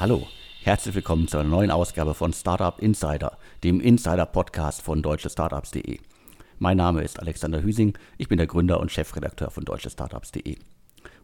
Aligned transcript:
Hallo, 0.00 0.26
herzlich 0.62 0.94
willkommen 0.94 1.28
zu 1.28 1.36
einer 1.36 1.50
neuen 1.50 1.70
Ausgabe 1.70 2.14
von 2.14 2.32
Startup 2.32 2.78
Insider, 2.78 3.36
dem 3.62 3.82
Insider-Podcast 3.82 4.80
von 4.80 5.02
deutschestartups.de. 5.02 5.98
Mein 6.58 6.78
Name 6.78 7.02
ist 7.02 7.20
Alexander 7.20 7.62
Hüsing, 7.62 7.98
ich 8.16 8.26
bin 8.26 8.38
der 8.38 8.46
Gründer 8.46 8.80
und 8.80 8.90
Chefredakteur 8.90 9.50
von 9.50 9.66
deutschestartups.de. 9.66 10.56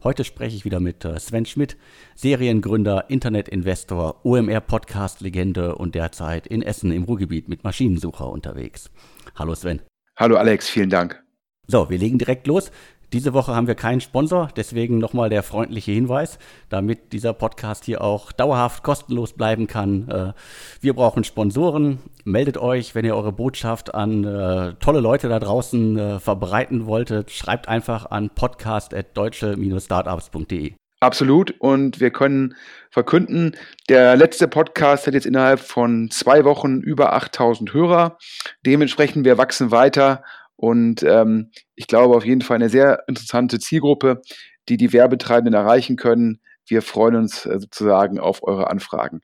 Heute 0.05 0.25
spreche 0.25 0.57
ich 0.57 0.67
wieder 0.67 0.79
mit 0.79 1.07
äh, 1.07 1.19
Sven 1.19 1.47
Schmidt, 1.47 1.79
Seriengründer, 2.17 3.09
Internetinvestor, 3.09 4.21
OMR-Podcast-Legende 4.27 5.75
und 5.77 5.95
derzeit 5.95 6.47
in 6.47 6.61
Essen 6.61 6.93
im 6.93 7.05
Ruhrgebiet 7.05 7.49
mit 7.49 7.65
Maschinensucher 7.65 8.29
unterwegs. 8.29 8.91
Hallo 9.37 9.55
Sven. 9.55 9.81
Hallo 10.19 10.37
Alex, 10.37 10.69
vielen 10.69 10.91
Dank. 10.91 11.25
So, 11.67 11.89
wir 11.91 11.99
legen 11.99 12.19
direkt 12.19 12.47
los. 12.47 12.71
Diese 13.13 13.35
Woche 13.35 13.55
haben 13.55 13.69
wir 13.69 13.77
keinen 13.77 14.01
Sponsor, 14.01 14.49
deswegen 14.57 14.99
nochmal 14.99 15.31
der 15.31 15.45
freundliche 15.45 15.93
Hinweis, 15.93 16.41
damit 16.69 17.13
dieser 17.13 17.33
Podcast 17.33 17.85
hier 17.85 18.03
auch 18.03 18.33
dauerhaft 18.33 18.83
kostenlos 18.83 19.35
bleiben 19.35 19.69
kann. 19.69 20.09
Äh, 20.09 20.33
wir 20.81 20.95
brauchen 20.95 21.23
Sponsoren. 21.23 22.01
Meldet 22.25 22.59
euch, 22.59 22.97
wenn 22.97 23.05
ihr 23.05 23.15
eure 23.15 23.31
Botschaft 23.31 23.95
an 23.95 24.25
äh, 24.25 24.75
tolle 24.81 24.99
Leute 24.99 25.29
da 25.29 25.39
draußen 25.39 25.97
äh, 25.97 26.19
verbreiten 26.19 26.87
wolltet. 26.87 27.31
Schreibt 27.31 27.69
einfach 27.69 28.11
an 28.11 28.31
podcast.deutsche-startups.de. 28.31 30.75
Absolut. 30.99 31.55
Und 31.61 32.01
wir 32.01 32.11
können 32.11 32.57
verkünden, 32.91 33.55
der 33.89 34.17
letzte 34.17 34.49
Podcast 34.49 35.07
hat 35.07 35.15
jetzt 35.15 35.27
innerhalb 35.27 35.61
von 35.61 36.11
zwei 36.11 36.45
Wochen 36.45 36.81
über 36.81 37.13
8000 37.13 37.73
Hörer. 37.73 38.19
Dementsprechend, 38.65 39.25
wir 39.25 39.39
wachsen 39.39 39.71
weiter 39.71 40.25
und 40.57 41.03
ähm, 41.03 41.51
ich 41.75 41.87
glaube 41.87 42.17
auf 42.17 42.25
jeden 42.25 42.41
Fall 42.41 42.57
eine 42.57 42.69
sehr 42.69 43.05
interessante 43.07 43.59
Zielgruppe, 43.59 44.23
die 44.69 44.77
die 44.77 44.93
Werbetreibenden 44.93 45.55
erreichen 45.55 45.97
können. 45.97 46.41
Wir 46.67 46.83
freuen 46.83 47.15
uns 47.15 47.47
äh, 47.47 47.61
sozusagen 47.61 48.19
auf 48.19 48.43
eure 48.43 48.71
Anfragen. 48.71 49.21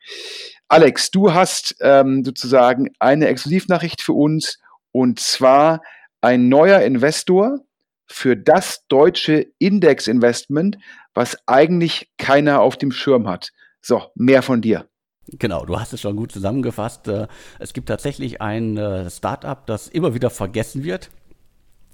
Alex, 0.68 1.10
du 1.10 1.34
hast 1.34 1.76
ähm, 1.80 2.24
sozusagen 2.24 2.90
eine 2.98 3.26
Exklusivnachricht 3.26 4.02
für 4.02 4.12
uns 4.12 4.58
und 4.92 5.18
zwar 5.18 5.82
ein 6.20 6.48
neuer 6.48 6.80
Investor 6.80 7.58
für 8.06 8.36
das 8.36 8.86
deutsche 8.88 9.46
Index-Investment, 9.58 10.76
was 11.14 11.36
eigentlich 11.46 12.12
keiner 12.18 12.60
auf 12.60 12.76
dem 12.76 12.92
Schirm 12.92 13.26
hat. 13.26 13.50
So, 13.80 14.02
mehr 14.14 14.42
von 14.42 14.60
dir. 14.60 14.86
Genau, 15.28 15.64
du 15.64 15.78
hast 15.78 15.92
es 15.92 16.00
schon 16.00 16.16
gut 16.16 16.32
zusammengefasst. 16.32 17.08
Äh, 17.08 17.26
es 17.58 17.72
gibt 17.72 17.88
tatsächlich 17.88 18.40
ein 18.40 18.76
äh, 18.76 19.08
Startup, 19.10 19.66
das 19.66 19.88
immer 19.88 20.14
wieder 20.14 20.30
vergessen 20.30 20.84
wird. 20.84 21.10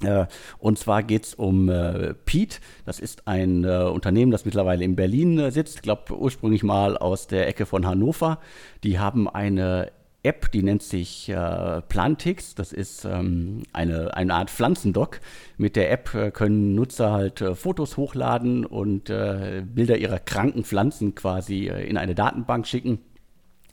Äh, 0.03 0.27
und 0.59 0.79
zwar 0.79 1.03
geht 1.03 1.25
es 1.25 1.35
um 1.35 1.69
äh, 1.69 2.15
Pete. 2.15 2.59
Das 2.85 3.01
ist 3.01 3.27
ein 3.27 3.65
äh, 3.65 3.85
Unternehmen, 3.85 4.31
das 4.31 4.45
mittlerweile 4.45 4.85
in 4.85 4.97
Berlin 4.97 5.39
äh, 5.39 5.51
sitzt. 5.51 5.77
Ich 5.77 5.83
glaube 5.83 6.17
ursprünglich 6.17 6.63
mal 6.63 6.97
aus 6.97 7.27
der 7.27 7.49
Ecke 7.49 7.67
von 7.67 7.87
Hannover. 7.87 8.39
Die 8.85 8.99
haben 8.99 9.29
eine 9.29 9.91
App, 10.23 10.51
die 10.53 10.63
nennt 10.63 10.83
sich 10.83 11.29
äh, 11.29 11.81
Plantix. 11.83 12.55
Das 12.55 12.73
ist 12.73 13.05
ähm, 13.05 13.63
eine, 13.73 14.15
eine 14.17 14.35
Art 14.35 14.51
Pflanzendoc. 14.51 15.21
Mit 15.57 15.77
der 15.77 15.91
App 15.91 16.15
äh, 16.15 16.31
können 16.31 16.75
Nutzer 16.75 17.13
halt 17.13 17.41
äh, 17.41 17.55
Fotos 17.55 17.97
hochladen 17.97 18.67
und 18.67 19.11
äh, 19.11 19.63
Bilder 19.65 19.97
ihrer 19.97 20.19
kranken 20.19 20.65
Pflanzen 20.65 21.15
quasi 21.15 21.69
in 21.69 21.97
eine 21.97 22.15
Datenbank 22.15 22.67
schicken. 22.67 22.99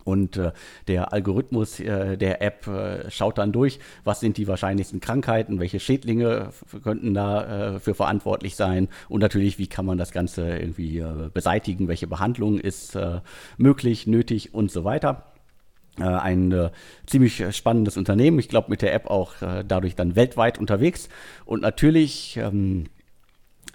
Und 0.06 0.38
äh, 0.38 0.52
der 0.88 1.12
Algorithmus 1.14 1.80
äh, 1.80 2.16
der 2.16 2.40
App 2.42 2.68
äh, 2.68 3.10
schaut 3.10 3.40
dann 3.40 3.52
durch, 3.52 3.80
was 4.04 4.20
sind 4.20 4.38
die 4.38 4.48
wahrscheinlichsten 4.48 5.00
Krankheiten, 5.00 5.60
welche 5.60 5.80
Schädlinge 5.80 6.52
könnten 6.84 7.16
da 7.16 7.74
äh, 7.76 7.80
für 7.80 7.96
verantwortlich 7.96 8.56
sein 8.56 8.88
und 9.10 9.22
natürlich, 9.22 9.58
wie 9.58 9.66
kann 9.66 9.86
man 9.86 9.98
das 9.98 10.12
Ganze 10.12 10.58
irgendwie 10.58 11.00
äh, 11.00 11.30
beseitigen, 11.34 11.88
welche 11.88 12.06
Behandlung 12.06 12.60
ist 12.60 12.96
äh, 12.96 13.22
möglich, 13.58 14.06
nötig 14.06 14.54
und 14.54 14.72
so 14.72 14.86
weiter. 14.86 15.32
Ein 15.98 16.72
ziemlich 17.06 17.56
spannendes 17.56 17.96
Unternehmen. 17.96 18.38
Ich 18.38 18.50
glaube, 18.50 18.70
mit 18.70 18.82
der 18.82 18.94
App 18.94 19.10
auch 19.10 19.36
dadurch 19.40 19.96
dann 19.96 20.18
weltweit 20.18 20.60
unterwegs. 20.60 21.08
Und 21.46 21.62
natürlich 21.62 22.36
ähm, 22.36 22.88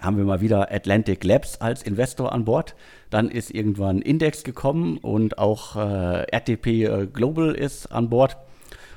haben 0.01 0.17
wir 0.17 0.25
mal 0.25 0.41
wieder 0.41 0.71
Atlantic 0.71 1.23
Labs 1.23 1.61
als 1.61 1.83
Investor 1.83 2.33
an 2.33 2.43
Bord. 2.43 2.75
Dann 3.09 3.29
ist 3.29 3.51
irgendwann 3.51 4.01
Index 4.01 4.43
gekommen 4.43 4.97
und 4.97 5.37
auch 5.37 5.75
äh, 5.75 6.23
RTP 6.31 6.67
äh, 6.67 7.07
Global 7.07 7.53
ist 7.53 7.87
an 7.91 8.09
Bord. 8.09 8.35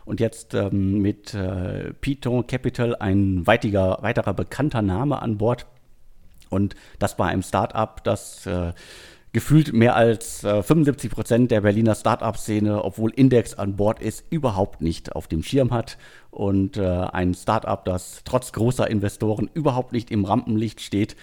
Und 0.07 0.21
jetzt 0.21 0.55
ähm, 0.55 1.01
mit 1.01 1.35
äh, 1.35 1.93
Python 2.01 2.47
Capital 2.47 2.97
ein 2.97 3.47
weitiger, 3.47 3.99
weiterer 4.03 4.35
bekannter 4.35 4.83
Name 4.83 5.21
an 5.23 5.39
Bord. 5.39 5.67
Und 6.51 6.75
das 6.99 7.17
bei 7.17 7.27
einem 7.27 7.43
Startup, 7.43 8.03
das 8.05 8.47
äh, 8.47 8.73
gefühlt 9.35 9.73
mehr 9.73 9.97
als 9.97 10.45
äh, 10.45 10.63
75 10.63 11.11
Prozent 11.11 11.51
der 11.51 11.61
Berliner 11.63 11.97
Startup-Szene, 11.97 12.83
obwohl 12.83 13.13
Index 13.15 13.55
an 13.55 13.77
Bord 13.77 14.01
ist, 14.01 14.25
überhaupt 14.31 14.81
nicht 14.81 15.15
auf 15.15 15.27
dem 15.27 15.43
Schirm 15.43 15.73
hat. 15.73 15.99
Und 16.31 16.77
äh, 16.77 16.87
ein 16.87 17.35
Startup, 17.35 17.85
das 17.85 18.23
trotz 18.25 18.53
großer 18.53 18.89
Investoren 18.89 19.51
überhaupt 19.53 19.93
nicht 19.93 20.13
im 20.13 20.25
Rampenlicht 20.25 20.81
steht, 20.81 21.17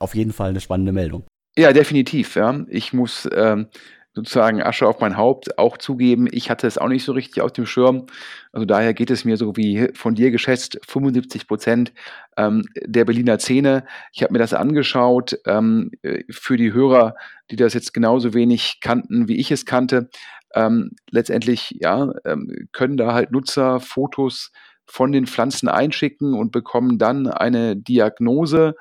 auf 0.00 0.16
jeden 0.16 0.32
Fall 0.32 0.50
eine 0.50 0.60
spannende 0.60 0.92
Meldung. 0.92 1.22
Ja, 1.56 1.72
definitiv. 1.72 2.34
Ja. 2.34 2.64
Ich 2.68 2.92
muss 2.92 3.28
ähm, 3.32 3.68
sozusagen 4.14 4.60
Asche 4.62 4.86
auf 4.86 5.00
mein 5.00 5.16
Haupt 5.16 5.56
auch 5.58 5.78
zugeben, 5.78 6.28
ich 6.30 6.50
hatte 6.50 6.66
es 6.66 6.76
auch 6.76 6.88
nicht 6.88 7.04
so 7.04 7.12
richtig 7.12 7.42
auf 7.42 7.52
dem 7.52 7.64
Schirm. 7.64 8.06
Also 8.52 8.66
daher 8.66 8.92
geht 8.92 9.10
es 9.10 9.24
mir 9.24 9.36
so 9.36 9.56
wie 9.56 9.88
von 9.94 10.14
dir 10.14 10.30
geschätzt, 10.30 10.78
75 10.86 11.46
Prozent 11.46 11.92
ähm, 12.36 12.64
der 12.84 13.04
Berliner 13.04 13.38
Szene. 13.38 13.84
Ich 14.12 14.22
habe 14.22 14.32
mir 14.32 14.38
das 14.38 14.52
angeschaut 14.52 15.38
ähm, 15.46 15.92
für 16.28 16.56
die 16.56 16.72
Hörer, 16.72 17.14
die 17.52 17.56
das 17.56 17.74
jetzt 17.74 17.94
genauso 17.94 18.34
wenig 18.34 18.78
kannten, 18.80 19.28
wie 19.28 19.38
ich 19.38 19.50
es 19.50 19.66
kannte. 19.66 20.08
Ähm, 20.54 20.90
letztendlich 21.10 21.76
ja, 21.80 22.12
ähm, 22.24 22.68
können 22.72 22.96
da 22.96 23.12
halt 23.12 23.30
Nutzer 23.30 23.78
Fotos 23.78 24.50
von 24.86 25.12
den 25.12 25.26
Pflanzen 25.26 25.68
einschicken 25.68 26.34
und 26.34 26.50
bekommen 26.50 26.98
dann 26.98 27.28
eine 27.28 27.76
Diagnose. 27.76 28.74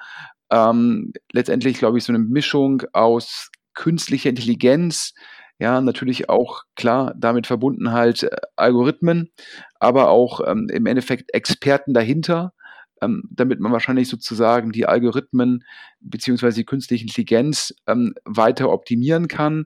Ähm, 0.50 1.14
letztendlich, 1.32 1.78
glaube 1.78 1.98
ich, 1.98 2.04
so 2.04 2.12
eine 2.12 2.24
Mischung 2.24 2.84
aus 2.94 3.50
künstliche 3.74 4.30
Intelligenz, 4.30 5.14
ja, 5.60 5.80
natürlich 5.80 6.28
auch 6.28 6.64
klar 6.76 7.14
damit 7.16 7.46
verbunden 7.46 7.92
halt 7.92 8.24
äh, 8.24 8.36
Algorithmen, 8.56 9.32
aber 9.80 10.10
auch 10.10 10.42
ähm, 10.46 10.68
im 10.72 10.86
Endeffekt 10.88 11.34
Experten 11.34 11.94
dahinter, 11.94 12.54
ähm, 13.02 13.24
damit 13.30 13.60
man 13.60 13.72
wahrscheinlich 13.72 14.08
sozusagen 14.08 14.72
die 14.72 14.86
Algorithmen 14.86 15.64
beziehungsweise 16.00 16.58
die 16.58 16.66
künstliche 16.66 17.04
Intelligenz 17.04 17.74
ähm, 17.88 18.14
weiter 18.26 18.70
optimieren 18.70 19.28
kann. 19.28 19.66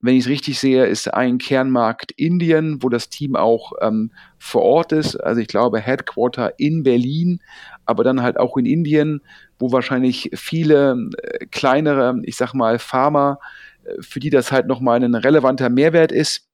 Wenn 0.00 0.14
ich 0.14 0.24
es 0.24 0.30
richtig 0.30 0.58
sehe, 0.58 0.86
ist 0.86 1.12
ein 1.12 1.38
Kernmarkt 1.38 2.12
Indien, 2.12 2.82
wo 2.82 2.88
das 2.88 3.08
Team 3.08 3.34
auch 3.34 3.72
ähm, 3.80 4.12
vor 4.38 4.62
Ort 4.62 4.92
ist. 4.92 5.16
Also 5.16 5.40
ich 5.40 5.48
glaube 5.48 5.80
Headquarter 5.80 6.58
in 6.58 6.82
Berlin, 6.82 7.40
aber 7.86 8.04
dann 8.04 8.22
halt 8.22 8.38
auch 8.38 8.56
in 8.56 8.66
Indien, 8.66 9.22
wo 9.58 9.72
wahrscheinlich 9.72 10.30
viele 10.34 11.10
äh, 11.22 11.46
kleinere, 11.46 12.20
ich 12.24 12.36
sag 12.36 12.52
mal, 12.52 12.78
Pharma, 12.78 13.38
äh, 13.84 14.00
für 14.00 14.20
die 14.20 14.30
das 14.30 14.52
halt 14.52 14.66
nochmal 14.66 15.02
ein 15.02 15.14
relevanter 15.14 15.70
Mehrwert 15.70 16.12
ist, 16.12 16.46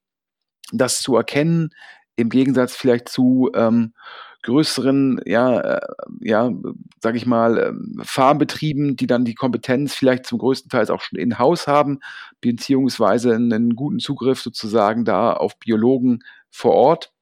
das 0.73 1.01
zu 1.01 1.17
erkennen, 1.17 1.71
im 2.17 2.29
Gegensatz 2.29 2.77
vielleicht 2.77 3.09
zu 3.09 3.51
ähm, 3.55 3.93
größeren, 4.43 5.21
ja, 5.25 5.61
äh, 5.61 5.81
ja, 6.21 6.51
sag 7.01 7.15
ich 7.17 7.27
mal, 7.27 7.59
ähm, 7.59 8.01
Farmbetrieben, 8.03 8.97
die 8.97 9.07
dann 9.07 9.25
die 9.25 9.35
Kompetenz 9.35 9.95
vielleicht 9.95 10.27
zum 10.27 10.39
größten 10.39 10.71
Teil 10.71 10.91
auch 10.91 11.01
schon 11.01 11.19
in-house 11.19 11.67
haben, 11.67 12.01
beziehungsweise 12.41 13.35
einen 13.35 13.77
guten 13.77 13.99
Zugriff 13.99 14.41
sozusagen 14.41 15.05
da 15.05 15.33
auf 15.33 15.59
Biologen 15.59 16.21
vor 16.51 16.73
Ort 16.73 17.13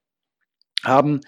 haben. 0.85 1.21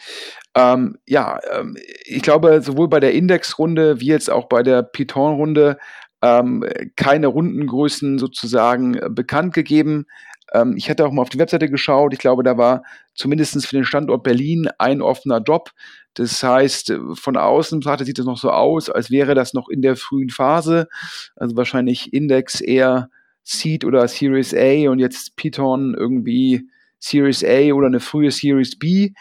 Ähm, 0.54 0.98
ja, 1.06 1.38
ähm, 1.50 1.76
ich 2.04 2.22
glaube, 2.22 2.62
sowohl 2.62 2.88
bei 2.88 3.00
der 3.00 3.12
Indexrunde 3.12 4.00
wie 4.00 4.06
jetzt 4.06 4.30
auch 4.30 4.48
bei 4.48 4.62
der 4.62 4.82
Python-Runde 4.82 5.78
ähm, 6.22 6.64
keine 6.96 7.26
Rundengrößen 7.26 8.18
sozusagen 8.18 8.94
äh, 8.94 9.08
bekannt 9.10 9.54
gegeben. 9.54 10.06
Ähm, 10.52 10.74
ich 10.76 10.88
hatte 10.90 11.06
auch 11.06 11.12
mal 11.12 11.22
auf 11.22 11.30
die 11.30 11.38
Webseite 11.38 11.68
geschaut. 11.68 12.12
Ich 12.12 12.18
glaube, 12.18 12.42
da 12.42 12.56
war 12.56 12.82
zumindest 13.14 13.66
für 13.66 13.76
den 13.76 13.84
Standort 13.84 14.22
Berlin 14.22 14.68
ein 14.78 15.02
offener 15.02 15.40
Job. 15.40 15.70
Das 16.14 16.42
heißt, 16.42 16.90
äh, 16.90 16.98
von 17.14 17.36
außen 17.36 17.80
betrachtet 17.80 18.06
sieht 18.06 18.18
es 18.18 18.26
noch 18.26 18.38
so 18.38 18.50
aus, 18.50 18.90
als 18.90 19.10
wäre 19.10 19.34
das 19.34 19.54
noch 19.54 19.68
in 19.68 19.82
der 19.82 19.96
frühen 19.96 20.30
Phase. 20.30 20.88
Also 21.36 21.56
wahrscheinlich 21.56 22.12
Index 22.12 22.60
eher 22.60 23.08
Seed 23.42 23.84
oder 23.84 24.06
Series 24.06 24.54
A 24.54 24.90
und 24.90 24.98
jetzt 24.98 25.36
Python 25.36 25.94
irgendwie 25.94 26.68
Series 26.98 27.44
A 27.44 27.72
oder 27.72 27.88
eine 27.88 28.00
frühe 28.00 28.30
Series 28.30 28.78
B. 28.78 29.12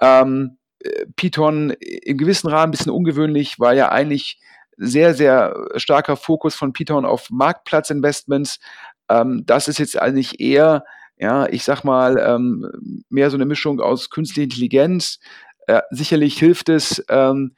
Ähm, 0.00 0.58
Python 1.16 1.70
im 1.80 2.18
gewissen 2.18 2.48
Rahmen 2.48 2.68
ein 2.68 2.70
bisschen 2.70 2.92
ungewöhnlich, 2.92 3.58
war 3.58 3.74
ja 3.74 3.90
eigentlich 3.90 4.38
sehr, 4.76 5.14
sehr 5.14 5.54
starker 5.76 6.16
Fokus 6.16 6.54
von 6.54 6.72
Python 6.72 7.04
auf 7.04 7.30
Marktplatzinvestments. 7.30 8.58
Ähm, 9.08 9.44
das 9.46 9.68
ist 9.68 9.78
jetzt 9.78 10.00
eigentlich 10.00 10.40
eher, 10.40 10.84
ja, 11.16 11.46
ich 11.48 11.64
sag 11.64 11.84
mal, 11.84 12.18
ähm, 12.18 13.04
mehr 13.08 13.30
so 13.30 13.36
eine 13.36 13.46
Mischung 13.46 13.80
aus 13.80 14.10
künstlicher 14.10 14.44
Intelligenz. 14.44 15.18
Äh, 15.66 15.80
sicherlich 15.90 16.38
hilft 16.38 16.68
es, 16.68 17.04
ähm, 17.08 17.54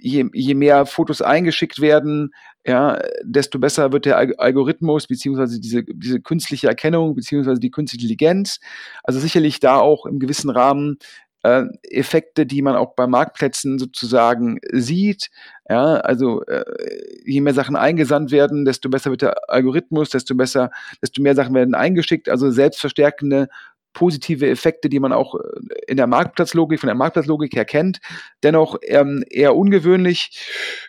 je, 0.00 0.26
je 0.32 0.54
mehr 0.54 0.86
Fotos 0.86 1.22
eingeschickt 1.22 1.80
werden, 1.80 2.32
ja, 2.66 3.00
desto 3.22 3.60
besser 3.60 3.92
wird 3.92 4.06
der 4.06 4.18
Algorithmus 4.38 5.06
beziehungsweise 5.06 5.60
diese, 5.60 5.84
diese 5.84 6.20
künstliche 6.20 6.66
Erkennung 6.66 7.14
beziehungsweise 7.14 7.60
die 7.60 7.70
künstliche 7.70 8.02
Intelligenz. 8.02 8.58
Also 9.04 9.20
sicherlich 9.20 9.60
da 9.60 9.78
auch 9.78 10.04
im 10.04 10.18
gewissen 10.18 10.50
Rahmen 10.50 10.98
äh, 11.44 11.64
Effekte, 11.84 12.44
die 12.44 12.62
man 12.62 12.74
auch 12.74 12.96
bei 12.96 13.06
Marktplätzen 13.06 13.78
sozusagen 13.78 14.58
sieht. 14.72 15.28
Ja, 15.68 15.96
also 15.96 16.44
äh, 16.44 16.64
je 17.24 17.40
mehr 17.40 17.54
Sachen 17.54 17.74
eingesandt 17.74 18.30
werden, 18.30 18.64
desto 18.64 18.88
besser 18.88 19.10
wird 19.10 19.22
der 19.22 19.50
Algorithmus, 19.50 20.10
desto 20.10 20.36
besser, 20.36 20.70
desto 21.02 21.22
mehr 21.22 21.34
Sachen 21.34 21.54
werden 21.54 21.74
eingeschickt. 21.74 22.28
Also 22.28 22.50
selbstverstärkende 22.50 23.48
positive 23.96 24.46
Effekte, 24.46 24.88
die 24.90 25.00
man 25.00 25.12
auch 25.12 25.34
äh, 25.34 25.40
in 25.88 25.96
der 25.96 26.06
Marktplatzlogik, 26.06 26.78
von 26.78 26.86
der 26.88 26.94
Marktplatzlogik 26.94 27.56
her 27.56 27.64
kennt. 27.64 27.98
Dennoch 28.42 28.76
ähm, 28.82 29.24
eher 29.28 29.56
ungewöhnlich. 29.56 30.38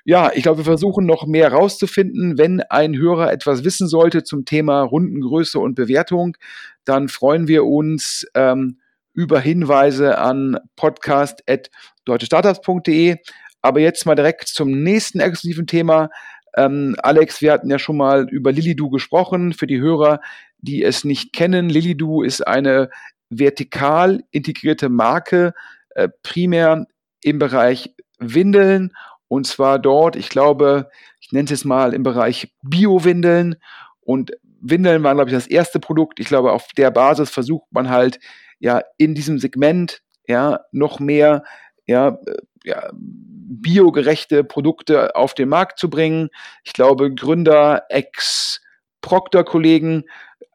Ja, 0.03 0.31
ich 0.33 0.43
glaube, 0.43 0.59
wir 0.59 0.65
versuchen 0.65 1.05
noch 1.05 1.25
mehr 1.25 1.53
rauszufinden. 1.53 2.37
Wenn 2.37 2.59
ein 2.61 2.97
Hörer 2.97 3.31
etwas 3.31 3.63
wissen 3.63 3.87
sollte 3.87 4.23
zum 4.23 4.43
Thema 4.45 4.81
Rundengröße 4.81 5.57
und 5.57 5.75
Bewertung, 5.75 6.35
dann 6.83 7.07
freuen 7.07 7.47
wir 7.47 7.63
uns 7.65 8.27
ähm, 8.35 8.79
über 9.13 9.39
Hinweise 9.39 10.17
an 10.17 10.59
podcast.deutschestartups.de. 10.75 13.15
Aber 13.61 13.79
jetzt 13.79 14.05
mal 14.05 14.15
direkt 14.15 14.47
zum 14.47 14.83
nächsten 14.83 15.19
exklusiven 15.19 15.67
Thema. 15.67 16.09
Ähm, 16.55 16.95
Alex, 16.99 17.41
wir 17.41 17.51
hatten 17.51 17.69
ja 17.69 17.79
schon 17.79 17.97
mal 17.97 18.27
über 18.29 18.51
Lilidu 18.51 18.89
gesprochen. 18.89 19.53
Für 19.53 19.67
die 19.67 19.79
Hörer, 19.79 20.19
die 20.59 20.83
es 20.83 21.03
nicht 21.03 21.33
kennen, 21.33 21.69
Lilidu 21.69 22.23
ist 22.23 22.45
eine 22.45 22.89
vertikal 23.29 24.23
integrierte 24.31 24.89
Marke, 24.89 25.53
äh, 25.91 26.09
primär 26.23 26.85
im 27.21 27.39
Bereich 27.39 27.93
Windeln. 28.19 28.93
Und 29.27 29.45
zwar 29.45 29.79
dort, 29.79 30.15
ich 30.15 30.29
glaube, 30.29 30.89
ich 31.19 31.31
nenne 31.31 31.45
es 31.45 31.51
jetzt 31.51 31.65
mal 31.65 31.93
im 31.93 32.03
Bereich 32.03 32.53
Bio-Windeln. 32.63 33.55
Und 34.01 34.31
Windeln 34.61 35.03
waren, 35.03 35.17
glaube 35.17 35.29
ich, 35.29 35.35
das 35.35 35.47
erste 35.47 35.79
Produkt. 35.79 36.19
Ich 36.19 36.27
glaube, 36.27 36.51
auf 36.53 36.67
der 36.77 36.91
Basis 36.91 37.29
versucht 37.29 37.67
man 37.71 37.89
halt, 37.89 38.19
ja, 38.59 38.81
in 38.97 39.13
diesem 39.13 39.37
Segment, 39.37 40.01
ja, 40.27 40.61
noch 40.71 40.99
mehr, 40.99 41.43
ja, 41.85 42.17
äh, 42.25 42.37
ja, 42.67 42.91
biogerechte 42.93 44.43
Produkte 44.43 45.15
auf 45.15 45.33
den 45.33 45.49
Markt 45.49 45.79
zu 45.79 45.89
bringen. 45.89 46.29
Ich 46.63 46.73
glaube, 46.73 47.11
Gründer, 47.13 47.83
Ex-Proctor-Kollegen, 47.89 50.03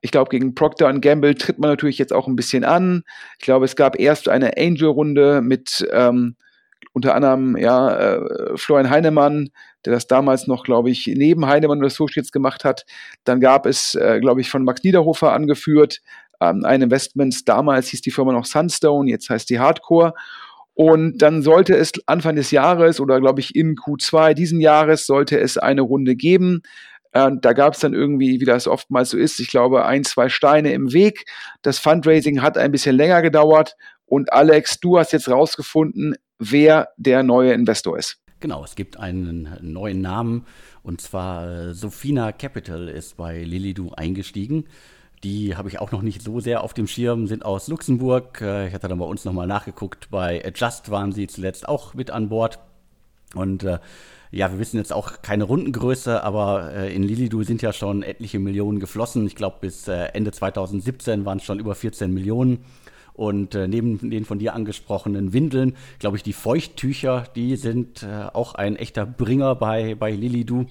ich 0.03 0.11
glaube, 0.11 0.31
gegen 0.31 0.55
Procter 0.55 0.93
Gamble 0.93 1.35
tritt 1.35 1.59
man 1.59 1.71
natürlich 1.71 1.99
jetzt 1.99 2.13
auch 2.13 2.27
ein 2.27 2.37
bisschen 2.37 2.65
an. 2.65 3.05
Ich 3.39 3.45
glaube, 3.45 3.65
es 3.65 3.77
gab 3.77 3.99
erst 3.99 4.29
eine 4.29 4.57
Angel-Runde 4.57 5.41
mit 5.43 5.87
ähm, 5.93 6.37
unter 6.93 7.15
anderem 7.15 7.57
ja, 7.57 8.17
äh, 8.17 8.57
Florian 8.57 8.91
Heinemann, 8.91 9.51
der 9.85 9.93
das 9.93 10.09
damals 10.09 10.47
noch, 10.47 10.65
glaube 10.65 10.91
ich, 10.91 11.07
neben 11.07 11.47
Heinemann 11.47 11.79
und 11.79 11.87
Associates 11.87 12.33
gemacht 12.33 12.65
hat. 12.65 12.85
Dann 13.25 13.41
gab 13.41 13.67
es, 13.67 13.95
äh, 13.95 14.21
glaube 14.21 14.41
ich, 14.41 14.51
von 14.51 14.65
Max 14.65 14.83
Niederhofer 14.83 15.33
angeführt, 15.33 16.01
ähm, 16.41 16.65
ein 16.65 16.83
Investment. 16.83 17.49
Damals 17.49 17.89
hieß 17.89 18.03
die 18.03 18.11
Firma 18.11 18.33
noch 18.33 18.45
Sunstone, 18.45 19.09
jetzt 19.09 19.31
heißt 19.31 19.49
die 19.49 19.61
Hardcore. 19.61 20.15
Und 20.75 21.19
dann 21.19 21.43
sollte 21.43 21.77
es 21.77 21.93
Anfang 22.07 22.37
des 22.37 22.51
Jahres 22.51 23.01
oder 23.01 23.21
glaube 23.21 23.41
ich 23.41 23.55
in 23.55 23.77
Q2 23.77 24.35
diesen 24.35 24.61
Jahres 24.61 25.07
sollte 25.07 25.39
es 25.39 25.59
eine 25.59 25.83
Runde 25.83 26.17
geben. 26.17 26.63
Äh, 27.13 27.31
da 27.41 27.53
gab 27.53 27.75
es 27.75 27.81
dann 27.81 27.95
irgendwie, 27.95 28.41
wie 28.41 28.45
das 28.45 28.67
oftmals 28.67 29.11
so 29.11 29.19
ist, 29.19 29.39
ich 29.39 29.49
glaube, 29.49 29.85
ein, 29.85 30.05
zwei 30.05 30.29
Steine 30.29 30.73
im 30.73 30.93
Weg. 30.93 31.27
Das 31.61 31.79
Fundraising 31.79 32.41
hat 32.41 32.57
ein 32.57 32.73
bisschen 32.73 32.97
länger 32.97 33.23
gedauert. 33.23 33.77
Und 34.07 34.33
Alex, 34.33 34.81
du 34.81 34.99
hast 34.99 35.13
jetzt 35.13 35.29
rausgefunden, 35.29 36.17
wer 36.39 36.89
der 36.97 37.23
neue 37.23 37.53
Investor 37.53 37.99
ist. 37.99 38.19
Genau, 38.41 38.65
es 38.65 38.75
gibt 38.75 38.99
einen 38.99 39.57
neuen 39.61 40.01
Namen 40.01 40.47
und 40.83 41.01
zwar 41.01 41.69
äh, 41.69 41.75
Sofina 41.75 42.33
Capital 42.33 42.89
ist 42.89 43.17
bei 43.17 43.45
Lilidu 43.45 43.93
eingestiegen. 43.93 44.65
Die 45.25 45.57
habe 45.57 45.69
ich 45.69 45.79
auch 45.79 45.93
noch 45.93 46.03
nicht 46.03 46.23
so 46.23 46.41
sehr 46.41 46.65
auf 46.65 46.75
dem 46.75 46.89
Schirm, 46.89 47.27
sind 47.27 47.45
aus 47.45 47.69
Luxemburg. 47.69 48.41
Äh, 48.41 48.69
ich 48.69 48.75
hatte 48.75 48.89
dann 48.89 48.99
bei 48.99 49.05
uns 49.05 49.25
nochmal 49.25 49.47
nachgeguckt. 49.47 50.11
Bei 50.11 50.45
Adjust 50.45 50.91
waren 50.91 51.13
sie 51.13 51.29
zuletzt 51.29 51.69
auch 51.69 51.95
mit 51.95 52.11
an 52.11 52.29
Bord. 52.29 52.59
Und 53.35 53.63
äh, 53.63 53.79
ja, 54.33 54.51
wir 54.51 54.59
wissen 54.59 54.79
jetzt 54.79 54.93
auch 54.93 55.23
keine 55.23 55.45
Rundengröße, 55.45 56.25
aber 56.25 56.73
äh, 56.73 56.95
in 56.95 57.03
Lilidu 57.03 57.45
sind 57.45 57.63
ja 57.63 57.73
schon 57.73 58.03
etliche 58.03 58.39
Millionen 58.39 58.81
geflossen. 58.81 59.27
Ich 59.27 59.37
glaube, 59.37 59.59
bis 59.61 59.87
äh, 59.89 60.07
Ende 60.15 60.33
2017 60.33 61.25
waren 61.25 61.39
es 61.39 61.45
schon 61.45 61.61
über 61.61 61.75
14 61.75 62.13
Millionen. 62.13 62.65
Und 63.15 63.55
äh, 63.55 63.69
neben 63.69 64.11
den 64.11 64.25
von 64.25 64.39
dir 64.39 64.55
angesprochenen 64.55 65.33
Windeln, 65.35 65.77
glaube 65.99 66.17
ich, 66.17 66.23
die 66.23 66.33
Feuchttücher, 66.33 67.25
die 67.37 67.57
sind 67.57 68.03
äh, 68.03 68.25
auch 68.33 68.55
ein 68.55 68.77
echter 68.77 69.05
Bringer 69.05 69.55
bei, 69.55 69.95
bei 69.95 70.11
Lilidu. 70.11 70.65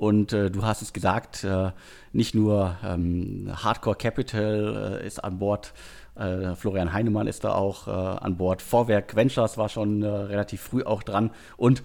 Und 0.00 0.32
äh, 0.32 0.50
du 0.50 0.62
hast 0.62 0.80
es 0.80 0.94
gesagt, 0.94 1.44
äh, 1.44 1.72
nicht 2.14 2.34
nur 2.34 2.74
ähm, 2.82 3.52
Hardcore 3.52 3.96
Capital 3.96 4.98
äh, 5.02 5.06
ist 5.06 5.22
an 5.22 5.38
Bord, 5.38 5.74
äh, 6.14 6.54
Florian 6.54 6.94
Heinemann 6.94 7.26
ist 7.26 7.44
da 7.44 7.52
auch 7.52 7.86
äh, 7.86 7.90
an 7.90 8.38
Bord, 8.38 8.62
Vorwerk 8.62 9.14
Ventures 9.14 9.58
war 9.58 9.68
schon 9.68 10.02
äh, 10.02 10.06
relativ 10.08 10.62
früh 10.62 10.84
auch 10.84 11.02
dran 11.02 11.30
und 11.58 11.82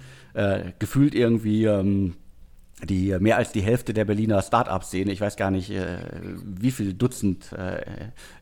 gefühlt 0.80 1.16
irgendwie 1.16 1.64
ähm, 1.64 2.16
die 2.84 3.18
mehr 3.20 3.38
als 3.38 3.54
die 3.54 3.62
Hälfte 3.62 3.94
der 3.94 4.04
Berliner 4.04 4.42
Start-up-Szene, 4.42 5.14
ich 5.14 5.22
weiß 5.22 5.38
gar 5.38 5.50
nicht, 5.50 5.72
wie 5.72 6.72
viele 6.72 6.94
Dutzend 6.94 7.56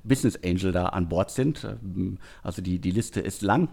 Business 0.04 0.40
Angel 0.44 0.72
da 0.72 0.88
an 0.88 1.08
Bord 1.10 1.30
sind. 1.30 1.64
Ähm, 1.64 2.18
also 2.42 2.64
die, 2.64 2.80
die 2.80 2.90
Liste 2.90 3.20
ist 3.20 3.44
lang. 3.44 3.70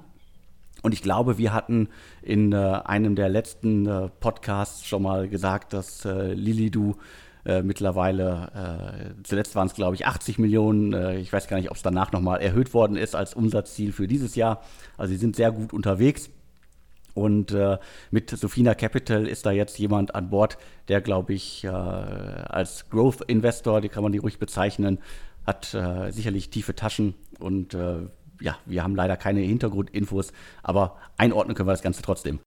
Und 0.82 0.92
ich 0.92 1.02
glaube, 1.02 1.38
wir 1.38 1.52
hatten 1.52 1.88
in 2.22 2.52
äh, 2.52 2.56
einem 2.56 3.14
der 3.14 3.28
letzten 3.28 3.86
äh, 3.86 4.08
Podcasts 4.20 4.86
schon 4.86 5.02
mal 5.02 5.28
gesagt, 5.28 5.72
dass 5.72 6.04
äh, 6.04 6.32
Lilidu 6.32 6.96
äh, 7.44 7.62
mittlerweile, 7.62 9.14
äh, 9.18 9.22
zuletzt 9.24 9.54
waren 9.54 9.66
es 9.66 9.74
glaube 9.74 9.94
ich 9.94 10.06
80 10.06 10.38
Millionen, 10.38 10.92
äh, 10.92 11.18
ich 11.18 11.32
weiß 11.32 11.48
gar 11.48 11.56
nicht, 11.56 11.70
ob 11.70 11.76
es 11.76 11.82
danach 11.82 12.12
nochmal 12.12 12.40
erhöht 12.40 12.74
worden 12.74 12.96
ist 12.96 13.14
als 13.14 13.34
Umsatzziel 13.34 13.92
für 13.92 14.06
dieses 14.06 14.34
Jahr. 14.36 14.62
Also 14.96 15.12
sie 15.12 15.18
sind 15.18 15.36
sehr 15.36 15.52
gut 15.52 15.72
unterwegs. 15.72 16.30
Und 17.14 17.50
äh, 17.52 17.78
mit 18.10 18.30
Sofina 18.30 18.74
Capital 18.74 19.26
ist 19.26 19.44
da 19.44 19.50
jetzt 19.50 19.78
jemand 19.78 20.14
an 20.14 20.30
Bord, 20.30 20.58
der, 20.88 21.00
glaube 21.00 21.32
ich, 21.32 21.64
äh, 21.64 21.68
als 21.68 22.88
Growth 22.88 23.22
Investor, 23.22 23.80
die 23.80 23.88
kann 23.88 24.02
man 24.02 24.12
die 24.12 24.18
ruhig 24.18 24.38
bezeichnen, 24.38 24.98
hat 25.46 25.74
äh, 25.74 26.12
sicherlich 26.12 26.50
tiefe 26.50 26.74
Taschen 26.74 27.14
und 27.38 27.74
äh, 27.74 28.06
ja, 28.40 28.58
wir 28.66 28.82
haben 28.82 28.96
leider 28.96 29.16
keine 29.16 29.40
Hintergrundinfos, 29.40 30.32
aber 30.62 30.96
einordnen 31.16 31.54
können 31.54 31.68
wir 31.68 31.72
das 31.72 31.82
Ganze 31.82 32.02
trotzdem. 32.02 32.40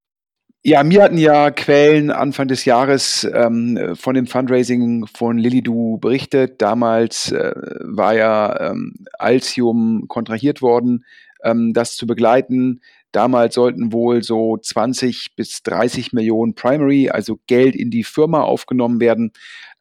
Ja, 0.66 0.82
mir 0.84 1.04
hatten 1.04 1.18
ja 1.18 1.52
Quellen 1.52 2.10
Anfang 2.10 2.48
des 2.48 2.64
Jahres 2.64 3.28
ähm, 3.34 3.96
von 3.96 4.16
dem 4.16 4.28
Fundraising 4.28 5.08
von 5.08 5.38
Lilidu 5.38 5.98
berichtet. 5.98 6.62
Damals 6.62 7.34
äh, 7.34 7.52
war 7.82 8.16
ja 8.16 8.72
ähm, 8.72 8.94
Altium 9.20 10.06
kontrahiert 10.08 10.62
worden, 10.62 11.04
ähm, 11.44 11.74
das 11.74 11.98
zu 11.98 12.08
begleiten. 12.08 12.80
Damals 13.12 13.56
sollten 13.56 13.92
wohl 13.92 14.24
so 14.24 14.58
20 14.58 15.36
bis 15.36 15.64
30 15.64 16.14
Millionen 16.14 16.56
Primary, 16.56 17.10
also 17.10 17.40
Geld 17.46 17.76
in 17.76 17.92
die 17.92 18.06
Firma 18.06 18.42
aufgenommen 18.42 19.02
werden. 19.02 19.34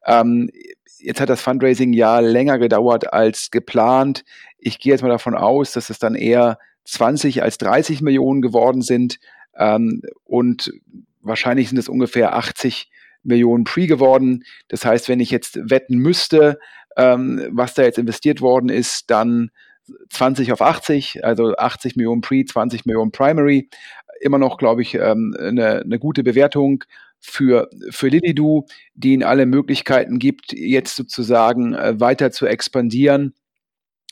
Ähm, 0.05 0.49
jetzt 1.03 1.19
hat 1.19 1.29
das 1.29 1.41
Fundraising 1.41 1.93
ja 1.93 2.19
länger 2.19 2.57
gedauert 2.57 3.13
als 3.13 3.51
geplant. 3.51 4.23
Ich 4.57 4.79
gehe 4.79 4.93
jetzt 4.93 5.01
mal 5.01 5.09
davon 5.09 5.35
aus, 5.35 5.73
dass 5.73 5.89
es 5.89 5.99
dann 5.99 6.15
eher 6.15 6.57
20 6.85 7.43
als 7.43 7.57
30 7.57 8.01
Millionen 8.01 8.41
geworden 8.41 8.81
sind. 8.81 9.19
Ähm, 9.55 10.01
und 10.23 10.71
wahrscheinlich 11.21 11.69
sind 11.69 11.77
es 11.77 11.89
ungefähr 11.89 12.35
80 12.35 12.89
Millionen 13.23 13.63
Pre 13.63 13.87
geworden. 13.87 14.43
Das 14.67 14.85
heißt, 14.85 15.09
wenn 15.09 15.19
ich 15.19 15.31
jetzt 15.31 15.57
wetten 15.69 15.97
müsste, 15.97 16.59
ähm, 16.97 17.47
was 17.51 17.73
da 17.73 17.83
jetzt 17.83 17.97
investiert 17.97 18.41
worden 18.41 18.69
ist, 18.69 19.09
dann 19.09 19.51
20 20.09 20.51
auf 20.53 20.61
80, 20.61 21.25
also 21.25 21.55
80 21.55 21.95
Millionen 21.95 22.21
Pre, 22.21 22.45
20 22.45 22.85
Millionen 22.85 23.11
Primary. 23.11 23.69
Immer 24.21 24.37
noch, 24.37 24.57
glaube 24.57 24.81
ich, 24.81 24.95
ähm, 24.95 25.35
eine, 25.37 25.81
eine 25.81 25.99
gute 25.99 26.23
Bewertung 26.23 26.83
für, 27.23 27.69
für 27.89 28.09
Lilidu, 28.09 28.65
die 28.93 29.13
ihnen 29.13 29.23
alle 29.23 29.45
Möglichkeiten 29.45 30.19
gibt, 30.19 30.53
jetzt 30.53 30.95
sozusagen 30.95 31.73
äh, 31.73 31.99
weiter 31.99 32.31
zu 32.31 32.45
expandieren 32.45 33.33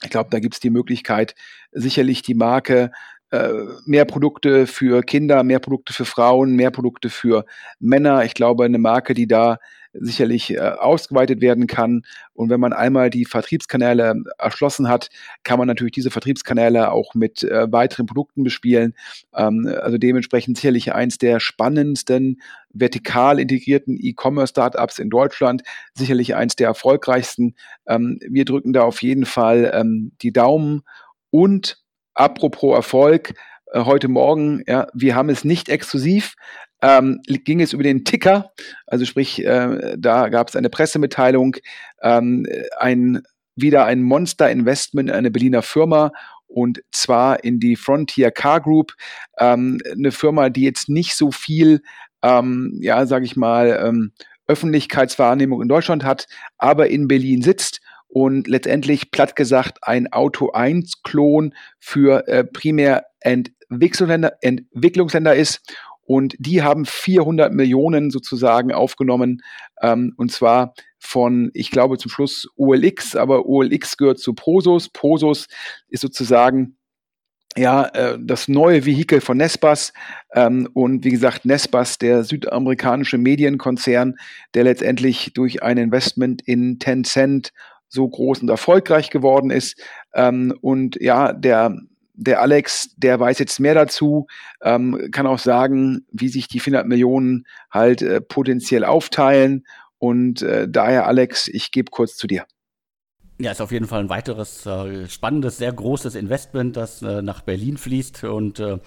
ich 0.03 0.09
glaube, 0.09 0.29
da 0.31 0.39
gibt 0.39 0.55
es 0.55 0.59
die 0.59 0.69
Möglichkeit, 0.69 1.35
sicherlich 1.71 2.21
die 2.21 2.33
Marke 2.33 2.91
äh, 3.29 3.49
mehr 3.85 4.05
Produkte 4.05 4.67
für 4.67 5.03
Kinder, 5.03 5.43
mehr 5.43 5.59
Produkte 5.59 5.93
für 5.93 6.05
Frauen, 6.05 6.55
mehr 6.55 6.71
Produkte 6.71 7.09
für 7.09 7.45
Männer. 7.79 8.25
Ich 8.25 8.33
glaube, 8.33 8.65
eine 8.65 8.79
Marke, 8.79 9.13
die 9.13 9.27
da 9.27 9.57
sicherlich 9.93 10.51
äh, 10.51 10.59
ausgeweitet 10.59 11.41
werden 11.41 11.67
kann. 11.67 12.03
Und 12.33 12.49
wenn 12.49 12.59
man 12.59 12.73
einmal 12.73 13.09
die 13.09 13.25
Vertriebskanäle 13.25 14.23
erschlossen 14.37 14.87
hat, 14.87 15.09
kann 15.43 15.59
man 15.59 15.67
natürlich 15.67 15.91
diese 15.91 16.11
Vertriebskanäle 16.11 16.91
auch 16.91 17.13
mit 17.13 17.43
äh, 17.43 17.71
weiteren 17.71 18.05
Produkten 18.05 18.43
bespielen. 18.43 18.95
Ähm, 19.35 19.69
also 19.81 19.97
dementsprechend 19.97 20.57
sicherlich 20.57 20.93
eins 20.93 21.17
der 21.17 21.39
spannendsten 21.39 22.41
vertikal 22.73 23.39
integrierten 23.39 23.97
E-Commerce-Startups 23.99 24.99
in 24.99 25.09
Deutschland, 25.09 25.63
sicherlich 25.93 26.35
eins 26.35 26.55
der 26.55 26.67
erfolgreichsten. 26.67 27.55
Ähm, 27.87 28.19
wir 28.27 28.45
drücken 28.45 28.73
da 28.73 28.83
auf 28.83 29.01
jeden 29.01 29.25
Fall 29.25 29.71
ähm, 29.73 30.11
die 30.21 30.33
Daumen. 30.33 30.81
Und 31.29 31.81
apropos 32.13 32.75
Erfolg, 32.75 33.33
äh, 33.71 33.85
heute 33.85 34.07
Morgen, 34.07 34.63
ja, 34.67 34.87
wir 34.93 35.15
haben 35.15 35.29
es 35.29 35.43
nicht 35.43 35.69
exklusiv, 35.69 36.35
ähm, 36.81 37.21
ging 37.27 37.61
es 37.61 37.73
über 37.73 37.83
den 37.83 38.05
Ticker, 38.05 38.51
also 38.87 39.05
sprich, 39.05 39.45
äh, 39.45 39.95
da 39.97 40.29
gab 40.29 40.49
es 40.49 40.55
eine 40.55 40.69
Pressemitteilung, 40.69 41.55
ähm, 42.01 42.45
ein, 42.77 43.21
wieder 43.55 43.85
ein 43.85 44.01
Monster-Investment 44.01 45.09
in 45.09 45.15
eine 45.15 45.31
Berliner 45.31 45.61
Firma 45.61 46.11
und 46.47 46.81
zwar 46.91 47.43
in 47.43 47.59
die 47.59 47.75
Frontier 47.75 48.31
Car 48.31 48.61
Group, 48.61 48.93
ähm, 49.39 49.79
eine 49.89 50.11
Firma, 50.11 50.49
die 50.49 50.63
jetzt 50.63 50.89
nicht 50.89 51.15
so 51.15 51.31
viel, 51.31 51.81
ähm, 52.23 52.77
ja, 52.81 53.05
sage 53.05 53.25
ich 53.25 53.35
mal, 53.35 53.79
ähm, 53.83 54.11
Öffentlichkeitswahrnehmung 54.47 55.61
in 55.61 55.69
Deutschland 55.69 56.03
hat, 56.03 56.27
aber 56.57 56.89
in 56.89 57.07
Berlin 57.07 57.41
sitzt 57.41 57.81
und 58.07 58.47
letztendlich 58.47 59.11
platt 59.11 59.35
gesagt 59.35 59.79
ein 59.83 60.11
Auto 60.11 60.51
1 60.51 61.03
Klon 61.03 61.53
für 61.79 62.27
äh, 62.27 62.43
primär 62.43 63.05
Entwicklungsländer, 63.21 64.33
Entwicklungsländer 64.41 65.35
ist 65.35 65.61
und 66.01 66.35
die 66.39 66.61
haben 66.61 66.85
400 66.85 67.53
Millionen 67.53 68.11
sozusagen 68.11 68.73
aufgenommen 68.73 69.41
ähm, 69.81 70.13
und 70.17 70.31
zwar 70.31 70.73
von, 70.99 71.51
ich 71.53 71.71
glaube 71.71 71.97
zum 71.97 72.11
Schluss 72.11 72.47
OLX, 72.57 73.15
aber 73.15 73.45
OLX 73.45 73.97
gehört 73.97 74.19
zu 74.19 74.33
Prosus. 74.33 74.89
Prosus 74.89 75.47
ist 75.87 76.01
sozusagen 76.01 76.77
ja, 77.57 77.85
äh, 77.87 78.17
das 78.19 78.47
neue 78.47 78.85
Vehikel 78.85 79.21
von 79.21 79.37
Nespas 79.37 79.93
ähm, 80.33 80.69
und 80.73 81.03
wie 81.03 81.11
gesagt, 81.11 81.45
Nespas, 81.45 81.97
der 81.97 82.23
südamerikanische 82.23 83.17
Medienkonzern, 83.17 84.15
der 84.53 84.63
letztendlich 84.63 85.33
durch 85.33 85.61
ein 85.61 85.77
Investment 85.77 86.41
in 86.43 86.79
Tencent 86.79 87.51
so 87.89 88.07
groß 88.07 88.41
und 88.41 88.49
erfolgreich 88.49 89.09
geworden 89.09 89.51
ist. 89.51 89.77
Ähm, 90.13 90.53
und 90.61 90.97
ja, 91.01 91.33
der, 91.33 91.77
der 92.13 92.41
Alex, 92.41 92.95
der 92.95 93.19
weiß 93.19 93.39
jetzt 93.39 93.59
mehr 93.59 93.75
dazu, 93.75 94.27
ähm, 94.61 95.09
kann 95.11 95.27
auch 95.27 95.39
sagen, 95.39 96.05
wie 96.11 96.29
sich 96.29 96.47
die 96.47 96.61
400 96.61 96.87
Millionen 96.87 97.45
halt 97.69 98.01
äh, 98.01 98.21
potenziell 98.21 98.85
aufteilen. 98.85 99.65
Und 99.97 100.41
äh, 100.41 100.67
daher, 100.69 101.05
Alex, 101.05 101.49
ich 101.49 101.71
gebe 101.71 101.91
kurz 101.91 102.15
zu 102.15 102.27
dir. 102.27 102.45
Ja, 103.41 103.49
ist 103.51 103.61
auf 103.61 103.71
jeden 103.71 103.87
Fall 103.87 104.01
ein 104.01 104.09
weiteres 104.09 104.67
äh, 104.67 105.09
spannendes, 105.09 105.57
sehr 105.57 105.73
großes 105.73 106.13
Investment, 106.13 106.77
das 106.77 107.01
äh, 107.01 107.23
nach 107.23 107.41
Berlin 107.41 107.75
fließt. 107.75 108.23
Und 108.25 108.59
äh, 108.59 108.77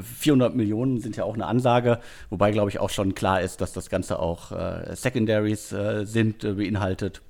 400 0.00 0.54
äh, 0.54 0.56
Millionen 0.56 1.00
sind 1.00 1.16
ja 1.16 1.24
auch 1.24 1.34
eine 1.34 1.44
Ansage, 1.44 2.00
wobei, 2.30 2.50
glaube 2.50 2.70
ich, 2.70 2.78
auch 2.78 2.88
schon 2.88 3.14
klar 3.14 3.42
ist, 3.42 3.60
dass 3.60 3.74
das 3.74 3.90
Ganze 3.90 4.20
auch 4.20 4.52
äh, 4.52 4.96
Secondaries 4.96 5.72
äh, 5.72 6.06
sind, 6.06 6.38
beinhaltet. 6.56 7.20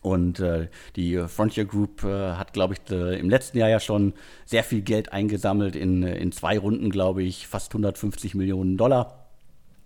Und 0.00 0.40
äh, 0.40 0.68
die 0.94 1.18
Frontier 1.28 1.66
Group 1.66 2.04
äh, 2.04 2.32
hat, 2.36 2.54
glaube 2.54 2.74
ich, 2.74 2.90
im 2.90 3.28
letzten 3.28 3.58
Jahr 3.58 3.68
ja 3.68 3.80
schon 3.80 4.14
sehr 4.46 4.64
viel 4.64 4.80
Geld 4.80 5.12
eingesammelt, 5.12 5.76
in, 5.76 6.02
in 6.04 6.32
zwei 6.32 6.58
Runden, 6.58 6.88
glaube 6.88 7.22
ich, 7.22 7.48
fast 7.48 7.72
150 7.72 8.34
Millionen 8.34 8.78
Dollar. 8.78 9.25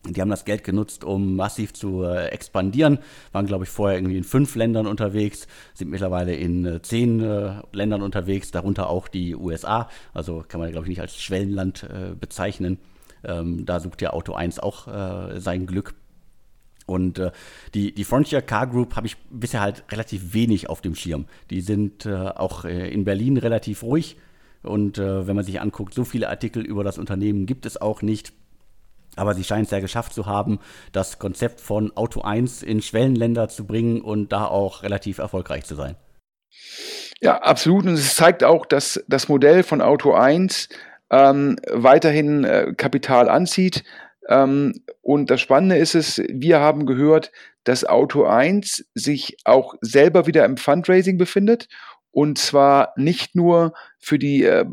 Die 0.08 0.20
haben 0.20 0.30
das 0.30 0.46
Geld 0.46 0.64
genutzt, 0.64 1.04
um 1.04 1.36
massiv 1.36 1.74
zu 1.74 2.04
äh, 2.04 2.28
expandieren. 2.28 3.00
Waren, 3.32 3.46
glaube 3.46 3.64
ich, 3.64 3.70
vorher 3.70 3.98
irgendwie 3.98 4.16
in 4.16 4.24
fünf 4.24 4.54
Ländern 4.54 4.86
unterwegs, 4.86 5.46
sind 5.74 5.90
mittlerweile 5.90 6.34
in 6.34 6.64
äh, 6.64 6.80
zehn 6.80 7.20
äh, 7.20 7.60
Ländern 7.72 8.00
unterwegs, 8.00 8.50
darunter 8.50 8.88
auch 8.88 9.08
die 9.08 9.36
USA. 9.36 9.90
Also 10.14 10.42
kann 10.48 10.58
man, 10.58 10.72
glaube 10.72 10.86
ich, 10.86 10.88
nicht 10.88 11.00
als 11.02 11.20
Schwellenland 11.20 11.86
bezeichnen. 12.18 12.78
Ähm, 13.24 13.66
da 13.66 13.80
sucht 13.80 14.00
ja 14.00 14.10
Auto 14.10 14.32
1 14.32 14.58
auch 14.60 14.88
sein 15.36 15.66
Glück. 15.66 15.94
Und 16.86 17.22
die, 17.74 17.94
die 17.94 18.04
Frontier 18.04 18.42
Car 18.42 18.66
Group 18.66 18.96
habe 18.96 19.06
ich 19.06 19.16
bisher 19.30 19.60
halt 19.60 19.84
relativ 19.92 20.34
wenig 20.34 20.68
auf 20.68 20.80
dem 20.80 20.94
Schirm. 20.94 21.26
Die 21.50 21.60
sind 21.60 22.06
auch 22.06 22.64
in 22.64 23.04
Berlin 23.04 23.36
relativ 23.36 23.82
ruhig. 23.82 24.16
Und 24.62 24.98
wenn 24.98 25.36
man 25.36 25.44
sich 25.44 25.60
anguckt, 25.60 25.94
so 25.94 26.04
viele 26.04 26.28
Artikel 26.28 26.64
über 26.64 26.82
das 26.82 26.98
Unternehmen 26.98 27.46
gibt 27.46 27.66
es 27.66 27.80
auch 27.80 28.02
nicht. 28.02 28.32
Aber 29.16 29.34
sie 29.34 29.44
scheint 29.44 29.66
es 29.66 29.70
ja 29.70 29.80
geschafft 29.80 30.14
zu 30.14 30.26
haben, 30.26 30.60
das 30.92 31.18
Konzept 31.18 31.60
von 31.60 31.96
Auto 31.96 32.22
1 32.22 32.62
in 32.62 32.80
Schwellenländer 32.80 33.48
zu 33.48 33.66
bringen 33.66 34.00
und 34.00 34.32
da 34.32 34.46
auch 34.46 34.82
relativ 34.82 35.18
erfolgreich 35.18 35.64
zu 35.64 35.74
sein. 35.74 35.96
Ja, 37.20 37.38
absolut. 37.38 37.84
Und 37.86 37.94
es 37.94 38.14
zeigt 38.14 38.44
auch, 38.44 38.64
dass 38.66 39.04
das 39.08 39.28
Modell 39.28 39.62
von 39.62 39.82
Auto 39.82 40.12
1 40.12 40.68
ähm, 41.10 41.56
weiterhin 41.70 42.44
äh, 42.44 42.72
Kapital 42.76 43.28
anzieht. 43.28 43.84
Ähm, 44.28 44.82
und 45.02 45.30
das 45.30 45.40
Spannende 45.40 45.76
ist 45.76 45.94
es, 45.94 46.22
wir 46.28 46.60
haben 46.60 46.86
gehört, 46.86 47.32
dass 47.64 47.84
Auto 47.84 48.24
1 48.24 48.86
sich 48.94 49.36
auch 49.44 49.74
selber 49.80 50.26
wieder 50.26 50.44
im 50.44 50.56
Fundraising 50.56 51.18
befindet. 51.18 51.68
Und 52.12 52.38
zwar 52.38 52.92
nicht 52.96 53.36
nur 53.36 53.72
für 53.98 54.18
die 54.18 54.44
äh, 54.44 54.64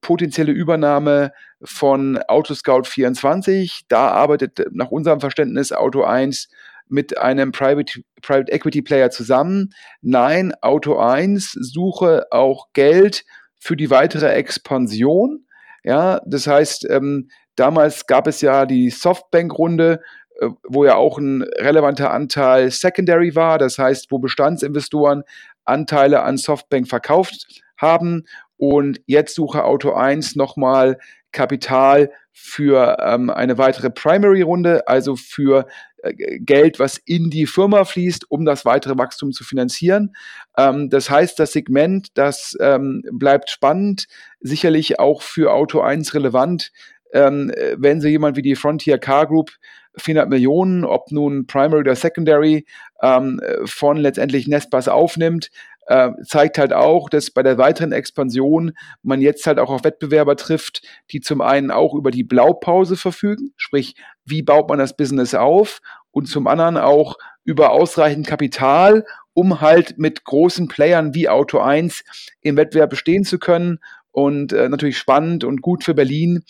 potenzielle 0.00 0.52
Übernahme 0.52 1.32
von 1.62 2.18
Autoscout24. 2.18 3.82
Da 3.88 4.08
arbeitet 4.08 4.64
nach 4.72 4.90
unserem 4.90 5.20
Verständnis 5.20 5.72
Auto 5.72 6.04
1 6.04 6.48
mit 6.88 7.18
einem 7.18 7.52
Private, 7.52 8.00
Private 8.22 8.52
Equity 8.52 8.82
Player 8.82 9.10
zusammen. 9.10 9.74
Nein, 10.02 10.52
Auto 10.60 10.98
1 10.98 11.52
suche 11.52 12.26
auch 12.30 12.68
Geld 12.72 13.24
für 13.58 13.76
die 13.76 13.90
weitere 13.90 14.28
Expansion. 14.28 15.46
Ja, 15.82 16.20
das 16.26 16.46
heißt, 16.46 16.88
ähm, 16.90 17.28
damals 17.56 18.06
gab 18.06 18.26
es 18.26 18.40
ja 18.40 18.66
die 18.66 18.90
Softbank-Runde, 18.90 20.00
äh, 20.40 20.48
wo 20.64 20.84
ja 20.84 20.96
auch 20.96 21.18
ein 21.18 21.42
relevanter 21.42 22.12
Anteil 22.12 22.70
Secondary 22.70 23.34
war, 23.34 23.58
das 23.58 23.78
heißt, 23.78 24.10
wo 24.10 24.18
Bestandsinvestoren 24.18 25.22
Anteile 25.66 26.22
an 26.22 26.36
Softbank 26.36 26.88
verkauft 26.88 27.62
haben 27.76 28.24
und 28.56 29.00
jetzt 29.06 29.34
suche 29.34 29.64
Auto 29.64 29.92
1 29.92 30.36
nochmal 30.36 30.98
Kapital 31.32 32.10
für 32.32 32.98
ähm, 33.00 33.30
eine 33.30 33.58
weitere 33.58 33.90
Primary-Runde, 33.90 34.88
also 34.88 35.16
für 35.16 35.66
äh, 36.02 36.38
Geld, 36.38 36.78
was 36.78 36.98
in 36.98 37.30
die 37.30 37.46
Firma 37.46 37.84
fließt, 37.84 38.30
um 38.30 38.44
das 38.44 38.64
weitere 38.64 38.96
Wachstum 38.98 39.32
zu 39.32 39.44
finanzieren. 39.44 40.14
Ähm, 40.56 40.90
das 40.90 41.10
heißt, 41.10 41.38
das 41.38 41.52
Segment, 41.52 42.08
das 42.14 42.56
ähm, 42.60 43.02
bleibt 43.12 43.50
spannend, 43.50 44.06
sicherlich 44.40 44.98
auch 44.98 45.22
für 45.22 45.52
Auto 45.52 45.80
1 45.80 46.14
relevant, 46.14 46.72
ähm, 47.12 47.52
wenn 47.76 48.00
so 48.00 48.08
jemand 48.08 48.36
wie 48.36 48.42
die 48.42 48.56
Frontier 48.56 48.98
Car 48.98 49.26
Group 49.26 49.50
400 49.98 50.28
Millionen, 50.28 50.84
ob 50.84 51.10
nun 51.10 51.46
Primary 51.46 51.80
oder 51.80 51.96
Secondary, 51.96 52.66
ähm, 53.02 53.40
von 53.64 53.96
letztendlich 53.96 54.46
Nestbus 54.46 54.88
aufnimmt, 54.88 55.50
äh, 55.86 56.10
zeigt 56.24 56.58
halt 56.58 56.72
auch, 56.72 57.08
dass 57.08 57.30
bei 57.30 57.42
der 57.42 57.58
weiteren 57.58 57.92
Expansion 57.92 58.72
man 59.02 59.20
jetzt 59.20 59.46
halt 59.46 59.58
auch 59.58 59.70
auf 59.70 59.84
Wettbewerber 59.84 60.36
trifft, 60.36 60.82
die 61.10 61.20
zum 61.20 61.40
einen 61.40 61.70
auch 61.70 61.94
über 61.94 62.10
die 62.10 62.24
Blaupause 62.24 62.96
verfügen, 62.96 63.52
sprich, 63.56 63.94
wie 64.24 64.42
baut 64.42 64.68
man 64.68 64.78
das 64.78 64.96
Business 64.96 65.34
auf 65.34 65.80
und 66.10 66.26
zum 66.26 66.46
anderen 66.46 66.76
auch 66.76 67.16
über 67.44 67.70
ausreichend 67.70 68.26
Kapital, 68.26 69.04
um 69.32 69.60
halt 69.60 69.98
mit 69.98 70.24
großen 70.24 70.66
Playern 70.66 71.14
wie 71.14 71.28
Auto 71.28 71.60
1 71.60 72.04
im 72.40 72.56
Wettbewerb 72.56 72.90
bestehen 72.90 73.22
zu 73.22 73.38
können. 73.38 73.78
Und 74.16 74.54
äh, 74.54 74.70
natürlich 74.70 74.96
spannend 74.96 75.44
und 75.44 75.60
gut 75.60 75.84
für 75.84 75.92
Berlin, 75.92 76.42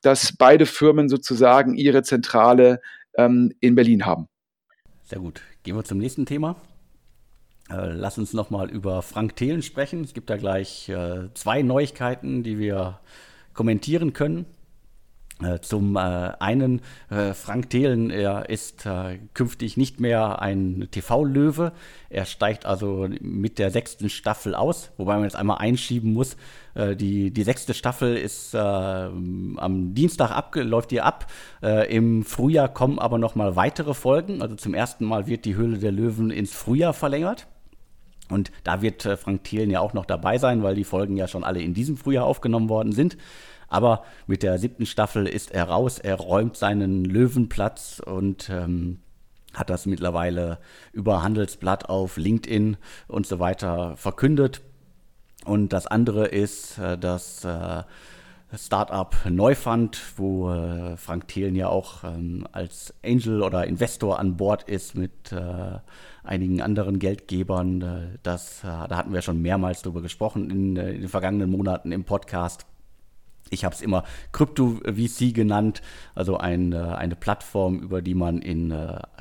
dass 0.00 0.34
beide 0.38 0.64
Firmen 0.64 1.10
sozusagen 1.10 1.74
ihre 1.74 2.02
Zentrale 2.02 2.80
ähm, 3.14 3.52
in 3.60 3.74
Berlin 3.74 4.06
haben. 4.06 4.26
Sehr 5.04 5.18
gut. 5.18 5.42
Gehen 5.62 5.76
wir 5.76 5.84
zum 5.84 5.98
nächsten 5.98 6.24
Thema. 6.24 6.56
Äh, 7.68 7.92
lass 7.92 8.16
uns 8.16 8.32
nochmal 8.32 8.70
über 8.70 9.02
Frank 9.02 9.36
Thelen 9.36 9.60
sprechen. 9.62 10.02
Es 10.02 10.14
gibt 10.14 10.30
da 10.30 10.38
gleich 10.38 10.88
äh, 10.88 11.28
zwei 11.34 11.60
Neuigkeiten, 11.60 12.42
die 12.42 12.58
wir 12.58 13.00
kommentieren 13.52 14.14
können. 14.14 14.46
Äh, 15.42 15.60
zum 15.60 15.96
äh, 15.96 16.00
einen, 16.38 16.82
äh, 17.08 17.32
Frank 17.32 17.70
Thelen, 17.70 18.10
er 18.10 18.50
ist 18.50 18.88
künftig 19.34 19.76
nicht 19.76 20.00
mehr 20.00 20.42
ein 20.42 20.88
TV-Löwe. 20.90 21.72
Er 22.08 22.24
steigt 22.24 22.66
also 22.66 23.08
mit 23.20 23.58
der 23.58 23.70
sechsten 23.70 24.10
Staffel 24.10 24.54
aus, 24.54 24.90
wobei 24.96 25.14
man 25.14 25.24
jetzt 25.24 25.36
einmal 25.36 25.58
einschieben 25.58 26.12
muss. 26.12 26.36
die, 26.74 27.30
die 27.30 27.42
sechste 27.42 27.74
Staffel 27.74 28.16
ist 28.16 28.54
am 28.54 29.94
Dienstag 29.94 30.30
ab, 30.30 30.54
läuft 30.56 30.90
hier 30.90 31.04
ab. 31.04 31.26
Im 31.88 32.24
Frühjahr 32.24 32.68
kommen 32.68 32.98
aber 32.98 33.18
nochmal 33.18 33.54
weitere 33.54 33.94
Folgen. 33.94 34.42
Also 34.42 34.56
zum 34.56 34.74
ersten 34.74 35.04
Mal 35.04 35.26
wird 35.26 35.44
die 35.44 35.56
Höhle 35.56 35.78
der 35.78 35.92
Löwen 35.92 36.30
ins 36.30 36.52
Frühjahr 36.52 36.92
verlängert. 36.94 37.46
Und 38.30 38.50
da 38.64 38.82
wird 38.82 39.04
äh, 39.04 39.16
Frank 39.16 39.44
Thielen 39.44 39.70
ja 39.70 39.80
auch 39.80 39.92
noch 39.92 40.06
dabei 40.06 40.38
sein, 40.38 40.62
weil 40.62 40.74
die 40.74 40.84
Folgen 40.84 41.16
ja 41.16 41.28
schon 41.28 41.44
alle 41.44 41.60
in 41.60 41.74
diesem 41.74 41.96
Frühjahr 41.96 42.24
aufgenommen 42.24 42.68
worden 42.68 42.92
sind. 42.92 43.16
Aber 43.70 44.04
mit 44.26 44.42
der 44.42 44.58
siebten 44.58 44.84
Staffel 44.84 45.26
ist 45.26 45.52
er 45.52 45.64
raus, 45.64 45.98
er 45.98 46.16
räumt 46.16 46.56
seinen 46.56 47.04
Löwenplatz 47.04 48.02
und 48.04 48.50
ähm, 48.50 48.98
hat 49.54 49.70
das 49.70 49.86
mittlerweile 49.86 50.58
über 50.92 51.22
Handelsblatt 51.22 51.88
auf 51.88 52.16
LinkedIn 52.16 52.76
und 53.08 53.26
so 53.26 53.38
weiter 53.38 53.96
verkündet. 53.96 54.60
Und 55.44 55.72
das 55.72 55.86
andere 55.86 56.26
ist 56.26 56.78
äh, 56.78 56.98
das 56.98 57.44
äh, 57.44 57.82
Startup 58.56 59.14
Neufund, 59.28 60.00
wo 60.16 60.50
äh, 60.50 60.96
Frank 60.96 61.28
Thelen 61.28 61.54
ja 61.54 61.68
auch 61.68 62.02
ähm, 62.02 62.46
als 62.50 62.92
Angel 63.04 63.42
oder 63.42 63.66
Investor 63.66 64.18
an 64.18 64.36
Bord 64.36 64.64
ist 64.68 64.96
mit 64.96 65.32
äh, 65.32 65.78
einigen 66.24 66.60
anderen 66.60 66.98
Geldgebern. 66.98 67.82
Äh, 67.82 68.18
das, 68.22 68.64
äh, 68.64 68.66
da 68.66 68.96
hatten 68.96 69.12
wir 69.12 69.22
schon 69.22 69.40
mehrmals 69.40 69.82
drüber 69.82 70.02
gesprochen 70.02 70.50
in, 70.50 70.76
äh, 70.76 70.90
in 70.90 71.00
den 71.02 71.08
vergangenen 71.08 71.50
Monaten 71.50 71.92
im 71.92 72.04
Podcast. 72.04 72.66
Ich 73.50 73.64
habe 73.64 73.74
es 73.74 73.82
immer 73.82 74.04
Crypto-VC 74.32 75.34
genannt, 75.34 75.82
also 76.14 76.36
ein, 76.36 76.72
eine 76.72 77.16
Plattform, 77.16 77.80
über 77.80 78.00
die 78.00 78.14
man 78.14 78.40
in 78.40 78.72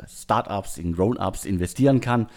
Startups, 0.07 0.77
in 0.77 0.93
Grown-ups 0.93 1.45
investieren 1.45 1.99
kann. 1.99 2.27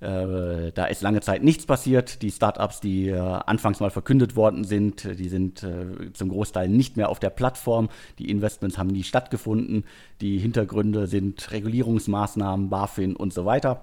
Äh, 0.00 0.70
da 0.72 0.84
ist 0.86 1.02
lange 1.02 1.20
Zeit 1.20 1.42
nichts 1.42 1.66
passiert. 1.66 2.22
Die 2.22 2.30
Startups, 2.30 2.80
die 2.80 3.08
äh, 3.08 3.18
anfangs 3.18 3.80
mal 3.80 3.90
verkündet 3.90 4.36
worden 4.36 4.64
sind, 4.64 5.04
die 5.18 5.28
sind 5.28 5.62
äh, 5.64 6.12
zum 6.12 6.28
Großteil 6.28 6.68
nicht 6.68 6.96
mehr 6.96 7.08
auf 7.08 7.18
der 7.18 7.30
Plattform. 7.30 7.88
Die 8.18 8.30
Investments 8.30 8.78
haben 8.78 8.88
nie 8.88 9.02
stattgefunden. 9.02 9.84
Die 10.20 10.38
Hintergründe 10.38 11.08
sind 11.08 11.50
Regulierungsmaßnahmen, 11.50 12.70
BaFin 12.70 13.16
und 13.16 13.32
so 13.32 13.44
weiter. 13.44 13.82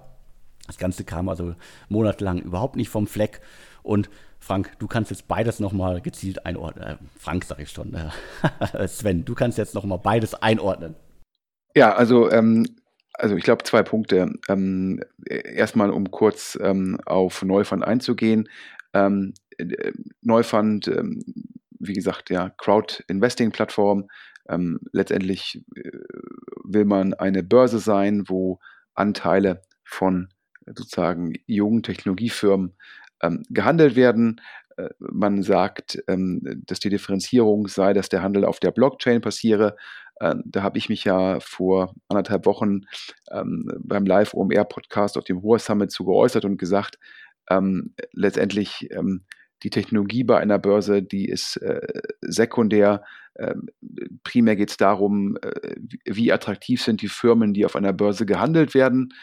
Das 0.68 0.78
Ganze 0.78 1.04
kam 1.04 1.28
also 1.28 1.56
monatelang 1.90 2.40
überhaupt 2.40 2.78
nicht 2.78 2.90
vom 2.90 3.08
Fleck. 3.08 3.42
Und 3.84 4.10
Frank, 4.46 4.78
du 4.78 4.86
kannst 4.86 5.10
jetzt 5.10 5.28
beides 5.28 5.60
nochmal 5.60 6.02
gezielt 6.02 6.46
einordnen. 6.46 6.84
Äh, 6.86 6.98
Frank 7.18 7.46
sage 7.46 7.64
ich 7.64 7.72
schon. 7.72 7.96
Äh, 7.96 8.88
Sven, 8.88 9.26
du 9.26 9.34
kannst 9.34 9.58
jetzt 9.58 9.74
nochmal 9.74 9.98
beides 9.98 10.36
einordnen. 10.36 10.94
Ja, 11.76 11.96
also 11.96 12.30
ähm, 12.30 12.68
also 13.14 13.36
ich 13.36 13.44
glaube 13.44 13.64
zwei 13.64 13.82
Punkte. 13.82 14.34
Ähm, 14.48 15.02
erstmal, 15.28 15.90
um 15.90 16.12
kurz 16.12 16.60
ähm, 16.62 17.00
auf 17.08 17.42
Neufund 17.42 17.84
einzugehen. 17.84 18.48
Ähm, 18.94 19.34
äh, 19.58 19.92
Neufund, 20.22 20.90
ähm, 20.90 21.24
wie 21.80 21.94
gesagt, 21.94 22.30
ja, 22.30 22.50
Crowd-Investing-Plattform. 22.50 24.08
Ähm, 24.48 24.80
letztendlich 24.92 25.66
äh, 25.76 25.90
will 26.64 26.86
man 26.86 27.16
eine 27.16 27.42
Börse 27.42 27.80
sein, 27.80 28.26
wo 28.28 28.60
Anteile 28.94 29.64
von 29.84 30.30
sozusagen 30.68 31.34
jungen 31.48 31.82
Technologiefirmen 31.82 32.76
gehandelt 33.50 33.96
werden. 33.96 34.42
Äh, 34.78 34.90
man 35.00 35.42
sagt, 35.44 36.00
dass 36.08 36.80
die 36.80 36.90
Differenzierung 36.90 37.68
sei, 37.68 37.94
dass 37.94 38.10
der 38.10 38.22
Handel 38.22 38.46
auf 38.46 38.60
der 38.60 38.72
Blockchain 38.72 39.22
passiere. 39.22 39.76
Ähm, 40.22 40.44
da 40.46 40.64
habe 40.64 40.78
ich 40.78 40.90
mich 40.90 41.04
ja 41.04 41.40
vor 41.42 41.94
anderthalb 42.08 42.46
Wochen 42.46 42.82
ähm, 43.32 43.70
beim 43.80 44.06
Live-OMR-Podcast 44.06 45.18
auf 45.18 45.26
dem 45.26 45.42
Hoher 45.42 45.60
Summit 45.60 45.92
zu 45.92 46.06
geäußert 46.06 46.46
und 46.46 46.58
gesagt, 46.58 46.98
ähm, 47.50 47.94
letztendlich 48.14 48.90
ähm, 48.92 49.26
die 49.64 49.70
Technologie 49.70 50.24
bei 50.24 50.40
einer 50.40 50.60
Börse, 50.60 51.02
die 51.02 51.28
ist 51.28 51.58
äh, 51.58 51.82
sekundär. 52.22 53.04
Ähm, 53.38 53.68
primär 54.24 54.56
geht 54.56 54.70
es 54.70 54.78
darum, 54.78 55.38
äh, 55.42 55.76
wie 56.06 56.32
attraktiv 56.32 56.82
sind 56.82 57.02
die 57.02 57.10
Firmen, 57.10 57.54
die 57.54 57.66
auf 57.66 57.76
einer 57.76 57.94
Börse 57.94 58.26
gehandelt 58.26 58.74
werden. 58.74 59.14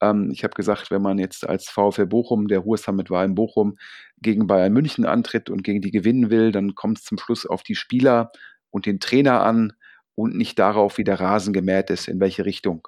Ähm, 0.00 0.30
ich 0.32 0.44
habe 0.44 0.54
gesagt, 0.54 0.90
wenn 0.90 1.02
man 1.02 1.18
jetzt 1.18 1.48
als 1.48 1.68
VfL 1.68 2.06
Bochum, 2.06 2.48
der 2.48 2.60
Ruhe 2.60 2.78
Summit 2.78 3.10
war 3.10 3.24
in 3.24 3.34
Bochum, 3.34 3.76
gegen 4.22 4.46
Bayern 4.46 4.72
München 4.72 5.06
antritt 5.06 5.50
und 5.50 5.62
gegen 5.62 5.80
die 5.80 5.90
gewinnen 5.90 6.30
will, 6.30 6.52
dann 6.52 6.74
kommt 6.74 6.98
es 6.98 7.04
zum 7.04 7.18
Schluss 7.18 7.46
auf 7.46 7.62
die 7.62 7.74
Spieler 7.74 8.32
und 8.70 8.86
den 8.86 9.00
Trainer 9.00 9.42
an 9.42 9.72
und 10.14 10.36
nicht 10.36 10.58
darauf, 10.58 10.98
wie 10.98 11.04
der 11.04 11.20
Rasen 11.20 11.52
gemäht 11.52 11.90
ist, 11.90 12.08
in 12.08 12.20
welche 12.20 12.44
Richtung. 12.44 12.86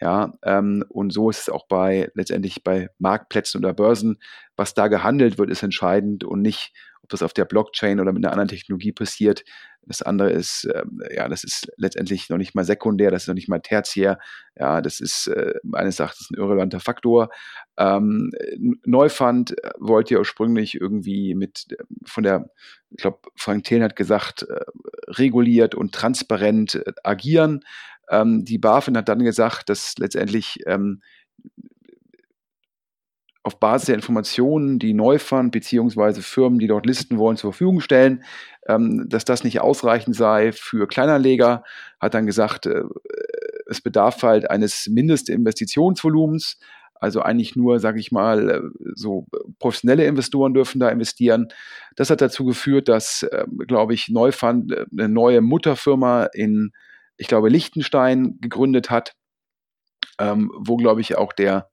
Ja, 0.00 0.32
ähm, 0.44 0.84
und 0.88 1.12
so 1.12 1.28
ist 1.30 1.40
es 1.42 1.48
auch 1.48 1.66
bei 1.66 2.10
letztendlich 2.14 2.62
bei 2.62 2.88
Marktplätzen 2.98 3.58
oder 3.58 3.74
Börsen. 3.74 4.18
Was 4.56 4.74
da 4.74 4.88
gehandelt 4.88 5.38
wird, 5.38 5.50
ist 5.50 5.62
entscheidend 5.62 6.22
und 6.24 6.40
nicht, 6.40 6.72
ob 7.02 7.08
das 7.10 7.22
auf 7.22 7.32
der 7.32 7.44
Blockchain 7.44 7.98
oder 8.00 8.12
mit 8.12 8.24
einer 8.24 8.32
anderen 8.32 8.48
Technologie 8.48 8.92
passiert. 8.92 9.44
Das 9.88 10.02
andere 10.02 10.30
ist, 10.30 10.68
ähm, 10.72 11.00
ja, 11.10 11.28
das 11.28 11.44
ist 11.44 11.72
letztendlich 11.78 12.28
noch 12.28 12.36
nicht 12.36 12.54
mal 12.54 12.64
sekundär, 12.64 13.10
das 13.10 13.22
ist 13.22 13.28
noch 13.28 13.34
nicht 13.34 13.48
mal 13.48 13.60
tertiär. 13.60 14.18
Ja, 14.54 14.82
das 14.82 15.00
ist 15.00 15.28
äh, 15.28 15.54
meines 15.62 15.98
Erachtens 15.98 16.30
ein 16.30 16.38
irrelevanter 16.38 16.78
Faktor. 16.78 17.30
Ähm, 17.78 18.30
Neufund 18.84 19.56
wollte 19.78 20.14
ja 20.14 20.20
ursprünglich 20.20 20.74
irgendwie 20.74 21.34
mit 21.34 21.66
von 22.04 22.22
der, 22.22 22.50
ich 22.90 22.98
glaube, 22.98 23.20
Frank 23.34 23.64
Thelen 23.64 23.82
hat 23.82 23.96
gesagt, 23.96 24.42
äh, 24.42 24.60
reguliert 25.08 25.74
und 25.74 25.94
transparent 25.94 26.74
äh, 26.74 26.92
agieren. 27.02 27.64
Ähm, 28.10 28.44
die 28.44 28.58
BaFin 28.58 28.96
hat 28.96 29.08
dann 29.08 29.20
gesagt, 29.20 29.68
dass 29.68 29.94
letztendlich 29.98 30.60
ähm, 30.66 31.02
auf 33.42 33.58
Basis 33.58 33.86
der 33.86 33.94
Informationen, 33.94 34.78
die 34.78 34.92
Neufund 34.92 35.52
bzw. 35.52 36.20
Firmen, 36.20 36.58
die 36.58 36.66
dort 36.66 36.86
listen 36.86 37.18
wollen, 37.18 37.36
zur 37.36 37.52
Verfügung 37.52 37.80
stellen, 37.80 38.22
ähm, 38.66 39.08
dass 39.08 39.24
das 39.24 39.42
nicht 39.42 39.60
ausreichend 39.60 40.16
sei 40.16 40.52
für 40.52 40.86
Kleinanleger, 40.86 41.64
hat 41.98 42.14
dann 42.14 42.26
gesagt, 42.26 42.66
äh, 42.66 42.82
es 43.66 43.80
bedarf 43.80 44.22
halt 44.22 44.50
eines 44.50 44.86
Mindestinvestitionsvolumens. 44.88 46.58
Also 47.00 47.22
eigentlich 47.22 47.54
nur, 47.54 47.78
sage 47.78 48.00
ich 48.00 48.12
mal, 48.12 48.50
äh, 48.50 48.60
so 48.94 49.26
professionelle 49.58 50.04
Investoren 50.04 50.52
dürfen 50.52 50.80
da 50.80 50.88
investieren. 50.90 51.48
Das 51.96 52.10
hat 52.10 52.20
dazu 52.20 52.44
geführt, 52.44 52.88
dass, 52.88 53.22
äh, 53.22 53.44
glaube 53.66 53.94
ich, 53.94 54.08
Neufund 54.08 54.72
äh, 54.72 54.84
eine 54.92 55.08
neue 55.08 55.40
Mutterfirma 55.40 56.24
in, 56.34 56.72
ich 57.18 57.28
glaube, 57.28 57.50
Liechtenstein 57.50 58.38
gegründet 58.40 58.90
hat, 58.90 59.14
ähm, 60.18 60.50
wo, 60.56 60.76
glaube 60.76 61.00
ich, 61.02 61.16
auch 61.16 61.32
der 61.32 61.70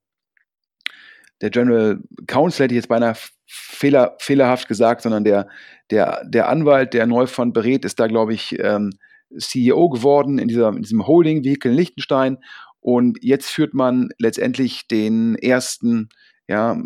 der 1.41 1.49
General 1.49 1.99
Counsel 2.27 2.63
hätte 2.63 2.73
ich 2.73 2.77
jetzt 2.77 2.87
beinahe 2.87 3.15
fehler, 3.45 4.15
fehlerhaft 4.19 4.67
gesagt, 4.67 5.01
sondern 5.01 5.23
der, 5.23 5.47
der, 5.91 6.23
der 6.25 6.49
Anwalt, 6.49 6.93
der 6.93 7.05
Neufund 7.07 7.53
berät, 7.53 7.85
ist 7.85 7.99
da, 7.99 8.07
glaube 8.07 8.33
ich, 8.33 8.57
ähm, 8.59 8.91
CEO 9.37 9.89
geworden 9.89 10.37
in, 10.37 10.47
dieser, 10.47 10.69
in 10.69 10.81
diesem 10.81 11.05
Holding-Vehikel 11.05 11.71
in 11.71 11.77
Liechtenstein. 11.77 12.37
Und 12.79 13.17
jetzt 13.21 13.49
führt 13.49 13.73
man 13.73 14.09
letztendlich 14.17 14.87
den 14.87 15.35
ersten, 15.35 16.09
ja, 16.47 16.77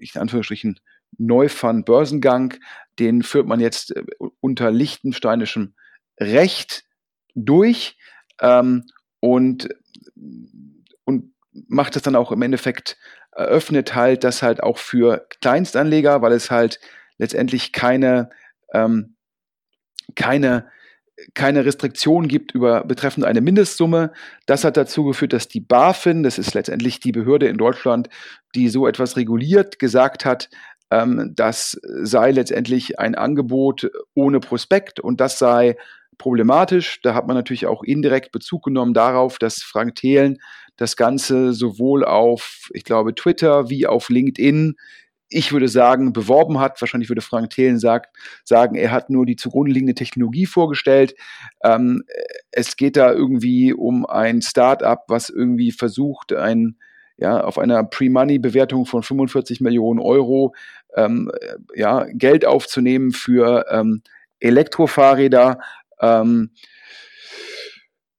ich 0.00 0.14
in 0.14 0.20
Anführungsstrichen, 0.22 0.80
Neufund-Börsengang. 1.18 2.54
Den 2.98 3.22
führt 3.22 3.46
man 3.46 3.60
jetzt 3.60 3.94
äh, 3.94 4.04
unter 4.40 4.70
liechtensteinischem 4.70 5.74
Recht 6.20 6.84
durch 7.44 7.98
ähm, 8.40 8.84
und, 9.20 9.68
und 11.04 11.32
macht 11.52 11.96
es 11.96 12.02
dann 12.02 12.16
auch 12.16 12.32
im 12.32 12.42
Endeffekt 12.42 12.96
eröffnet 13.38 13.94
halt 13.94 14.24
das 14.24 14.42
halt 14.42 14.62
auch 14.62 14.78
für 14.78 15.26
Kleinstanleger, 15.40 16.22
weil 16.22 16.32
es 16.32 16.50
halt 16.50 16.80
letztendlich 17.18 17.72
keine, 17.72 18.30
ähm, 18.74 19.14
keine, 20.16 20.66
keine 21.34 21.64
Restriktion 21.64 22.26
gibt 22.28 22.52
über 22.52 22.84
betreffend 22.84 23.24
eine 23.24 23.40
Mindestsumme. 23.40 24.12
Das 24.46 24.64
hat 24.64 24.76
dazu 24.76 25.04
geführt, 25.04 25.32
dass 25.32 25.48
die 25.48 25.60
BaFin, 25.60 26.22
das 26.22 26.38
ist 26.38 26.54
letztendlich 26.54 27.00
die 27.00 27.12
Behörde 27.12 27.46
in 27.46 27.58
Deutschland, 27.58 28.08
die 28.54 28.68
so 28.68 28.86
etwas 28.86 29.16
reguliert, 29.16 29.78
gesagt 29.78 30.24
hat, 30.24 30.50
ähm, 30.90 31.32
das 31.36 31.80
sei 31.82 32.32
letztendlich 32.32 32.98
ein 32.98 33.14
Angebot 33.14 33.90
ohne 34.14 34.40
Prospekt 34.40 34.98
und 34.98 35.20
das 35.20 35.38
sei 35.38 35.76
problematisch. 36.18 37.00
Da 37.02 37.14
hat 37.14 37.26
man 37.26 37.36
natürlich 37.36 37.66
auch 37.66 37.82
indirekt 37.82 38.32
Bezug 38.32 38.64
genommen 38.64 38.94
darauf, 38.94 39.38
dass 39.38 39.62
Frank 39.62 39.94
Thelen 39.94 40.38
das 40.76 40.96
Ganze 40.96 41.52
sowohl 41.52 42.04
auf, 42.04 42.68
ich 42.72 42.84
glaube, 42.84 43.14
Twitter 43.14 43.68
wie 43.70 43.86
auf 43.86 44.10
LinkedIn, 44.10 44.76
ich 45.30 45.52
würde 45.52 45.68
sagen, 45.68 46.12
beworben 46.12 46.58
hat. 46.58 46.80
Wahrscheinlich 46.80 47.10
würde 47.10 47.20
Frank 47.20 47.50
Thelen 47.50 47.78
sagt, 47.78 48.16
sagen, 48.44 48.76
er 48.76 48.90
hat 48.90 49.10
nur 49.10 49.26
die 49.26 49.36
zugrunde 49.36 49.72
liegende 49.72 49.94
Technologie 49.94 50.46
vorgestellt. 50.46 51.14
Ähm, 51.62 52.04
es 52.50 52.76
geht 52.76 52.96
da 52.96 53.12
irgendwie 53.12 53.72
um 53.72 54.06
ein 54.06 54.40
Start-up, 54.40 55.04
was 55.08 55.28
irgendwie 55.28 55.72
versucht, 55.72 56.32
ein, 56.32 56.78
ja, 57.18 57.42
auf 57.42 57.58
einer 57.58 57.84
Pre-Money-Bewertung 57.84 58.86
von 58.86 59.02
45 59.02 59.60
Millionen 59.60 60.00
Euro 60.00 60.54
ähm, 60.96 61.30
ja, 61.74 62.06
Geld 62.12 62.46
aufzunehmen 62.46 63.12
für 63.12 63.66
ähm, 63.70 64.02
Elektrofahrräder. 64.40 65.58
Ähm, 66.00 66.50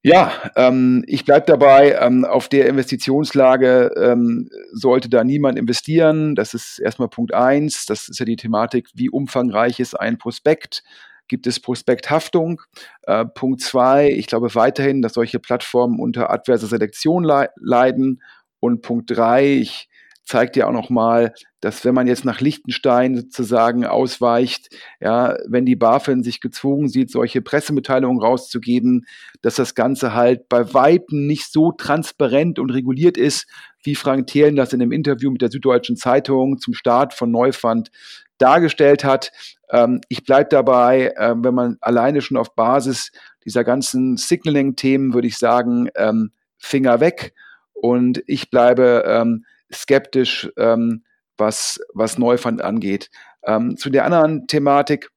ja, 0.02 0.32
ähm, 0.56 1.04
ich 1.08 1.26
bleibe 1.26 1.46
dabei, 1.46 1.98
ähm, 2.00 2.24
auf 2.24 2.48
der 2.48 2.68
Investitionslage 2.68 3.92
ähm, 3.98 4.50
sollte 4.72 5.10
da 5.10 5.26
niemand 5.26 5.60
investieren. 5.60 6.36
Das 6.36 6.54
ist 6.54 6.80
erstmal 6.80 7.10
Punkt 7.10 7.34
eins. 7.34 7.86
Das 7.86 8.08
ist 8.08 8.18
ja 8.18 8.26
die 8.26 8.38
Thematik, 8.38 8.88
wie 8.94 9.10
umfangreich 9.10 9.82
ist 9.82 10.00
ein 10.00 10.18
Prospekt? 10.18 10.84
Gibt 11.28 11.48
es 11.48 11.60
Prospekthaftung? 11.60 12.62
Äh, 13.04 13.26
Punkt 13.26 13.62
zwei, 13.62 14.10
ich 14.10 14.28
glaube 14.28 14.56
weiterhin, 14.56 15.02
dass 15.02 15.14
solche 15.16 15.40
Plattformen 15.40 16.00
unter 16.00 16.30
adverser 16.30 16.68
Selektion 16.68 17.26
le 17.26 17.50
leiden. 17.58 18.22
Und 18.62 18.82
Punkt 18.82 19.12
drei, 19.12 19.54
ich 19.54 19.89
zeigt 20.30 20.56
ja 20.56 20.68
auch 20.68 20.72
nochmal, 20.72 21.34
dass 21.60 21.84
wenn 21.84 21.96
man 21.96 22.06
jetzt 22.06 22.24
nach 22.24 22.40
Liechtenstein 22.40 23.16
sozusagen 23.16 23.84
ausweicht, 23.84 24.70
ja, 25.00 25.36
wenn 25.48 25.66
die 25.66 25.76
BaFin 25.76 26.22
sich 26.22 26.40
gezwungen 26.40 26.88
sieht, 26.88 27.10
solche 27.10 27.42
Pressemitteilungen 27.42 28.22
rauszugeben, 28.22 29.08
dass 29.42 29.56
das 29.56 29.74
Ganze 29.74 30.14
halt 30.14 30.48
bei 30.48 30.72
Weitem 30.76 31.26
nicht 31.26 31.52
so 31.52 31.72
transparent 31.72 32.60
und 32.60 32.70
reguliert 32.70 33.18
ist, 33.18 33.48
wie 33.82 33.96
Frank 33.96 34.28
Thelen 34.28 34.56
das 34.56 34.72
in 34.72 34.84
einem 34.84 34.92
Interview 34.92 35.32
mit 35.32 35.42
der 35.42 35.50
Süddeutschen 35.50 35.98
Zeitung 35.98 36.60
zum 36.60 36.76
Start 36.76 37.16
von 37.16 37.32
Neufund 37.32 37.90
dargestellt 38.38 39.04
hat. 39.04 39.32
Ähm, 39.72 40.00
ich 40.10 40.24
bleibe 40.24 40.50
dabei, 40.52 41.12
äh, 41.18 41.34
wenn 41.38 41.56
man 41.56 41.78
alleine 41.82 42.22
schon 42.22 42.38
auf 42.38 42.54
Basis 42.54 43.12
dieser 43.46 43.64
ganzen 43.64 44.16
Signaling-Themen, 44.16 45.16
würde 45.16 45.28
ich 45.28 45.40
sagen, 45.40 45.90
ähm, 45.96 46.32
Finger 46.60 47.00
weg. 47.00 47.34
Und 47.74 48.22
ich 48.28 48.52
bleibe 48.52 49.04
ähm, 49.08 49.46
skeptisch, 49.74 50.50
ähm, 50.58 51.04
was, 51.38 51.80
was 51.94 52.18
Neufund 52.18 52.62
angeht. 52.62 53.10
Ähm, 53.44 53.78
zu 53.78 53.90
der 53.90 54.06
anderen 54.06 54.48
Thematik, 54.48 55.10